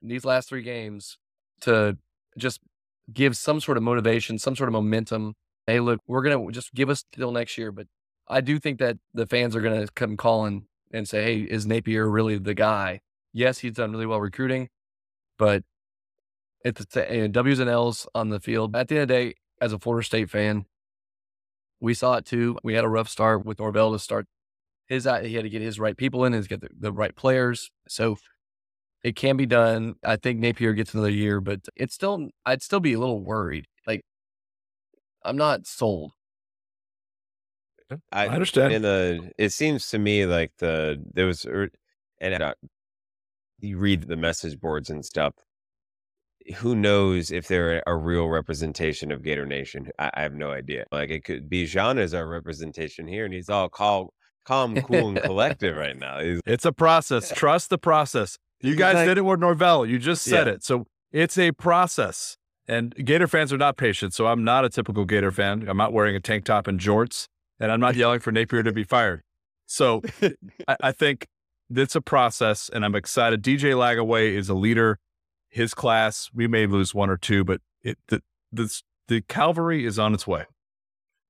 in 0.01 0.07
these 0.07 0.23
last 0.23 0.49
three 0.49 0.61
games 0.61 1.17
to 1.61 1.97
just 2.37 2.61
give 3.11 3.35
some 3.35 3.59
sort 3.59 3.77
of 3.77 3.83
motivation, 3.83 4.37
some 4.37 4.55
sort 4.55 4.67
of 4.69 4.73
momentum. 4.73 5.33
Hey, 5.65 5.79
look, 5.79 5.99
we're 6.05 6.21
gonna 6.21 6.51
just 6.51 6.73
give 6.73 6.89
us 6.89 7.03
till 7.11 7.31
next 7.31 7.57
year. 7.57 7.71
But 7.71 7.87
I 8.27 8.41
do 8.41 8.59
think 8.59 8.77
that 8.79 8.97
the 9.15 9.25
fans 9.25 9.55
are 9.55 9.61
gonna 9.61 9.87
come 9.95 10.15
calling 10.15 10.67
and 10.91 11.09
say, 11.09 11.23
"Hey, 11.23 11.41
is 11.41 11.65
Napier 11.65 12.07
really 12.07 12.37
the 12.37 12.53
guy?" 12.53 13.01
Yes, 13.31 13.59
he's 13.59 13.73
done 13.73 13.91
really 13.91 14.05
well 14.05 14.21
recruiting, 14.21 14.69
but 15.39 15.63
it's 16.63 16.85
the 16.85 17.09
and 17.09 17.33
W's 17.33 17.59
and 17.59 17.69
L's 17.69 18.07
on 18.15 18.29
the 18.29 18.39
field. 18.39 18.75
At 18.75 18.87
the 18.87 18.95
end 18.95 19.01
of 19.03 19.07
the 19.09 19.13
day, 19.13 19.35
as 19.61 19.73
a 19.73 19.79
Florida 19.79 20.05
State 20.05 20.29
fan, 20.29 20.65
we 21.79 21.93
saw 21.93 22.15
it 22.15 22.25
too. 22.25 22.57
We 22.63 22.73
had 22.73 22.85
a 22.85 22.89
rough 22.89 23.09
start 23.09 23.45
with 23.45 23.59
Norvell 23.59 23.91
to 23.91 23.99
start 23.99 24.27
his. 24.87 25.03
He 25.03 25.35
had 25.35 25.43
to 25.43 25.49
get 25.49 25.61
his 25.61 25.79
right 25.79 25.97
people 25.97 26.25
in 26.25 26.33
and 26.33 26.47
get 26.47 26.61
the, 26.61 26.69
the 26.79 26.91
right 26.91 27.15
players. 27.15 27.69
So 27.87 28.17
it 29.03 29.15
can 29.15 29.35
be 29.35 29.45
done. 29.45 29.95
I 30.03 30.15
think 30.15 30.39
Napier 30.39 30.73
gets 30.73 30.93
another 30.93 31.11
year, 31.11 31.41
but 31.41 31.61
it's 31.75 31.93
still. 31.93 32.29
I'd 32.45 32.61
still 32.61 32.79
be 32.79 32.93
a 32.93 32.99
little 32.99 33.21
worried. 33.21 33.67
Like 33.85 34.05
I'm 35.23 35.37
not 35.37 35.67
sold. 35.67 36.13
I, 38.11 38.25
I 38.25 38.27
understand. 38.29 38.73
in 38.73 38.81
the 38.81 39.31
it 39.37 39.51
seems 39.51 39.89
to 39.89 39.99
me 39.99 40.25
like 40.25 40.51
the 40.59 41.03
there 41.13 41.25
was 41.25 41.45
er, 41.45 41.69
and 42.21 42.41
uh, 42.41 42.53
you 43.59 43.77
read 43.77 44.03
the 44.03 44.15
message 44.15 44.59
boards 44.59 44.89
and 44.89 45.05
stuff 45.05 45.33
who 46.57 46.75
knows 46.75 47.31
if 47.31 47.47
they're 47.47 47.81
a 47.87 47.95
real 47.95 48.27
representation 48.27 49.11
of 49.11 49.23
gator 49.23 49.45
nation 49.45 49.89
i, 49.99 50.11
I 50.13 50.21
have 50.23 50.33
no 50.33 50.51
idea 50.51 50.85
like 50.91 51.09
it 51.09 51.23
could 51.23 51.49
be 51.49 51.65
Jean 51.65 51.97
as 51.97 52.13
our 52.13 52.27
representation 52.27 53.07
here 53.07 53.25
and 53.25 53.33
he's 53.33 53.49
all 53.49 53.69
calm 53.69 54.07
calm 54.45 54.75
cool 54.81 55.09
and 55.09 55.21
collected 55.23 55.75
right 55.75 55.97
now 55.97 56.19
he's, 56.19 56.41
It's 56.45 56.65
a 56.65 56.73
process. 56.73 57.31
Trust 57.33 57.69
the 57.69 57.77
process. 57.77 58.37
You 58.61 58.75
guys 58.75 58.91
Exact- 58.93 59.07
did 59.09 59.17
it 59.19 59.21
with 59.21 59.39
Norvell. 59.39 59.85
You 59.85 59.97
just 59.99 60.23
said 60.23 60.47
Yeah. 60.47 60.53
it. 60.53 60.63
So 60.63 60.85
it's 61.13 61.37
a 61.37 61.51
process. 61.53 62.35
And 62.67 62.93
Gator 62.95 63.27
fans 63.27 63.51
are 63.53 63.57
not 63.57 63.77
patient. 63.77 64.13
So 64.13 64.27
I'm 64.27 64.43
not 64.43 64.65
a 64.65 64.69
typical 64.69 65.05
Gator 65.05 65.31
fan. 65.31 65.67
I'm 65.69 65.77
not 65.77 65.93
wearing 65.93 66.15
a 66.15 66.19
tank 66.19 66.45
top 66.45 66.67
and 66.67 66.79
jorts, 66.79 67.27
and 67.59 67.71
I'm 67.71 67.79
not 67.79 67.95
yelling 67.95 68.19
for 68.19 68.31
Napier 68.31 68.63
to 68.63 68.71
be 68.71 68.83
fired. 68.83 69.21
So 69.65 70.01
I, 70.67 70.75
I 70.81 70.91
think 70.91 71.27
it's 71.69 71.95
a 71.95 72.01
process, 72.01 72.69
and 72.73 72.83
I'm 72.85 72.95
excited. 72.95 73.41
DJ 73.43 73.73
Lagway 73.75 74.33
is 74.33 74.49
a 74.49 74.53
leader. 74.53 74.97
His 75.53 75.75
class, 75.75 76.31
we 76.33 76.47
may 76.47 76.65
lose 76.65 76.95
one 76.95 77.11
or 77.11 77.17
two, 77.17 77.43
but 77.43 77.61
it, 77.83 77.99
the, 78.07 78.23
the, 78.51 78.81
the 79.07 79.21
cavalry 79.21 79.85
is 79.85 79.99
on 79.99 80.15
its 80.15 80.25
way. 80.25 80.45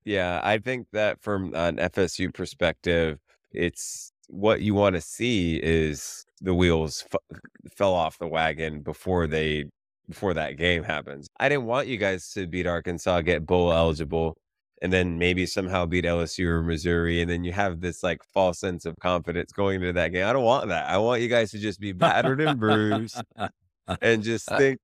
Yeah, 0.04 0.40
I 0.42 0.58
think 0.58 0.86
that 0.92 1.22
from 1.22 1.54
an 1.54 1.76
FSU 1.76 2.32
perspective, 2.32 3.18
it's 3.52 4.12
what 4.28 4.62
you 4.62 4.74
want 4.74 4.94
to 4.94 5.00
see 5.02 5.60
is 5.62 6.24
the 6.40 6.54
wheels 6.54 7.04
f- 7.12 7.40
fell 7.76 7.92
off 7.94 8.18
the 8.18 8.26
wagon 8.26 8.80
before 8.80 9.26
they 9.26 9.66
before 10.08 10.34
that 10.34 10.56
game 10.56 10.82
happens. 10.82 11.28
I 11.38 11.48
didn't 11.48 11.66
want 11.66 11.88
you 11.88 11.96
guys 11.96 12.30
to 12.32 12.46
beat 12.46 12.66
Arkansas, 12.66 13.22
get 13.22 13.46
bowl 13.46 13.72
eligible, 13.72 14.36
and 14.82 14.92
then 14.92 15.18
maybe 15.18 15.46
somehow 15.46 15.86
beat 15.86 16.04
LSU 16.04 16.46
or 16.46 16.62
Missouri, 16.62 17.22
and 17.22 17.30
then 17.30 17.44
you 17.44 17.52
have 17.52 17.80
this 17.80 18.02
like 18.02 18.22
false 18.32 18.58
sense 18.58 18.84
of 18.84 18.96
confidence 19.00 19.52
going 19.52 19.76
into 19.76 19.92
that 19.94 20.08
game. 20.12 20.26
I 20.26 20.32
don't 20.32 20.44
want 20.44 20.68
that. 20.68 20.88
I 20.88 20.98
want 20.98 21.22
you 21.22 21.28
guys 21.28 21.50
to 21.52 21.58
just 21.58 21.80
be 21.80 21.92
battered 21.92 22.40
and 22.40 22.58
bruised 22.58 23.22
and 24.02 24.22
just 24.22 24.50
Uh, 24.50 24.58
think 24.58 24.78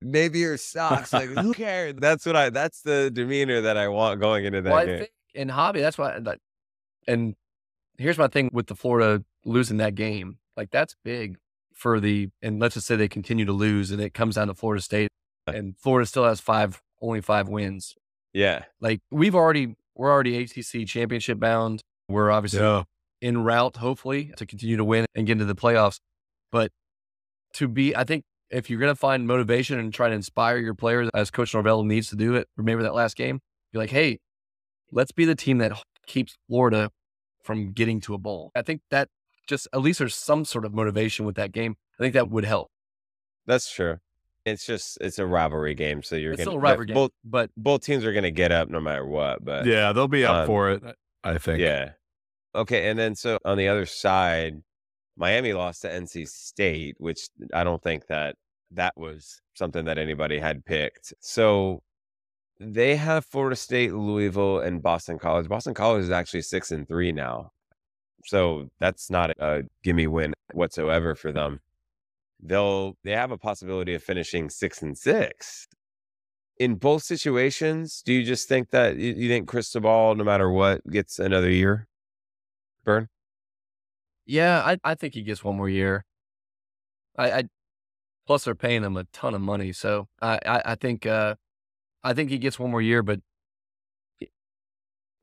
maybe 0.00 0.40
your 0.40 0.56
socks 0.56 1.12
like 1.12 1.28
who 1.28 1.52
cares 1.64 1.94
that's 1.98 2.26
what 2.26 2.34
i 2.34 2.50
that's 2.50 2.82
the 2.82 3.08
demeanor 3.12 3.60
that 3.60 3.76
i 3.76 3.86
want 3.86 4.20
going 4.20 4.44
into 4.44 4.60
that 4.60 4.72
Well, 4.72 4.86
game 4.86 4.98
think 4.98 5.10
in 5.34 5.48
hobby, 5.48 5.80
that's 5.80 5.96
why. 5.96 6.18
That, 6.18 6.38
and 7.08 7.34
here's 7.96 8.18
my 8.18 8.28
thing 8.28 8.50
with 8.52 8.66
the 8.66 8.74
Florida 8.74 9.24
losing 9.46 9.78
that 9.78 9.94
game. 9.94 10.36
Like 10.58 10.70
that's 10.70 10.94
big 11.04 11.38
for 11.74 12.00
the. 12.00 12.28
And 12.42 12.60
let's 12.60 12.74
just 12.74 12.86
say 12.86 12.96
they 12.96 13.08
continue 13.08 13.46
to 13.46 13.52
lose, 13.52 13.90
and 13.92 13.98
it 14.02 14.12
comes 14.12 14.34
down 14.34 14.48
to 14.48 14.54
Florida 14.54 14.82
State, 14.82 15.08
and 15.46 15.74
Florida 15.78 16.04
still 16.06 16.24
has 16.26 16.38
five, 16.38 16.82
only 17.00 17.22
five 17.22 17.48
wins. 17.48 17.94
yeah 18.34 18.64
Like 18.78 19.00
we've 19.10 19.34
already, 19.34 19.74
we're 19.94 20.10
already 20.10 20.36
ACC 20.42 20.86
championship 20.86 21.40
bound. 21.40 21.80
We're 22.10 22.30
obviously 22.30 22.60
Yeah. 22.60 22.82
en 23.22 23.42
route, 23.42 23.78
hopefully, 23.78 24.32
to 24.36 24.44
continue 24.44 24.76
to 24.76 24.84
win 24.84 25.06
and 25.14 25.26
get 25.26 25.32
into 25.32 25.46
the 25.46 25.54
playoffs. 25.54 25.98
But 26.50 26.72
to 27.54 27.68
be, 27.68 27.94
I 27.96 28.04
think 28.04 28.24
if 28.50 28.68
you're 28.70 28.78
going 28.80 28.92
to 28.92 28.98
find 28.98 29.26
motivation 29.26 29.78
and 29.78 29.92
try 29.92 30.08
to 30.08 30.14
inspire 30.14 30.58
your 30.58 30.74
players, 30.74 31.08
as 31.14 31.30
Coach 31.30 31.54
Norvell 31.54 31.84
needs 31.84 32.08
to 32.10 32.16
do 32.16 32.34
it, 32.34 32.48
remember 32.56 32.82
that 32.82 32.94
last 32.94 33.16
game, 33.16 33.40
be 33.72 33.78
like, 33.78 33.90
hey, 33.90 34.18
let's 34.90 35.12
be 35.12 35.24
the 35.24 35.34
team 35.34 35.58
that 35.58 35.72
keeps 36.06 36.36
Florida 36.48 36.90
from 37.42 37.72
getting 37.72 38.00
to 38.02 38.14
a 38.14 38.18
bowl. 38.18 38.50
I 38.54 38.62
think 38.62 38.82
that 38.90 39.08
just, 39.48 39.66
at 39.72 39.80
least 39.80 39.98
there's 39.98 40.14
some 40.14 40.44
sort 40.44 40.64
of 40.64 40.74
motivation 40.74 41.24
with 41.26 41.34
that 41.36 41.52
game. 41.52 41.76
I 41.98 42.02
think 42.02 42.14
that 42.14 42.30
would 42.30 42.44
help. 42.44 42.68
that's 43.46 43.72
true 43.72 43.98
it's 44.44 44.66
just 44.66 44.98
it's 45.00 45.20
a 45.20 45.26
rivalry 45.26 45.72
game 45.72 46.02
so 46.02 46.16
you're 46.16 46.32
It's 46.32 46.40
gonna 46.40 46.50
still 46.50 46.58
a 46.58 46.60
rivalry 46.60 46.86
game, 46.86 46.94
both 46.94 47.12
but 47.24 47.48
both 47.56 47.82
teams 47.84 48.04
are 48.04 48.12
gonna 48.12 48.32
get 48.32 48.50
up 48.50 48.68
no 48.68 48.80
matter 48.80 49.06
what 49.06 49.44
but 49.44 49.66
Yeah, 49.66 49.92
they'll 49.92 50.08
be 50.08 50.24
up 50.24 50.34
Um, 50.42 50.46
for 50.46 50.70
it, 50.72 50.82
I 51.22 51.38
think. 51.38 51.60
yeah 51.60 51.90
okay 52.52 52.88
and 52.90 52.98
then 52.98 53.14
so 53.14 53.38
on 53.44 53.56
the 53.56 53.68
other 53.68 53.86
side 53.86 54.62
miami 55.16 55.52
lost 55.52 55.82
to 55.82 55.88
nc 55.88 56.28
state 56.28 56.94
which 56.98 57.28
i 57.52 57.62
don't 57.62 57.82
think 57.82 58.06
that 58.06 58.34
that 58.74 58.96
was 58.96 59.40
something 59.54 59.84
that 59.84 59.98
anybody 59.98 60.38
had 60.38 60.64
picked. 60.64 61.12
So 61.20 61.82
they 62.60 62.96
have 62.96 63.24
florida 63.24 63.56
state 63.56 63.92
louisville 63.92 64.60
and 64.60 64.82
boston 64.82 65.18
college. 65.18 65.48
Boston 65.48 65.74
college 65.74 66.04
is 66.04 66.10
actually 66.10 66.42
six 66.42 66.70
and 66.70 66.86
three 66.86 67.12
now. 67.12 67.50
So 68.24 68.70
that's 68.78 69.10
not 69.10 69.30
a 69.30 69.64
gimme 69.82 70.06
win 70.06 70.32
whatsoever 70.52 71.14
for 71.14 71.32
them. 71.32 71.60
They'll 72.40 72.96
they 73.04 73.12
have 73.12 73.30
a 73.30 73.38
possibility 73.38 73.94
of 73.94 74.02
finishing 74.02 74.48
six 74.48 74.82
and 74.82 74.96
six. 74.96 75.66
In 76.58 76.76
both 76.76 77.02
situations 77.02 78.02
do 78.04 78.12
you 78.12 78.24
just 78.24 78.48
think 78.48 78.70
that 78.70 78.96
you, 78.96 79.12
you 79.14 79.28
think 79.28 79.48
cristobal 79.48 80.14
no 80.14 80.24
matter 80.24 80.50
what 80.50 80.88
gets 80.88 81.18
another 81.18 81.50
year? 81.50 81.88
Burn 82.84 83.08
yeah, 84.32 84.62
I, 84.64 84.78
I 84.82 84.94
think 84.94 85.12
he 85.12 85.22
gets 85.22 85.44
one 85.44 85.56
more 85.56 85.68
year. 85.68 86.04
I, 87.18 87.30
I 87.30 87.42
plus 88.26 88.44
they're 88.44 88.54
paying 88.54 88.82
him 88.82 88.96
a 88.96 89.04
ton 89.12 89.34
of 89.34 89.42
money, 89.42 89.72
so 89.72 90.08
I, 90.22 90.38
I, 90.46 90.62
I 90.64 90.74
think 90.74 91.04
uh, 91.04 91.34
I 92.02 92.14
think 92.14 92.30
he 92.30 92.38
gets 92.38 92.58
one 92.58 92.70
more 92.70 92.80
year. 92.80 93.02
But 93.02 93.20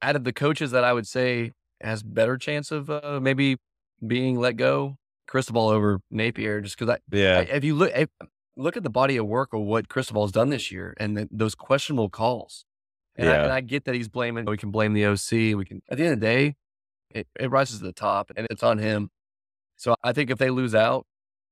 out 0.02 0.16
of 0.16 0.24
the 0.24 0.32
coaches 0.34 0.70
that 0.72 0.84
I 0.84 0.94
would 0.94 1.08
say 1.08 1.52
has 1.82 2.04
better 2.04 2.38
chance 2.38 2.72
of 2.72 2.90
uh, 2.90 3.20
maybe 3.20 3.58
being 4.06 4.40
let 4.40 4.58
go, 4.58 4.98
Cristobal 5.28 5.70
over 5.70 6.02
Napier, 6.12 6.62
just 6.62 6.78
because 6.78 6.96
I, 6.96 7.16
yeah 7.16 7.40
I 7.40 7.42
if 7.42 7.64
you 7.64 7.74
look 7.76 7.92
if, 7.96 8.10
look 8.56 8.78
at 8.78 8.84
the 8.84 8.92
body 8.92 9.18
of 9.18 9.26
work 9.26 9.54
of 9.54 9.62
what 9.62 9.90
Cristobal's 9.90 10.32
done 10.32 10.50
this 10.50 10.72
year 10.72 10.94
and 10.98 11.18
the, 11.18 11.28
those 11.32 11.56
questionable 11.56 12.10
calls. 12.10 12.66
And, 13.16 13.28
I, 13.28 13.34
Yeah. 13.34 13.44
and 13.46 13.54
I 13.54 13.62
get 13.62 13.86
that 13.86 13.96
he's 13.96 14.08
blaming. 14.08 14.46
We 14.46 14.58
can 14.58 14.70
blame 14.72 14.94
the 14.94 15.06
OC. 15.06 15.58
We 15.58 15.66
can. 15.66 15.82
At 15.90 15.98
the 15.98 16.04
end 16.06 16.14
of 16.14 16.20
the 16.20 16.26
day, 16.26 16.56
it, 17.12 17.28
it 17.40 17.50
rises 17.52 17.80
to 17.80 17.86
the 17.86 17.94
top, 17.94 18.32
and 18.36 18.48
it's 18.50 18.64
on 18.64 18.78
him. 18.78 19.10
So 19.76 19.96
I 20.04 20.12
think 20.14 20.30
if 20.30 20.38
they 20.38 20.50
lose 20.50 20.76
out, 20.76 21.06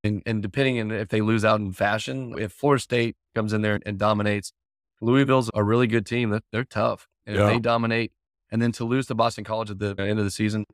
and, 0.04 0.22
and 0.26 0.42
depending 0.42 0.80
on 0.80 0.92
if 0.92 1.10
they 1.10 1.22
lose 1.22 1.44
out 1.46 1.60
in 1.60 1.72
fashion, 1.74 2.36
if 2.38 2.52
Florida 2.52 2.82
State 2.82 3.16
comes 3.36 3.54
in 3.54 3.62
there 3.62 3.80
and 3.86 3.98
dominates, 3.98 4.52
Louisville's 5.02 5.50
a 5.54 5.64
really 5.64 5.88
good 5.88 6.06
team. 6.06 6.30
They're, 6.30 6.42
they're 6.52 6.64
tough, 6.64 7.08
and 7.26 7.36
Yeah. 7.36 7.48
if 7.48 7.54
they 7.54 7.60
dominate, 7.60 8.12
and 8.52 8.62
then 8.62 8.72
to 8.74 8.86
lose 8.86 9.08
to 9.08 9.16
Boston 9.16 9.44
College 9.44 9.72
at 9.72 9.80
the 9.80 9.96
end 10.00 10.20
of 10.20 10.26
the 10.26 10.32
season, 10.32 10.66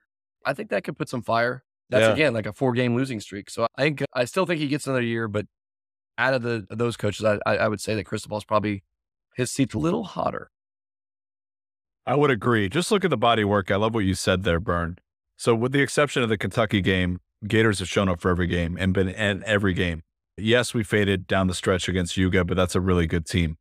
I 0.46 0.54
think 0.54 0.70
that 0.70 0.84
could 0.84 0.98
put 0.98 1.10
some 1.10 1.22
fire. 1.22 1.64
That's 1.90 2.08
Yeah. 2.08 2.14
again 2.14 2.34
like 2.34 2.46
a 2.46 2.54
four 2.54 2.74
game 2.74 2.96
losing 2.96 3.20
streak. 3.20 3.50
So 3.50 3.68
I 3.78 3.82
think 3.84 4.04
I 4.14 4.26
still 4.26 4.46
think 4.46 4.60
he 4.60 4.68
gets 4.68 4.88
another 4.88 5.02
year, 5.04 5.28
but 5.28 5.46
out 6.18 6.34
of 6.34 6.42
the 6.42 6.66
of 6.70 6.78
those 6.78 6.98
coaches, 6.98 7.24
I 7.26 7.40
I, 7.46 7.58
I 7.58 7.68
would 7.68 7.82
say 7.82 7.94
that 7.96 8.06
Cristobal's 8.06 8.46
probably 8.46 8.84
his 9.36 9.52
seat's 9.52 9.74
a 9.74 9.80
little 9.80 10.04
hotter. 10.04 10.50
I 12.06 12.16
would 12.16 12.32
agree. 12.32 12.70
Just 12.70 12.92
look 12.92 13.06
at 13.06 13.10
the 13.10 13.18
body 13.18 13.44
work. 13.44 13.72
I 13.72 13.78
love 13.78 13.94
what 13.94 14.06
you 14.06 14.14
said 14.14 14.44
there, 14.44 14.60
Burn. 14.60 14.98
So, 15.38 15.56
with 15.56 15.72
the 15.72 15.82
exception 15.82 16.22
of 16.22 16.30
the 16.30 16.38
Kentucky 16.38 16.82
game, 16.82 17.20
Gators 17.48 17.80
have 17.80 17.90
shown 17.90 18.08
up 18.08 18.22
for 18.22 18.32
every 18.32 18.48
game 18.48 18.78
and 18.80 18.94
been 18.94 19.10
in 19.10 19.44
every 19.46 19.74
game. 19.74 20.04
Yes, 20.38 20.74
we 20.74 20.84
faded 20.84 21.28
down 21.28 21.48
the 21.48 21.54
stretch 21.54 21.90
against 21.90 22.16
UGA, 22.16 22.48
but 22.48 22.56
that's 22.56 22.76
a 22.76 22.82
really 22.82 23.06
good 23.06 23.26
team. 23.26 23.58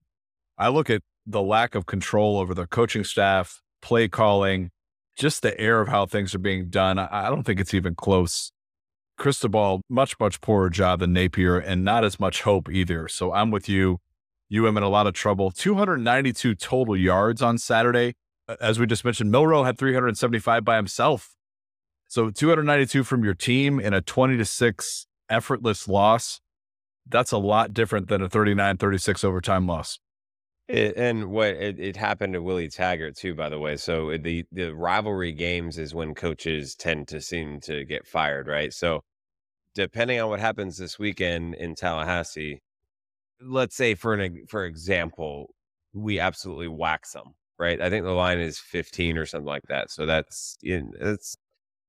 I 0.56 0.68
look 0.68 0.88
at 0.88 1.02
the 1.26 1.42
lack 1.42 1.74
of 1.74 1.86
control 1.86 2.38
over 2.38 2.54
the 2.54 2.66
coaching 2.66 3.04
staff, 3.04 3.60
play 3.80 4.08
calling, 4.08 4.70
just 5.16 5.42
the 5.42 5.58
air 5.60 5.80
of 5.80 5.88
how 5.88 6.06
things 6.06 6.34
are 6.34 6.38
being 6.38 6.68
done. 6.68 6.98
I, 6.98 7.26
I 7.26 7.28
don't 7.28 7.42
think 7.42 7.60
it's 7.60 7.74
even 7.74 7.94
close. 7.94 8.52
Cristobal, 9.18 9.82
much, 9.88 10.18
much 10.18 10.40
poorer 10.40 10.70
job 10.70 11.00
than 11.00 11.12
Napier 11.12 11.58
and 11.58 11.84
not 11.84 12.04
as 12.04 12.18
much 12.18 12.42
hope 12.42 12.70
either. 12.70 13.08
So 13.08 13.32
I'm 13.32 13.50
with 13.50 13.68
you. 13.68 13.98
UM 14.54 14.76
in 14.76 14.82
a 14.82 14.88
lot 14.88 15.06
of 15.06 15.14
trouble. 15.14 15.50
292 15.50 16.54
total 16.54 16.96
yards 16.96 17.42
on 17.42 17.58
Saturday. 17.58 18.14
As 18.60 18.78
we 18.78 18.86
just 18.86 19.04
mentioned, 19.04 19.30
Milroe 19.30 19.64
had 19.64 19.78
375 19.78 20.64
by 20.64 20.76
himself. 20.76 21.36
So 22.06 22.30
292 22.30 23.04
from 23.04 23.24
your 23.24 23.34
team 23.34 23.80
in 23.80 23.94
a 23.94 24.00
20 24.00 24.36
to 24.36 24.44
6 24.44 25.06
effortless 25.30 25.88
loss. 25.88 26.40
That's 27.08 27.32
a 27.32 27.38
lot 27.38 27.74
different 27.74 28.08
than 28.08 28.22
a 28.22 28.28
39 28.28 28.76
36 28.76 29.24
overtime 29.24 29.66
loss. 29.66 29.98
It, 30.68 30.96
and 30.96 31.30
what 31.30 31.48
it, 31.48 31.80
it 31.80 31.96
happened 31.96 32.34
to 32.34 32.42
Willie 32.42 32.68
Taggart 32.68 33.16
too, 33.16 33.34
by 33.34 33.48
the 33.48 33.58
way. 33.58 33.76
So 33.76 34.16
the 34.16 34.44
the 34.52 34.70
rivalry 34.74 35.32
games 35.32 35.76
is 35.76 35.94
when 35.94 36.14
coaches 36.14 36.74
tend 36.74 37.08
to 37.08 37.20
seem 37.20 37.60
to 37.62 37.84
get 37.84 38.06
fired, 38.06 38.46
right? 38.46 38.72
So 38.72 39.02
depending 39.74 40.20
on 40.20 40.28
what 40.28 40.40
happens 40.40 40.78
this 40.78 40.98
weekend 40.98 41.54
in 41.54 41.74
Tallahassee, 41.74 42.62
let's 43.40 43.74
say 43.74 43.94
for 43.94 44.14
an 44.14 44.44
for 44.48 44.64
example, 44.64 45.54
we 45.92 46.20
absolutely 46.20 46.68
wax 46.68 47.12
them, 47.12 47.34
right? 47.62 47.80
I 47.80 47.88
think 47.88 48.04
the 48.04 48.10
line 48.12 48.40
is 48.40 48.58
15 48.58 49.16
or 49.16 49.24
something 49.24 49.46
like 49.46 49.62
that. 49.68 49.90
So 49.90 50.04
that's 50.04 50.56
it's 50.62 51.36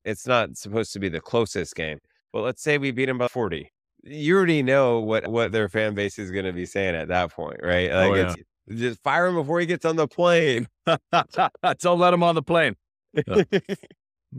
it's 0.05 0.27
not 0.27 0.55
supposed 0.57 0.93
to 0.93 0.99
be 0.99 1.09
the 1.09 1.19
closest 1.21 1.75
game, 1.75 1.97
but 2.31 2.41
let's 2.43 2.61
say 2.61 2.77
we 2.77 2.91
beat 2.91 3.05
them 3.07 3.17
by 3.17 3.27
40. 3.27 3.69
You 4.03 4.35
already 4.37 4.61
know 4.63 4.99
what 4.99 5.27
what 5.27 5.51
their 5.51 5.67
fan 5.69 5.95
base 5.95 6.19
is 6.19 6.29
going 6.31 6.45
to 6.45 6.53
be 6.53 6.65
saying 6.65 6.95
at 6.95 7.07
that 7.07 7.31
point, 7.31 7.59
right? 7.63 7.89
Oh, 7.91 8.13
yeah. 8.13 8.33
it's 8.67 8.79
just 8.81 9.01
fire 9.03 9.27
him 9.27 9.35
before 9.35 9.59
he 9.59 9.65
gets 9.65 9.85
on 9.85 9.95
the 9.95 10.07
plane. 10.07 10.67
Don't 10.85 11.99
let 11.99 12.13
him 12.13 12.21
on 12.23 12.35
the 12.35 12.43
plane. 12.43 12.75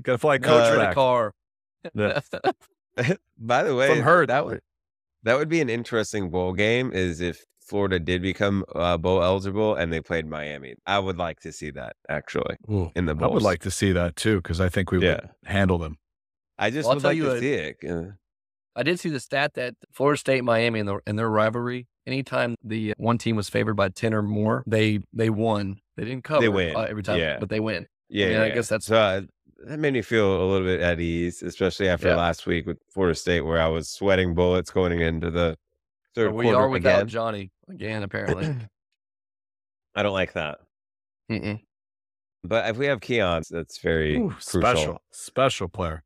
Got 0.02 0.12
to 0.12 0.18
fly 0.18 0.38
coach 0.38 0.70
Uh, 0.70 0.74
in 0.74 0.78
back. 0.80 0.94
car. 0.94 1.32
Yeah. 1.94 2.20
By 3.38 3.62
the 3.64 3.74
way, 3.74 3.88
From 3.88 4.00
Hurt. 4.02 4.28
that 4.28 4.44
would 4.46 4.60
that 5.24 5.36
would 5.38 5.48
be 5.48 5.60
an 5.60 5.68
interesting 5.70 6.30
bowl 6.30 6.52
game. 6.52 6.92
Is 6.92 7.20
if 7.20 7.44
Florida 7.64 7.98
did 7.98 8.20
become 8.22 8.64
uh, 8.74 8.96
bowl 8.98 9.22
eligible 9.22 9.74
and 9.74 9.92
they 9.92 10.00
played 10.00 10.26
Miami. 10.26 10.74
I 10.86 10.98
would 10.98 11.16
like 11.16 11.40
to 11.40 11.52
see 11.52 11.70
that 11.70 11.96
actually 12.08 12.56
Ooh, 12.70 12.92
in 12.94 13.06
the 13.06 13.14
bowl. 13.14 13.30
I 13.30 13.34
would 13.34 13.42
like 13.42 13.60
to 13.62 13.70
see 13.70 13.92
that 13.92 14.16
too 14.16 14.36
because 14.36 14.60
I 14.60 14.68
think 14.68 14.90
we 14.92 14.98
Yeah. 15.00 15.14
would 15.14 15.30
handle 15.44 15.78
them. 15.78 15.96
I 16.58 16.70
just 16.70 16.84
Well, 16.84 16.90
I'll 16.92 16.96
would 16.96 17.02
tell 17.02 17.10
like 17.10 17.16
you 17.16 17.24
to 17.24 17.32
a- 17.32 17.40
see 17.40 17.52
it. 17.54 18.12
I 18.76 18.82
did 18.82 18.98
see 19.00 19.08
the 19.08 19.20
stat 19.20 19.54
that 19.54 19.74
Florida 19.92 20.18
State, 20.18 20.42
Miami, 20.44 20.80
in, 20.80 20.86
the, 20.86 20.98
in 21.06 21.16
their 21.16 21.30
rivalry, 21.30 21.86
anytime 22.06 22.56
the 22.62 22.92
one 22.96 23.18
team 23.18 23.36
was 23.36 23.48
favored 23.48 23.74
by 23.74 23.88
ten 23.88 24.12
or 24.12 24.22
more, 24.22 24.62
they 24.66 25.00
they 25.12 25.30
won. 25.30 25.80
They 25.96 26.04
didn't 26.04 26.24
cover 26.24 26.40
They 26.42 26.48
win. 26.48 26.74
uh, 26.76 26.80
every 26.80 27.02
time, 27.04 27.18
Yeah. 27.20 27.38
but 27.38 27.48
they 27.48 27.60
win. 27.60 27.86
Yeah, 28.08 28.28
mean, 28.28 28.38
I 28.40 28.48
guess 28.50 28.68
that's- 28.68 28.86
so. 28.86 28.96
Uh, 28.96 29.20
that 29.66 29.78
made 29.78 29.94
me 29.94 30.02
feel 30.02 30.26
a 30.42 30.44
little 30.44 30.66
bit 30.66 30.80
at 30.80 31.00
ease, 31.00 31.42
especially 31.42 31.88
after 31.88 32.08
Yeah. 32.08 32.16
last 32.16 32.46
week 32.46 32.66
with 32.66 32.78
Florida 32.92 33.14
State, 33.14 33.40
where 33.42 33.58
I 33.60 33.68
was 33.68 33.88
sweating 33.88 34.34
bullets 34.34 34.70
going 34.70 35.00
into 35.00 35.30
the 35.30 35.56
third 36.14 36.26
But 36.30 36.34
we 36.34 36.44
quarter 36.44 36.58
are 36.58 36.68
without 36.68 36.96
again. 36.96 37.08
Johnny 37.08 37.50
again, 37.68 38.02
apparently. 38.02 38.54
I 39.94 40.02
don't 40.02 40.12
like 40.12 40.32
that. 40.34 40.58
Mm-mm. 41.30 41.60
But 42.42 42.68
if 42.68 42.76
we 42.76 42.86
have 42.86 43.00
Keon, 43.00 43.42
that's 43.50 43.78
very 43.78 44.16
Ooh, 44.16 44.30
crucial. 44.30 44.60
special, 44.60 45.02
special 45.12 45.68
player. 45.68 46.02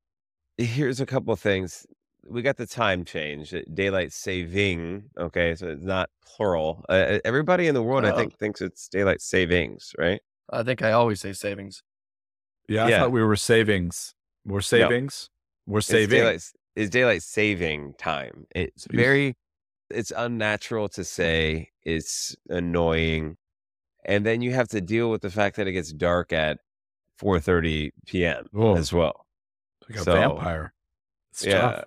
here's 0.57 1.01
a 1.01 1.07
couple 1.07 1.33
of 1.33 1.41
things. 1.41 1.87
We 2.29 2.43
got 2.43 2.57
the 2.57 2.67
time 2.67 3.05
change, 3.05 3.55
uh, 3.55 3.63
daylight 3.73 4.13
saving. 4.13 5.05
Okay, 5.19 5.55
so 5.55 5.69
it's 5.69 5.85
not 5.85 6.11
plural. 6.25 6.85
Uh, 6.89 7.19
everybody 7.25 7.67
in 7.69 7.75
the 7.75 7.83
world, 7.83 8.05
I 8.05 8.11
Oh. 8.11 8.17
think, 8.17 8.39
thinks 8.39 8.61
it's 8.61 8.89
daylight 8.89 9.21
savings, 9.21 9.93
right? 9.99 10.21
I 10.51 10.63
think 10.63 10.83
I 10.83 10.93
always 10.93 11.21
say 11.21 11.33
savings. 11.33 11.83
Yeah, 12.69 12.85
I 12.85 12.89
Yeah. 12.91 12.99
thought 13.01 13.13
we 13.13 13.23
were 13.23 13.37
savings. 13.37 14.15
We're 14.45 14.61
savings. 14.61 15.31
We're 15.67 15.79
It's 15.79 15.87
saving. 15.89 16.19
daylight, 16.19 16.43
it's 16.77 16.91
daylight 16.91 17.23
saving 17.23 17.95
time. 17.99 18.47
It's 18.55 18.87
very, 18.91 19.37
it's 19.91 20.13
unnatural 20.17 20.89
to 20.91 21.05
say. 21.05 21.71
It's 21.83 22.37
annoying, 22.49 23.37
and 24.05 24.25
then 24.25 24.43
you 24.43 24.53
have 24.53 24.69
to 24.69 24.81
deal 24.81 25.11
with 25.11 25.23
the 25.23 25.31
fact 25.31 25.57
that 25.57 25.67
it 25.67 25.73
gets 25.73 25.93
dark 25.93 26.33
at 26.33 26.59
4:30 27.21 27.91
p.m. 28.07 28.47
Whoa. 28.53 28.77
as 28.77 28.93
well. 28.93 29.27
like 29.89 29.99
a 29.99 30.03
so- 30.03 30.13
vampire. 30.13 30.73
It's 31.33 31.45
yeah. 31.45 31.61
tough. 31.61 31.85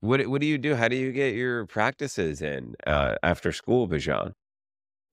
What 0.00 0.26
What 0.28 0.40
do 0.40 0.46
you 0.46 0.58
do? 0.58 0.74
How 0.74 0.88
do 0.88 0.96
you 0.96 1.12
get 1.12 1.34
your 1.34 1.66
practices 1.66 2.40
in 2.40 2.74
uh, 2.86 3.16
after 3.22 3.52
school, 3.52 3.88
Bijan? 3.88 4.32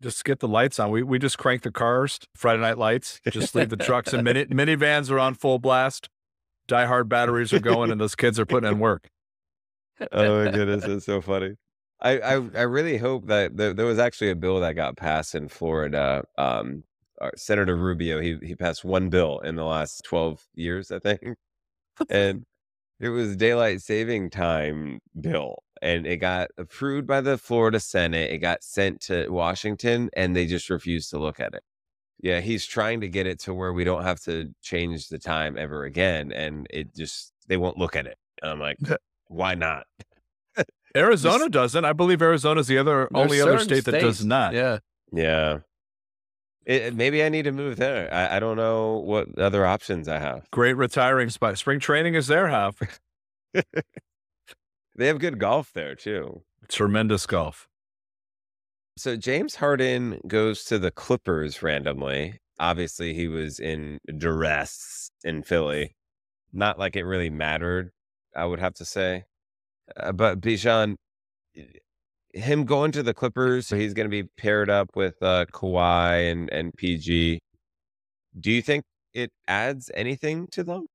Just 0.01 0.23
get 0.23 0.39
the 0.39 0.47
lights 0.47 0.79
on. 0.79 0.91
We 0.91 1.03
we 1.03 1.19
just 1.19 1.37
crank 1.37 1.63
the 1.63 1.71
cars, 1.71 2.19
Friday 2.35 2.61
night 2.61 2.77
lights. 2.77 3.19
Just 3.29 3.55
leave 3.55 3.69
the 3.69 3.77
trucks 3.77 4.13
and 4.13 4.23
mini 4.23 4.45
minivans 4.47 5.09
are 5.11 5.19
on 5.19 5.33
full 5.33 5.59
blast. 5.59 6.09
Die 6.67 6.85
hard 6.85 7.09
batteries 7.09 7.51
are 7.53 7.59
going, 7.59 7.91
and 7.91 7.99
those 7.99 8.15
kids 8.15 8.39
are 8.39 8.45
putting 8.45 8.69
in 8.69 8.79
work. 8.79 9.09
oh 10.11 10.45
my 10.45 10.51
goodness, 10.51 10.85
that's 10.85 11.05
so 11.05 11.21
funny. 11.21 11.55
I, 11.99 12.19
I 12.19 12.33
I 12.55 12.61
really 12.61 12.97
hope 12.97 13.27
that 13.27 13.57
there, 13.57 13.73
there 13.73 13.85
was 13.85 13.99
actually 13.99 14.29
a 14.29 14.35
bill 14.35 14.59
that 14.59 14.73
got 14.75 14.97
passed 14.97 15.35
in 15.35 15.49
Florida. 15.49 16.23
Um, 16.37 16.83
Senator 17.35 17.75
Rubio 17.75 18.21
he 18.21 18.37
he 18.43 18.55
passed 18.55 18.85
one 18.85 19.09
bill 19.09 19.39
in 19.39 19.55
the 19.55 19.63
last 19.65 20.03
twelve 20.05 20.45
years, 20.55 20.91
I 20.91 20.99
think, 20.99 21.21
and 22.09 22.45
it 22.99 23.09
was 23.09 23.35
daylight 23.37 23.81
saving 23.81 24.29
time 24.31 24.99
bill, 25.21 25.63
and 25.81 26.07
it 26.07 26.17
got 26.17 26.49
approved 26.57 27.07
by 27.07 27.21
the 27.21 27.37
Florida 27.37 27.79
Senate. 27.79 28.31
It 28.31 28.39
got 28.39 28.63
sent 28.63 29.01
to 29.03 29.29
Washington, 29.29 30.09
and 30.15 30.35
they 30.35 30.47
just 30.47 30.69
refused 30.69 31.11
to 31.11 31.19
look 31.19 31.39
at 31.39 31.53
it. 31.55 31.63
Yeah, 32.21 32.41
he's 32.41 32.65
trying 32.65 33.01
to 33.01 33.09
get 33.09 33.27
it 33.27 33.39
to 33.41 33.53
where 33.53 33.73
we 33.73 33.83
don't 33.85 34.03
have 34.03 34.21
to 34.23 34.53
change 34.63 35.09
the 35.09 35.19
time 35.19 35.57
ever 35.57 35.85
again, 35.85 36.31
and 36.33 36.67
it 36.71 36.95
just 36.95 37.33
they 37.47 37.57
won't 37.57 37.77
look 37.77 37.95
at 37.97 38.07
it. 38.07 38.17
And 38.43 38.51
I'm 38.51 38.59
like, 38.61 38.77
why 39.27 39.55
not? 39.55 39.85
Arizona 40.97 41.49
doesn't. 41.49 41.85
I 41.85 41.93
believe 41.93 42.21
Arizona's 42.21 42.67
the 42.67 42.77
other 42.77 43.07
only 43.13 43.39
other 43.41 43.57
certain 43.59 43.67
state 43.67 43.85
that 43.91 44.01
does 44.01 44.25
not. 44.25 44.53
Yeah. 44.53 44.79
Yeah. 45.11 45.59
It, 46.65 46.81
it- 46.81 46.95
maybe 46.95 47.23
I 47.23 47.29
need 47.29 47.43
to 47.43 47.51
move 47.51 47.77
there. 47.77 48.13
I, 48.13 48.37
I 48.37 48.39
don't 48.39 48.57
know 48.57 48.97
what 48.97 49.37
other 49.39 49.65
options 49.65 50.07
I 50.07 50.19
have. 50.19 50.49
Great 50.51 50.73
retiring 50.73 51.29
spot. 51.29 51.57
Spring 51.57 51.79
training 51.79 52.15
is 52.15 52.27
their 52.27 52.47
half. 52.47 52.79
They 54.95 55.05
have 55.07 55.19
good 55.19 55.37
golf 55.37 55.71
there 55.73 55.93
too. 55.93 56.41
Tremendous 56.69 57.27
golf. 57.27 57.67
So 58.97 59.15
James 59.15 59.55
Harden 59.55 60.19
goes 60.27 60.63
to 60.65 60.79
the 60.79 60.89
Clippers 60.89 61.61
randomly. 61.61 62.39
Obviously, 62.59 63.13
he 63.13 63.27
was 63.27 63.59
in 63.59 63.99
duress 64.17 65.11
in 65.23 65.43
Philly. 65.43 65.95
Not 66.51 66.79
like 66.79 66.95
it 66.95 67.03
really 67.03 67.29
mattered, 67.29 67.91
I 68.35 68.45
would 68.45 68.59
have 68.59 68.73
to 68.75 68.85
say. 68.85 69.25
Uh, 69.95 70.11
but 70.11 70.41
Bijan, 70.41 70.95
him 72.33 72.65
going 72.65 72.91
to 72.91 73.03
the 73.03 73.13
Clippers, 73.13 73.67
so 73.67 73.75
he's 73.75 73.93
going 73.93 74.05
to 74.05 74.09
be 74.09 74.29
paired 74.37 74.69
up 74.69 74.95
with 74.95 75.21
uh, 75.21 75.45
Kawhi 75.51 76.31
and, 76.31 76.49
and 76.51 76.73
PG. 76.73 77.39
Do 78.39 78.51
you 78.51 78.61
think 78.61 78.83
it 79.13 79.31
adds 79.47 79.89
anything 79.93 80.47
to 80.51 80.63
them? 80.63 80.87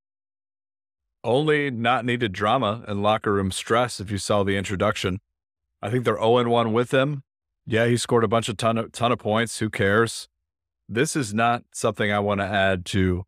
Only 1.24 1.70
not 1.70 2.04
needed 2.04 2.32
drama 2.32 2.84
and 2.88 3.02
locker 3.02 3.32
room 3.32 3.52
stress 3.52 4.00
if 4.00 4.10
you 4.10 4.18
saw 4.18 4.42
the 4.42 4.56
introduction. 4.56 5.20
I 5.80 5.90
think 5.90 6.04
they're 6.04 6.16
0 6.16 6.48
1 6.48 6.72
with 6.72 6.92
him. 6.92 7.22
Yeah, 7.64 7.86
he 7.86 7.96
scored 7.96 8.24
a 8.24 8.28
bunch 8.28 8.48
of 8.48 8.56
ton 8.56 8.76
of 8.78 8.92
ton 8.92 9.12
of 9.12 9.18
points. 9.18 9.58
Who 9.58 9.70
cares? 9.70 10.28
This 10.88 11.14
is 11.14 11.32
not 11.32 11.62
something 11.72 12.10
I 12.10 12.18
want 12.18 12.40
to 12.40 12.46
add 12.46 12.84
to 12.86 13.24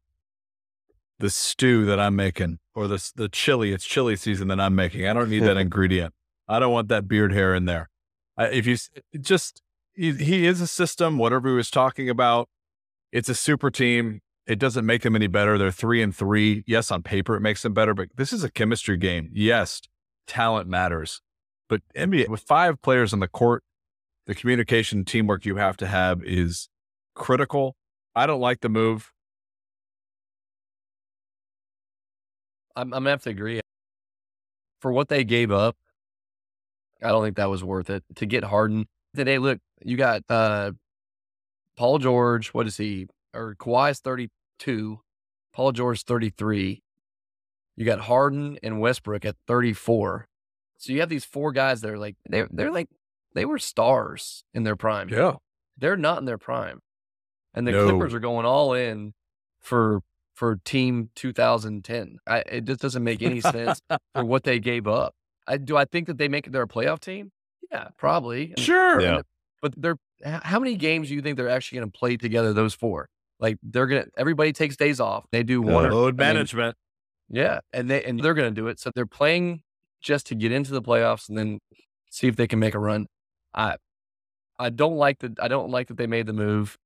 the 1.19 1.31
stew 1.31 1.85
that 1.87 2.01
I'm 2.01 2.17
making 2.17 2.59
or 2.75 2.89
the 2.89 3.11
the 3.15 3.29
chili. 3.29 3.73
It's 3.73 3.85
chili 3.85 4.17
season 4.17 4.49
that 4.49 4.61
I'm 4.61 4.75
making. 4.75 5.07
I 5.07 5.13
don't 5.13 5.31
need 5.31 5.45
that 5.45 5.57
ingredient. 5.57 6.15
I 6.49 6.59
don't 6.59 6.73
want 6.73 6.89
that 6.89 7.09
beard 7.09 7.33
hair 7.33 7.55
in 7.55 7.65
there. 7.65 7.89
I, 8.37 8.47
if 8.47 8.67
you 8.67 8.77
just 9.21 9.63
he, 9.95 10.13
he 10.13 10.47
is 10.47 10.61
a 10.61 10.67
system. 10.67 11.19
Whatever 11.19 11.49
he 11.49 11.55
was 11.55 11.71
talking 11.71 12.11
about, 12.11 12.49
it's 13.13 13.29
a 13.29 13.35
super 13.35 13.71
team. 13.71 14.21
It 14.47 14.59
doesn't 14.59 14.85
make 14.85 15.03
them 15.03 15.17
any 15.17 15.27
better. 15.27 15.57
They're 15.57 15.71
three 15.71 16.03
and 16.03 16.15
three. 16.15 16.65
Yes, 16.67 16.91
on 16.91 17.03
paper 17.03 17.37
it 17.37 17.41
makes 17.41 17.63
them 17.63 17.73
better, 17.73 17.95
but 17.95 18.09
this 18.17 18.33
is 18.33 18.45
a 18.45 18.51
chemistry 18.51 18.97
game. 18.97 19.31
Yes, 19.33 19.81
talent 20.27 20.69
matters. 20.69 21.23
But 21.69 21.81
NBA 21.97 22.29
with 22.29 22.43
five 22.43 22.83
players 22.83 23.13
on 23.13 23.21
the 23.21 23.29
court, 23.29 23.63
the 24.27 24.35
communication 24.35 25.05
teamwork 25.05 25.47
you 25.47 25.57
have 25.57 25.77
to 25.79 25.87
have 25.87 26.23
is 26.23 26.69
critical. 27.15 27.77
I 28.15 28.27
don't 28.27 28.41
like 28.41 28.61
the 28.61 28.69
move. 28.69 29.14
I'm, 32.77 32.93
I'm 32.93 33.01
gonna 33.03 33.11
have 33.11 33.23
to 33.23 33.31
agree. 33.31 33.61
For 34.81 34.93
what 34.93 35.09
they 35.09 35.25
gave 35.25 35.51
up, 35.51 35.77
I 37.03 37.09
don't 37.09 37.23
think 37.25 37.37
that 37.37 37.49
was 37.51 37.65
worth 37.65 37.91
it 37.91 38.05
to 38.17 38.27
get 38.27 38.45
Harden 38.45 38.87
today. 39.15 39.39
Look, 39.39 39.59
you 39.83 39.97
got 39.97 40.23
uh, 40.29 40.73
Paul 41.77 41.99
George. 41.99 42.49
What 42.49 42.67
is 42.67 42.77
he? 42.77 43.07
or 43.35 43.57
Kawhi's 43.59 43.99
32, 43.99 45.01
Paul 45.53 45.73
George 45.73 46.05
33. 46.05 46.83
You 47.77 47.85
got 47.85 48.01
Harden 48.01 48.59
and 48.63 48.81
Westbrook 48.81 49.25
at 49.25 49.35
34. 49.49 50.29
So 50.79 50.93
you 50.93 51.01
have 51.01 51.09
these 51.09 51.25
four 51.25 51.51
guys 51.51 51.81
that 51.81 51.91
are 51.91 51.99
like 51.99 52.17
they're 52.27 52.47
they're 52.51 52.71
like 52.71 52.89
they 53.35 53.45
were 53.45 53.59
stars 53.59 54.45
in 54.55 54.63
their 54.63 54.77
prime. 54.77 55.09
Yeah. 55.09 55.35
They're 55.77 55.97
not 55.97 56.19
in 56.19 56.25
their 56.25 56.39
prime. 56.39 56.81
And 57.55 57.67
the 57.67 57.73
No. 57.73 57.89
Clippers 57.89 58.15
are 58.15 58.21
going 58.21 58.47
all 58.47 58.75
in 58.75 59.13
for 59.61 60.01
for 60.35 60.57
team 60.65 61.11
2010. 61.15 62.19
I, 62.27 62.39
it 62.41 62.65
just 62.65 62.81
doesn't 62.81 63.03
make 63.05 63.23
any 63.23 63.41
sense 63.41 63.81
for 64.15 64.25
what 64.25 64.45
they 64.45 64.59
gave 64.59 64.87
up. 64.87 65.15
I, 65.47 65.57
do 65.59 65.77
I 65.77 65.85
think 65.85 66.07
that 66.09 66.19
they 66.19 66.29
make 66.29 66.47
it 66.47 66.53
their 66.53 66.67
playoff 66.67 67.01
team? 67.01 67.31
Yeah, 67.71 67.89
probably. 67.97 68.51
And- 68.51 68.59
Sure. 68.59 69.01
Yeah. 69.01 69.23
but 69.63 69.75
they're 69.77 69.97
how 70.25 70.59
many 70.59 70.77
games 70.77 71.09
do 71.09 71.15
you 71.15 71.21
think 71.21 71.37
they're 71.37 71.49
actually 71.51 71.79
going 71.81 71.91
to 71.91 71.99
play 71.99 72.17
together? 72.17 72.53
Those 72.53 72.73
four, 72.75 73.09
like 73.41 73.59
they're 73.63 73.87
gonna. 73.87 74.07
Everybody 74.17 74.53
takes 74.53 74.77
days 74.77 75.01
off. 75.01 75.27
They 75.33 75.43
do 75.43 75.61
one. 75.61 75.87
or- 75.87 75.93
Load 75.93 76.21
I 76.21 76.25
mean, 76.29 76.35
management. 76.35 76.77
yeah, 77.29 77.61
and 77.73 77.91
they 77.91 78.03
and 78.05 78.19
they're 78.21 78.33
going 78.35 78.53
to 78.55 78.61
do 78.61 78.69
it. 78.69 78.81
So 78.81 78.91
they're 78.95 79.05
playing 79.07 79.63
just 80.01 80.27
to 80.29 80.35
get 80.35 80.51
into 80.53 80.73
the 80.73 80.81
playoffs 80.83 81.29
and 81.29 81.37
then 81.37 81.59
see 82.11 82.27
if 82.27 82.37
they 82.37 82.47
can 82.47 82.59
make 82.59 82.75
a 82.75 82.79
run. 82.79 83.07
I 83.55 83.77
I 84.59 84.71
don't 84.71 84.97
like 84.97 85.19
that. 85.19 85.39
I 85.41 85.49
don't 85.49 85.71
like 85.71 85.89
that 85.89 85.97
they 85.99 86.07
made 86.07 86.27
the 86.27 86.33
move. 86.33 86.79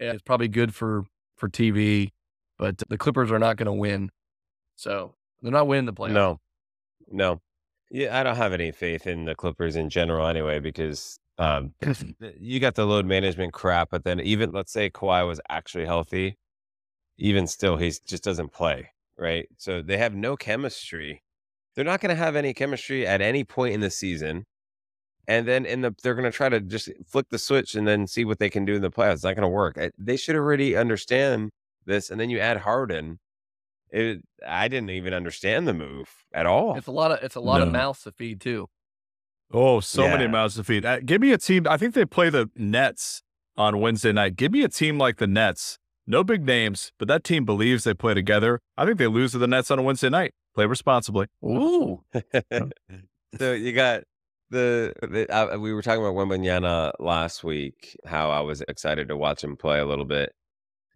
Yeah, 0.00 0.12
it's 0.12 0.22
probably 0.22 0.48
good 0.48 0.74
for 0.74 1.04
for 1.36 1.48
TV, 1.50 2.12
but 2.58 2.78
the 2.88 2.98
Clippers 2.98 3.30
are 3.30 3.38
not 3.38 3.56
going 3.56 3.66
to 3.66 3.72
win. 3.72 4.10
So 4.76 5.14
they're 5.42 5.52
not 5.52 5.66
winning 5.66 5.86
the 5.86 5.92
playoffs. 5.92 6.12
No, 6.12 6.40
no. 7.10 7.40
Yeah, 7.90 8.18
I 8.18 8.22
don't 8.22 8.36
have 8.36 8.52
any 8.52 8.70
faith 8.70 9.06
in 9.06 9.24
the 9.24 9.34
Clippers 9.34 9.76
in 9.76 9.88
general 9.88 10.26
anyway, 10.26 10.58
because 10.58 11.18
um, 11.38 11.72
you 12.38 12.60
got 12.60 12.74
the 12.74 12.86
load 12.86 13.06
management 13.06 13.52
crap, 13.52 13.90
but 13.90 14.04
then 14.04 14.20
even 14.20 14.50
let's 14.52 14.72
say 14.72 14.90
Kawhi 14.90 15.26
was 15.26 15.40
actually 15.48 15.86
healthy, 15.86 16.36
even 17.16 17.46
still, 17.46 17.76
he 17.76 17.92
just 18.06 18.24
doesn't 18.24 18.52
play, 18.52 18.90
right? 19.16 19.48
So 19.56 19.80
they 19.80 19.96
have 19.96 20.14
no 20.14 20.36
chemistry. 20.36 21.22
They're 21.74 21.84
not 21.84 22.00
going 22.00 22.10
to 22.10 22.22
have 22.22 22.36
any 22.36 22.52
chemistry 22.52 23.06
at 23.06 23.20
any 23.20 23.44
point 23.44 23.74
in 23.74 23.80
the 23.80 23.90
season. 23.90 24.44
And 25.26 25.46
then 25.46 25.66
in 25.66 25.82
the 25.82 25.94
they're 26.02 26.14
going 26.14 26.30
to 26.30 26.36
try 26.36 26.48
to 26.48 26.60
just 26.60 26.88
flick 27.06 27.28
the 27.28 27.38
switch 27.38 27.74
and 27.74 27.86
then 27.86 28.06
see 28.06 28.24
what 28.24 28.38
they 28.38 28.48
can 28.48 28.64
do 28.64 28.74
in 28.76 28.82
the 28.82 28.90
playoffs. 28.90 29.14
It's 29.14 29.24
not 29.24 29.36
going 29.36 29.42
to 29.42 29.48
work. 29.48 29.78
They 29.98 30.16
should 30.16 30.36
already 30.36 30.74
understand 30.74 31.50
this. 31.88 32.10
And 32.10 32.20
then 32.20 32.30
you 32.30 32.38
add 32.38 32.58
Harden. 32.58 33.18
It, 33.90 34.22
I 34.46 34.68
didn't 34.68 34.90
even 34.90 35.14
understand 35.14 35.66
the 35.66 35.74
move 35.74 36.08
at 36.32 36.46
all. 36.46 36.76
It's 36.76 36.86
a 36.86 36.92
lot 36.92 37.10
of 37.10 37.22
it's 37.22 37.36
a 37.36 37.40
lot 37.40 37.62
of 37.62 37.72
mouths 37.72 38.02
to 38.02 38.12
feed 38.12 38.40
too. 38.40 38.68
Oh, 39.50 39.80
so 39.80 40.02
many 40.02 40.26
mouths 40.26 40.56
to 40.56 40.64
feed. 40.64 40.84
Uh, 40.84 41.00
give 41.00 41.22
me 41.22 41.32
a 41.32 41.38
team. 41.38 41.66
I 41.68 41.78
think 41.78 41.94
they 41.94 42.04
play 42.04 42.28
the 42.28 42.50
Nets 42.54 43.22
on 43.56 43.80
Wednesday 43.80 44.12
night. 44.12 44.36
Give 44.36 44.52
me 44.52 44.62
a 44.62 44.68
team 44.68 44.98
like 44.98 45.16
the 45.16 45.26
Nets. 45.26 45.78
No 46.06 46.22
big 46.22 46.44
names, 46.44 46.92
but 46.98 47.08
that 47.08 47.24
team 47.24 47.44
believes 47.44 47.84
they 47.84 47.94
play 47.94 48.14
together. 48.14 48.60
I 48.76 48.86
think 48.86 48.98
they 48.98 49.06
lose 49.06 49.32
to 49.32 49.38
the 49.38 49.46
Nets 49.46 49.70
on 49.70 49.78
a 49.78 49.82
Wednesday 49.82 50.08
night. 50.08 50.32
Play 50.54 50.66
responsibly. 50.66 51.26
Ooh, 51.44 52.02
so 53.38 53.52
you 53.52 53.72
got 53.72 54.04
the, 54.50 54.94
the 55.02 55.26
uh, 55.30 55.58
we 55.58 55.72
were 55.72 55.82
talking 55.82 56.02
about 56.02 56.14
Wembanyama 56.14 56.92
last 56.98 57.44
week. 57.44 57.96
How 58.06 58.30
I 58.30 58.40
was 58.40 58.62
excited 58.68 59.08
to 59.08 59.16
watch 59.16 59.44
him 59.44 59.56
play 59.56 59.80
a 59.80 59.86
little 59.86 60.06
bit. 60.06 60.32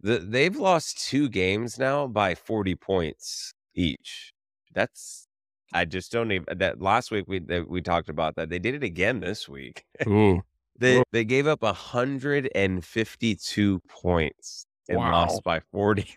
The, 0.03 0.19
they've 0.19 0.55
lost 0.55 1.07
two 1.07 1.29
games 1.29 1.79
now 1.79 2.07
by 2.07 2.35
forty 2.35 2.75
points 2.75 3.53
each. 3.73 4.33
That's 4.73 5.27
I 5.73 5.85
just 5.85 6.11
don't 6.11 6.31
even. 6.31 6.45
That 6.59 6.81
last 6.81 7.09
week 7.09 7.25
we 7.27 7.39
that 7.39 7.67
we 7.69 7.81
talked 7.81 8.09
about 8.09 8.35
that 8.35 8.49
they 8.49 8.59
did 8.59 8.75
it 8.75 8.83
again 8.83 9.19
this 9.21 9.47
week. 9.49 9.85
Ooh. 10.07 10.43
They 10.79 10.97
Whoa. 10.97 11.03
they 11.11 11.23
gave 11.23 11.45
up 11.45 11.63
hundred 11.63 12.49
and 12.55 12.83
fifty 12.83 13.35
two 13.35 13.79
points 13.87 14.65
and 14.89 14.97
Wow. 14.97 15.11
lost 15.11 15.43
by 15.43 15.59
forty. 15.71 16.09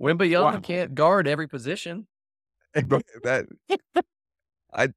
Wembanyama 0.00 0.52
Wow. 0.54 0.60
can't 0.60 0.94
guard 0.94 1.26
every 1.26 1.48
position. 1.48 2.06
that 2.74 3.46
I 4.74 4.82
i- 4.84 4.90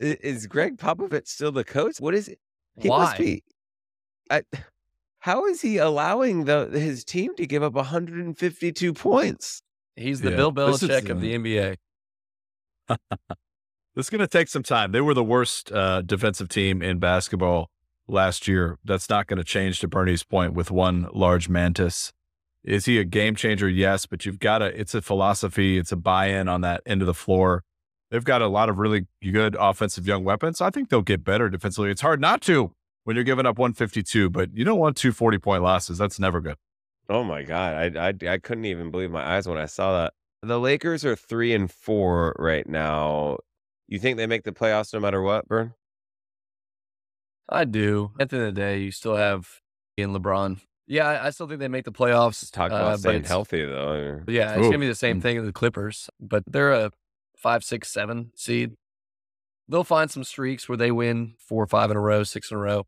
is 0.00 0.48
Gregg 0.48 0.78
Popovich 0.78 1.28
still 1.28 1.52
the 1.52 1.62
coach? 1.62 2.00
What 2.00 2.14
is 2.16 2.26
it? 2.26 2.40
He 2.76 2.88
must 2.88 3.12
Why? 3.12 3.18
be. 3.18 3.44
I, 4.30 4.42
how 5.20 5.46
is 5.46 5.60
he 5.62 5.78
allowing 5.78 6.44
the 6.44 6.66
his 6.66 7.04
team 7.04 7.34
to 7.36 7.46
give 7.46 7.62
up 7.62 7.74
152 7.74 8.92
points? 8.94 9.62
He's 9.96 10.20
the 10.20 10.30
Yeah, 10.30 10.36
Bill 10.36 10.52
this 10.52 10.82
is, 10.82 10.88
Belichick 10.88 11.10
of 11.10 11.18
uh, 11.18 11.20
the 11.20 11.34
NBA. 11.34 11.76
This 13.96 14.06
is 14.06 14.10
going 14.10 14.20
to 14.20 14.28
take 14.28 14.46
some 14.46 14.62
time. 14.62 14.92
They 14.92 15.00
were 15.00 15.14
the 15.14 15.24
worst 15.24 15.72
uh, 15.72 16.02
defensive 16.02 16.48
team 16.48 16.80
in 16.80 17.00
basketball 17.00 17.70
last 18.06 18.46
year. 18.46 18.78
That's 18.84 19.10
not 19.10 19.26
going 19.26 19.38
to 19.38 19.44
change 19.44 19.80
to 19.80 19.88
Bernie's 19.88 20.22
point 20.22 20.54
with 20.54 20.70
one 20.70 21.08
large 21.12 21.48
mantis. 21.48 22.12
Is 22.62 22.84
he 22.84 22.98
a 22.98 23.04
game 23.04 23.34
changer? 23.34 23.68
Yes, 23.68 24.06
but 24.06 24.24
you've 24.24 24.38
got 24.38 24.58
to, 24.58 24.66
it's 24.66 24.94
a 24.94 25.02
philosophy, 25.02 25.76
it's 25.76 25.90
a 25.90 25.96
buy 25.96 26.26
in 26.26 26.46
on 26.46 26.60
that 26.60 26.82
end 26.86 27.02
of 27.02 27.06
the 27.06 27.14
floor. 27.14 27.64
They've 28.12 28.24
got 28.24 28.42
a 28.42 28.46
lot 28.46 28.68
of 28.68 28.78
really 28.78 29.06
good 29.22 29.56
offensive 29.58 30.06
young 30.06 30.22
weapons. 30.22 30.60
I 30.60 30.70
think 30.70 30.88
they'll 30.88 31.02
get 31.02 31.24
better 31.24 31.48
defensively. 31.48 31.90
It's 31.90 32.00
hard 32.00 32.20
not 32.20 32.42
to 32.42 32.72
when 33.04 33.16
you're 33.16 33.24
giving 33.24 33.46
up 33.46 33.58
152, 33.58 34.30
but 34.30 34.50
you 34.54 34.64
don't 34.64 34.78
want 34.78 34.96
two 34.96 35.12
40 35.12 35.38
point 35.38 35.62
losses. 35.62 35.98
That's 35.98 36.18
never 36.18 36.40
good. 36.40 36.56
Oh 37.08 37.24
my 37.24 37.42
god, 37.42 37.96
I, 37.96 38.08
I 38.08 38.32
I 38.34 38.38
couldn't 38.38 38.66
even 38.66 38.90
believe 38.90 39.10
my 39.10 39.36
eyes 39.36 39.48
when 39.48 39.58
I 39.58 39.66
saw 39.66 40.00
that. 40.00 40.12
The 40.42 40.60
Lakers 40.60 41.04
are 41.04 41.16
three 41.16 41.52
and 41.54 41.70
four 41.70 42.34
right 42.38 42.66
now. 42.68 43.38
You 43.88 43.98
think 43.98 44.16
they 44.16 44.26
make 44.26 44.44
the 44.44 44.52
playoffs 44.52 44.94
no 44.94 45.00
matter 45.00 45.20
what, 45.20 45.48
Burn? 45.48 45.74
I 47.48 47.64
do. 47.64 48.12
At 48.20 48.30
the 48.30 48.36
end 48.36 48.46
of 48.46 48.54
the 48.54 48.60
day, 48.60 48.78
you 48.78 48.92
still 48.92 49.16
have 49.16 49.60
Ian 49.98 50.14
LeBron. 50.14 50.60
Yeah, 50.86 51.06
I, 51.08 51.26
I 51.26 51.30
still 51.30 51.48
think 51.48 51.60
they 51.60 51.68
make 51.68 51.84
the 51.84 51.92
playoffs. 51.92 52.40
Just 52.40 52.54
talk 52.54 52.70
uh, 52.72 52.76
about 52.76 52.90
but 52.92 52.98
staying 53.00 53.16
it's- 53.16 53.28
healthy 53.28 53.64
though. 53.64 54.20
but 54.24 54.32
Yeah, 54.34 54.54
it's 54.54 54.66
gonna 54.66 54.78
be 54.78 54.86
the 54.86 54.94
same 54.94 55.20
thing 55.20 55.36
as 55.38 55.44
the 55.44 55.52
Clippers, 55.52 56.08
but 56.20 56.44
they're 56.46 56.72
a 56.72 56.92
five, 57.36 57.64
six, 57.64 57.90
seven 57.90 58.30
seed. 58.36 58.72
They'll 59.70 59.84
find 59.84 60.10
some 60.10 60.24
streaks 60.24 60.68
where 60.68 60.76
they 60.76 60.90
win 60.90 61.34
four 61.38 61.62
or 61.62 61.66
five 61.66 61.90
in 61.90 61.96
a 61.96 62.00
row, 62.00 62.24
six 62.24 62.50
in 62.50 62.56
a 62.56 62.60
row. 62.60 62.86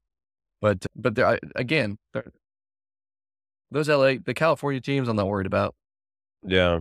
But 0.61 0.85
but 0.97 1.15
they're, 1.15 1.39
again, 1.55 1.99
they're, 2.13 2.33
those 3.71 3.89
LA, 3.89 4.15
the 4.25 4.35
California 4.35 4.81
teams, 4.81 5.09
I'm 5.09 5.17
not 5.17 5.29
worried 5.29 5.47
about. 5.47 5.75
Yeah. 6.45 6.81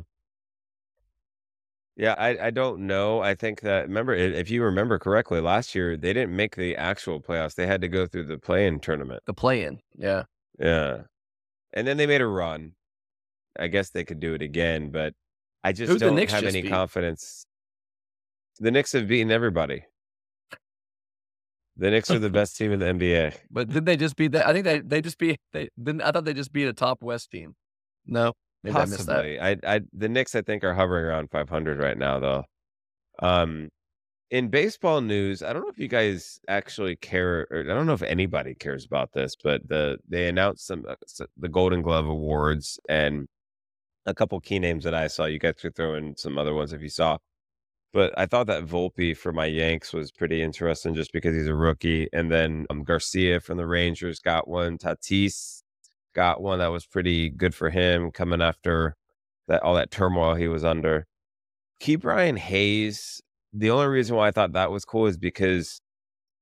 Yeah, 1.96 2.16
I, 2.18 2.48
I 2.48 2.50
don't 2.50 2.88
know. 2.88 3.22
I 3.22 3.36
think 3.36 3.62
that 3.62 3.88
remember 3.88 4.16
if 4.16 4.50
you 4.50 4.64
remember 4.64 4.98
correctly, 4.98 5.40
last 5.40 5.76
year 5.76 5.98
they 5.98 6.14
didn't 6.14 6.36
make 6.36 6.56
the 6.56 6.76
actual 6.76 7.22
playoffs. 7.22 7.54
They 7.54 7.68
had 7.68 7.82
to 7.82 7.88
go 7.88 8.08
through 8.08 8.26
the 8.26 8.38
play-in 8.38 8.80
tournament. 8.80 9.22
The 9.26 9.34
play-in, 9.34 9.80
yeah. 9.98 10.24
Yeah. 10.58 11.02
And 11.74 11.86
then 11.86 11.98
they 11.98 12.08
made 12.08 12.22
a 12.22 12.28
run. 12.28 12.74
I 13.60 13.68
guess 13.68 13.90
they 13.90 14.04
could 14.04 14.20
do 14.20 14.34
it 14.34 14.42
again, 14.42 14.90
but 14.90 15.14
I 15.64 15.74
just 15.74 15.92
Who'd 15.92 16.02
don't 16.02 16.18
have 16.30 16.44
any 16.44 16.64
beat? 16.64 16.70
confidence. 16.70 17.46
The 18.60 18.72
Knicks 18.72 18.94
have 18.94 19.08
beaten 19.08 19.32
everybody. 19.32 19.84
The 21.78 21.90
Knicks 21.90 22.12
are 22.12 22.20
the 22.20 22.30
best 22.42 22.58
team 22.58 22.72
in 22.72 22.80
the 22.80 22.86
NBA. 22.86 23.36
But 23.50 23.68
didn't 23.68 23.86
they 23.86 23.98
just 23.98 24.16
beat 24.16 24.34
that? 24.34 24.48
I 24.48 24.54
think 24.54 24.66
they 24.66 24.80
they 24.80 25.02
just 25.02 25.18
beat 25.18 25.40
they 25.54 25.70
didn't. 25.82 26.02
I 26.02 26.12
thought 26.12 26.26
they 26.26 26.34
just 26.34 26.54
beat 26.54 26.68
a 26.68 26.74
top 26.74 27.02
West 27.02 27.32
team. 27.32 27.56
No, 28.06 28.34
maybe 28.64 28.76
I 28.76 28.86
missed 28.86 29.06
that. 29.08 29.16
Possibly. 29.16 29.40
I, 29.40 29.58
I, 29.64 29.82
the 29.94 30.10
Knicks, 30.10 30.36
I 30.36 30.42
think, 30.42 30.64
are 30.64 30.74
hovering 30.74 31.06
around 31.06 31.30
500 31.30 31.78
right 31.80 31.98
now, 31.98 32.20
though. 32.20 32.44
Um, 33.20 33.70
in 34.32 34.48
baseball 34.48 35.02
news, 35.02 35.44
I 35.44 35.52
don't 35.52 35.62
know 35.62 35.70
if 35.70 35.78
you 35.78 35.90
guys 35.90 36.40
actually 36.48 36.96
care, 36.96 37.48
or 37.52 37.60
I 37.60 37.74
don't 37.74 37.86
know 37.86 37.94
if 37.94 38.02
anybody 38.02 38.56
cares 38.56 38.86
about 38.86 39.12
this, 39.14 39.36
but 39.42 39.68
the 39.68 39.98
they 40.08 40.30
announced 40.30 40.66
some 40.66 40.86
uh, 40.88 40.96
the 41.38 41.50
Golden 41.50 41.82
Glove 41.82 42.08
awards 42.08 42.80
and 42.88 43.28
a 44.06 44.14
couple 44.14 44.40
key 44.40 44.58
names 44.58 44.86
that 44.86 44.96
I 44.96 45.08
saw. 45.08 45.26
You 45.26 45.38
guys 45.38 45.56
could 45.60 45.76
throw 45.76 45.96
in 45.96 46.16
some 46.16 46.38
other 46.38 46.54
ones 46.54 46.72
if 46.74 46.82
you 46.82 46.90
saw. 46.90 47.18
But 47.94 48.14
I 48.18 48.26
thought 48.26 48.48
that 48.48 48.66
Volpe 48.66 49.16
for 49.18 49.34
my 49.34 49.46
Yanks 49.46 49.92
was 49.92 50.12
pretty 50.12 50.42
interesting 50.42 50.96
just 50.96 51.12
because 51.12 51.36
he's 51.36 51.48
a 51.48 51.56
rookie. 51.56 52.08
And 52.14 52.32
then 52.32 52.66
um, 52.70 52.84
Garcia 52.84 53.42
from 53.42 53.58
the 53.58 53.68
Rangers 53.68 54.20
got 54.20 54.48
one. 54.48 54.78
Tatis 54.78 55.64
got 56.16 56.42
one 56.42 56.60
that 56.60 56.72
was 56.72 56.86
pretty 56.86 57.30
good 57.30 57.54
for 57.54 57.70
him 57.70 58.12
coming 58.12 58.42
after 58.42 58.96
that 59.48 59.62
all 59.64 59.76
that 59.76 59.92
turmoil 59.92 60.36
he 60.36 60.48
was 60.48 60.64
under. 60.64 61.06
Ke'Bryan 61.82 62.38
Hayes, 62.38 63.22
the 63.52 63.72
only 63.72 63.88
reason 63.88 64.16
why 64.16 64.28
I 64.28 64.32
thought 64.32 64.54
that 64.54 64.72
was 64.72 64.86
cool 64.86 65.08
is 65.08 65.18
because 65.18 65.82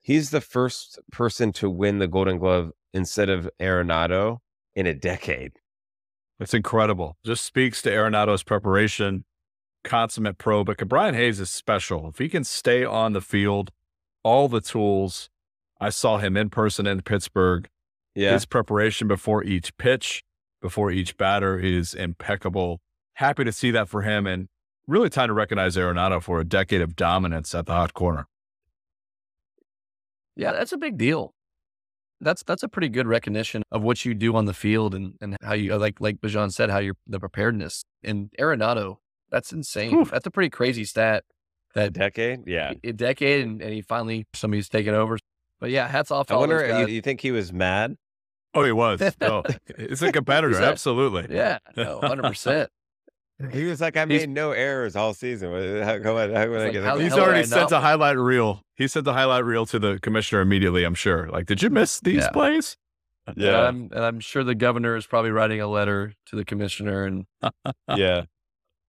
he's 0.02 0.30
the 0.30 0.42
first 0.42 1.00
person 1.12 1.52
to 1.54 1.70
win 1.70 2.00
the 2.00 2.08
Golden 2.08 2.38
Glove 2.38 2.72
instead 2.94 3.30
of 3.30 3.50
Arenado 3.60 4.40
in 4.76 4.86
a 4.86 4.94
decade. 4.94 5.54
It's 6.40 6.54
incredible. 6.54 7.18
Just 7.26 7.46
speaks 7.46 7.82
to 7.82 7.90
Arenado's 7.90 8.44
preparation, 8.44 9.26
consummate 9.84 10.38
pro. 10.38 10.64
But 10.64 10.78
Brian 10.88 11.16
Hayes 11.16 11.40
is 11.40 11.50
special. 11.50 12.08
If 12.10 12.18
he 12.18 12.30
can 12.30 12.44
stay 12.44 12.84
on 12.84 13.14
the 13.14 13.22
field, 13.22 13.72
all 14.24 14.48
the 14.48 14.62
tools. 14.62 15.30
I 15.82 15.90
saw 15.90 16.18
him 16.18 16.36
in 16.36 16.50
person 16.50 16.86
in 16.88 17.02
Pittsburgh. 17.02 17.68
Yeah. 18.16 18.34
His 18.34 18.46
preparation 18.46 19.08
before 19.08 19.44
each 19.44 19.76
pitch, 19.78 20.24
before 20.62 20.92
each 20.92 21.16
batter 21.16 21.58
is 21.58 21.94
impeccable. 21.94 22.82
Happy 23.14 23.44
to 23.46 23.52
see 23.52 23.72
that 23.72 23.88
for 23.88 24.02
him 24.02 24.28
and 24.28 24.48
really 24.88 25.10
time 25.10 25.28
to 25.28 25.34
recognize 25.34 25.78
Arenado 25.78 26.22
for 26.22 26.40
a 26.40 26.44
decade 26.44 26.82
of 26.82 26.96
dominance 26.96 27.56
at 27.56 27.66
the 27.66 27.74
hot 27.74 27.94
corner. 27.94 28.26
Yeah, 30.36 30.52
that's 30.52 30.72
a 30.74 30.78
big 30.78 30.98
deal. 30.98 31.34
that's 32.22 32.44
that's 32.44 32.64
a 32.64 32.68
pretty 32.68 32.90
good 32.90 33.08
recognition 33.08 33.64
of 33.72 33.82
what 33.82 34.04
you 34.04 34.14
do 34.14 34.36
on 34.36 34.46
the 34.46 34.54
field 34.54 34.94
and, 34.96 35.14
and 35.22 35.38
how 35.42 35.54
you 35.54 35.76
like 35.78 36.02
like 36.02 36.18
Bijan 36.20 36.52
said 36.52 36.70
how 36.70 36.80
you're 36.80 36.96
the 37.08 37.20
preparedness 37.20 37.84
and 38.04 38.30
Arenado 38.40 38.98
that's 39.32 39.52
insane 39.52 39.94
Oof. 39.96 40.12
that's 40.12 40.26
a 40.28 40.32
pretty 40.32 40.50
crazy 40.50 40.86
stat 40.86 41.24
A 41.76 41.80
that 41.80 41.94
decade? 41.94 42.48
Yeah. 42.48 42.74
a 42.84 42.92
decade 42.94 43.46
and, 43.46 43.62
and 43.62 43.74
he 43.74 43.82
finally 43.82 44.26
somebody's 44.34 44.70
taken 44.70 44.94
over 44.94 45.18
but 45.60 45.70
yeah 45.70 45.88
hats 45.88 46.12
off 46.12 46.32
I 46.32 46.36
all 46.36 46.42
wonder, 46.42 46.58
those 46.60 46.68
you, 46.80 46.86
guys. 46.86 46.94
you 46.94 47.02
think 47.02 47.22
he 47.22 47.32
was 47.32 47.52
mad? 47.54 47.96
Oh, 48.56 48.64
he 48.64 48.72
was. 48.72 49.00
Oh, 49.22 49.44
he's 49.78 50.02
a 50.02 50.12
competitor. 50.12 50.50
He's 50.50 50.60
absolutely. 50.60 51.28
yeah 51.36 51.60
no 51.78 52.00
100% 52.02 52.68
He 53.54 53.64
was 53.66 53.80
like, 53.80 53.96
I 53.96 54.06
He's- 54.08 54.22
made 54.22 54.30
no 54.32 54.52
errors 54.52 54.96
all 54.96 55.14
season. 55.14 55.52
How, 55.84 56.00
come 56.00 56.18
on, 56.18 56.34
how 56.34 56.44
can 56.46 56.56
I 56.56 56.64
like, 56.64 56.72
get 56.74 56.84
how 56.84 56.98
He's 56.98 57.14
already 57.14 57.44
did 57.44 57.54
I 57.54 57.58
sent 57.60 57.72
not- 57.72 57.78
a 57.78 57.80
highlight 57.82 58.18
reel. 58.18 58.62
He 58.76 58.88
sent 58.88 59.06
the 59.06 59.14
highlight 59.14 59.46
reel 59.46 59.66
to 59.68 59.78
the 59.80 60.00
commissioner 60.02 60.42
immediately. 60.42 60.84
I'm 60.84 60.96
sure. 60.96 61.30
Like, 61.30 61.46
did 61.46 61.62
you 61.62 61.70
miss 61.70 62.00
these 62.00 62.24
Yeah. 62.24 62.30
plays? 62.32 62.76
and 63.28 63.38
Yeah. 63.38 63.62
I'm, 63.68 63.90
and 63.94 64.04
I'm 64.04 64.20
sure 64.20 64.44
the 64.44 64.56
governor 64.56 64.96
is 64.96 65.06
probably 65.06 65.30
writing 65.32 65.62
a 65.62 65.68
letter 65.68 66.14
to 66.28 66.36
the 66.36 66.44
commissioner 66.44 67.06
and 67.06 67.26
yeah. 67.96 68.24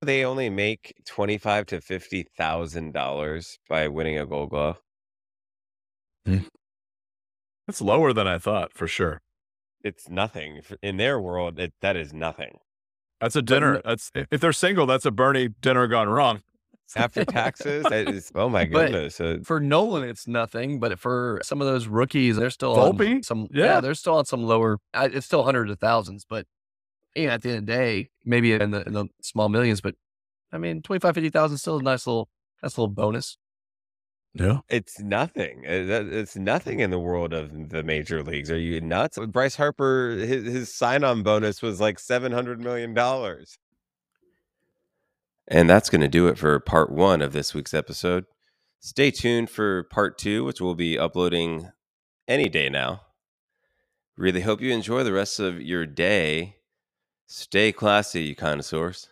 They 0.01 0.25
only 0.25 0.49
make 0.49 0.95
twenty 1.05 1.37
five 1.37 1.67
to 1.67 1.79
fifty 1.81 2.25
thousand 2.37 2.93
dollars 2.93 3.59
by 3.69 3.87
winning 3.87 4.17
a 4.17 4.25
Gold 4.25 4.49
Glove. 4.49 4.79
That's 7.67 7.81
lower 7.81 8.11
than 8.13 8.27
I 8.27 8.37
thought 8.37 8.73
for 8.73 8.87
sure. 8.87 9.21
It's 9.83 10.09
nothing 10.09 10.61
in 10.81 10.97
their 10.97 11.19
world. 11.19 11.59
It, 11.59 11.73
that 11.81 11.95
is 11.95 12.13
nothing 12.13 12.57
That's 13.19 13.35
a 13.35 13.41
dinner. 13.41 13.81
That's 13.83 14.11
if 14.15 14.39
they're 14.41 14.53
single. 14.53 14.85
That's 14.85 15.05
a 15.05 15.11
Bernie 15.11 15.49
dinner 15.61 15.87
gone 15.87 16.09
wrong. 16.09 16.41
after 16.95 17.23
taxes. 17.23 17.83
that 17.83 18.09
is, 18.09 18.31
oh 18.35 18.49
my 18.49 18.65
goodness! 18.75 19.21
Uh, 19.21 19.37
for 19.43 19.59
Nolan, 19.59 20.03
it's 20.07 20.27
nothing, 20.27 20.79
but 20.79 20.99
for 20.99 21.39
some 21.43 21.61
of 21.61 21.67
those 21.67 21.87
rookies, 21.87 22.35
they're 22.37 22.49
still 22.49 22.75
Volpe? 22.75 23.15
on 23.17 23.23
some. 23.23 23.47
Yeah. 23.51 23.65
Yeah. 23.65 23.81
they're 23.81 23.93
still 23.95 24.15
on 24.15 24.25
some 24.25 24.43
lower. 24.43 24.77
It's 24.95 25.25
still 25.27 25.43
hundreds 25.43 25.71
of 25.71 25.79
thousands, 25.79 26.25
but 26.27 26.45
you 27.15 27.27
know, 27.27 27.33
at 27.33 27.41
the 27.41 27.49
end 27.49 27.57
of 27.59 27.65
the 27.65 27.71
day, 27.73 28.09
maybe 28.25 28.53
in 28.53 28.71
the 28.71 28.85
in 28.85 28.93
the 28.93 29.05
small 29.21 29.49
millions. 29.49 29.81
But 29.81 29.95
I 30.51 30.57
mean, 30.57 30.81
25, 30.81 31.15
50,000 31.15 31.55
is 31.55 31.61
still 31.61 31.77
a 31.79 31.83
nice 31.83 32.05
little, 32.05 32.29
that's 32.61 32.77
a 32.77 32.81
little 32.81 32.93
bonus. 32.93 33.37
Yeah. 34.33 34.59
it's 34.69 34.99
nothing. 34.99 35.65
Uh, 35.65 36.07
It's 36.11 36.35
nothing 36.37 36.79
in 36.79 36.89
the 36.89 36.99
world 36.99 37.33
of 37.33 37.69
the 37.69 37.83
major 37.83 38.23
leagues. 38.23 38.49
Are 38.49 38.57
you 38.57 38.79
nuts? 38.79 39.17
Bryce 39.27 39.55
Harper, 39.55 40.11
his, 40.11 40.45
his 40.45 40.73
sign-on 40.73 41.23
bonus 41.23 41.61
was 41.61 41.81
like 41.81 41.99
seven 41.99 42.31
hundred 42.31 42.61
million 42.61 42.93
dollars. 42.93 43.57
And 45.47 45.69
that's 45.69 45.89
going 45.89 46.01
to 46.01 46.07
do 46.07 46.27
it 46.27 46.37
for 46.37 46.57
part 46.61 46.91
one 46.91 47.21
of 47.21 47.33
this 47.33 47.53
week's 47.53 47.73
episode. 47.73 48.25
Stay 48.79 49.11
tuned 49.11 49.49
for 49.49 49.83
part 49.83 50.17
two, 50.17 50.45
which 50.45 50.61
we'll 50.61 50.75
be 50.75 50.97
uploading 50.97 51.69
any 52.27 52.47
day 52.47 52.69
now. 52.69 53.01
Really 54.15 54.41
hope 54.41 54.61
you 54.61 54.71
enjoy 54.71 55.03
the 55.03 55.11
rest 55.11 55.39
of 55.39 55.61
your 55.61 55.85
day. 55.85 56.55
Stay 57.33 57.71
classy, 57.71 58.23
you 58.23 58.35
connoisseurs. 58.35 59.07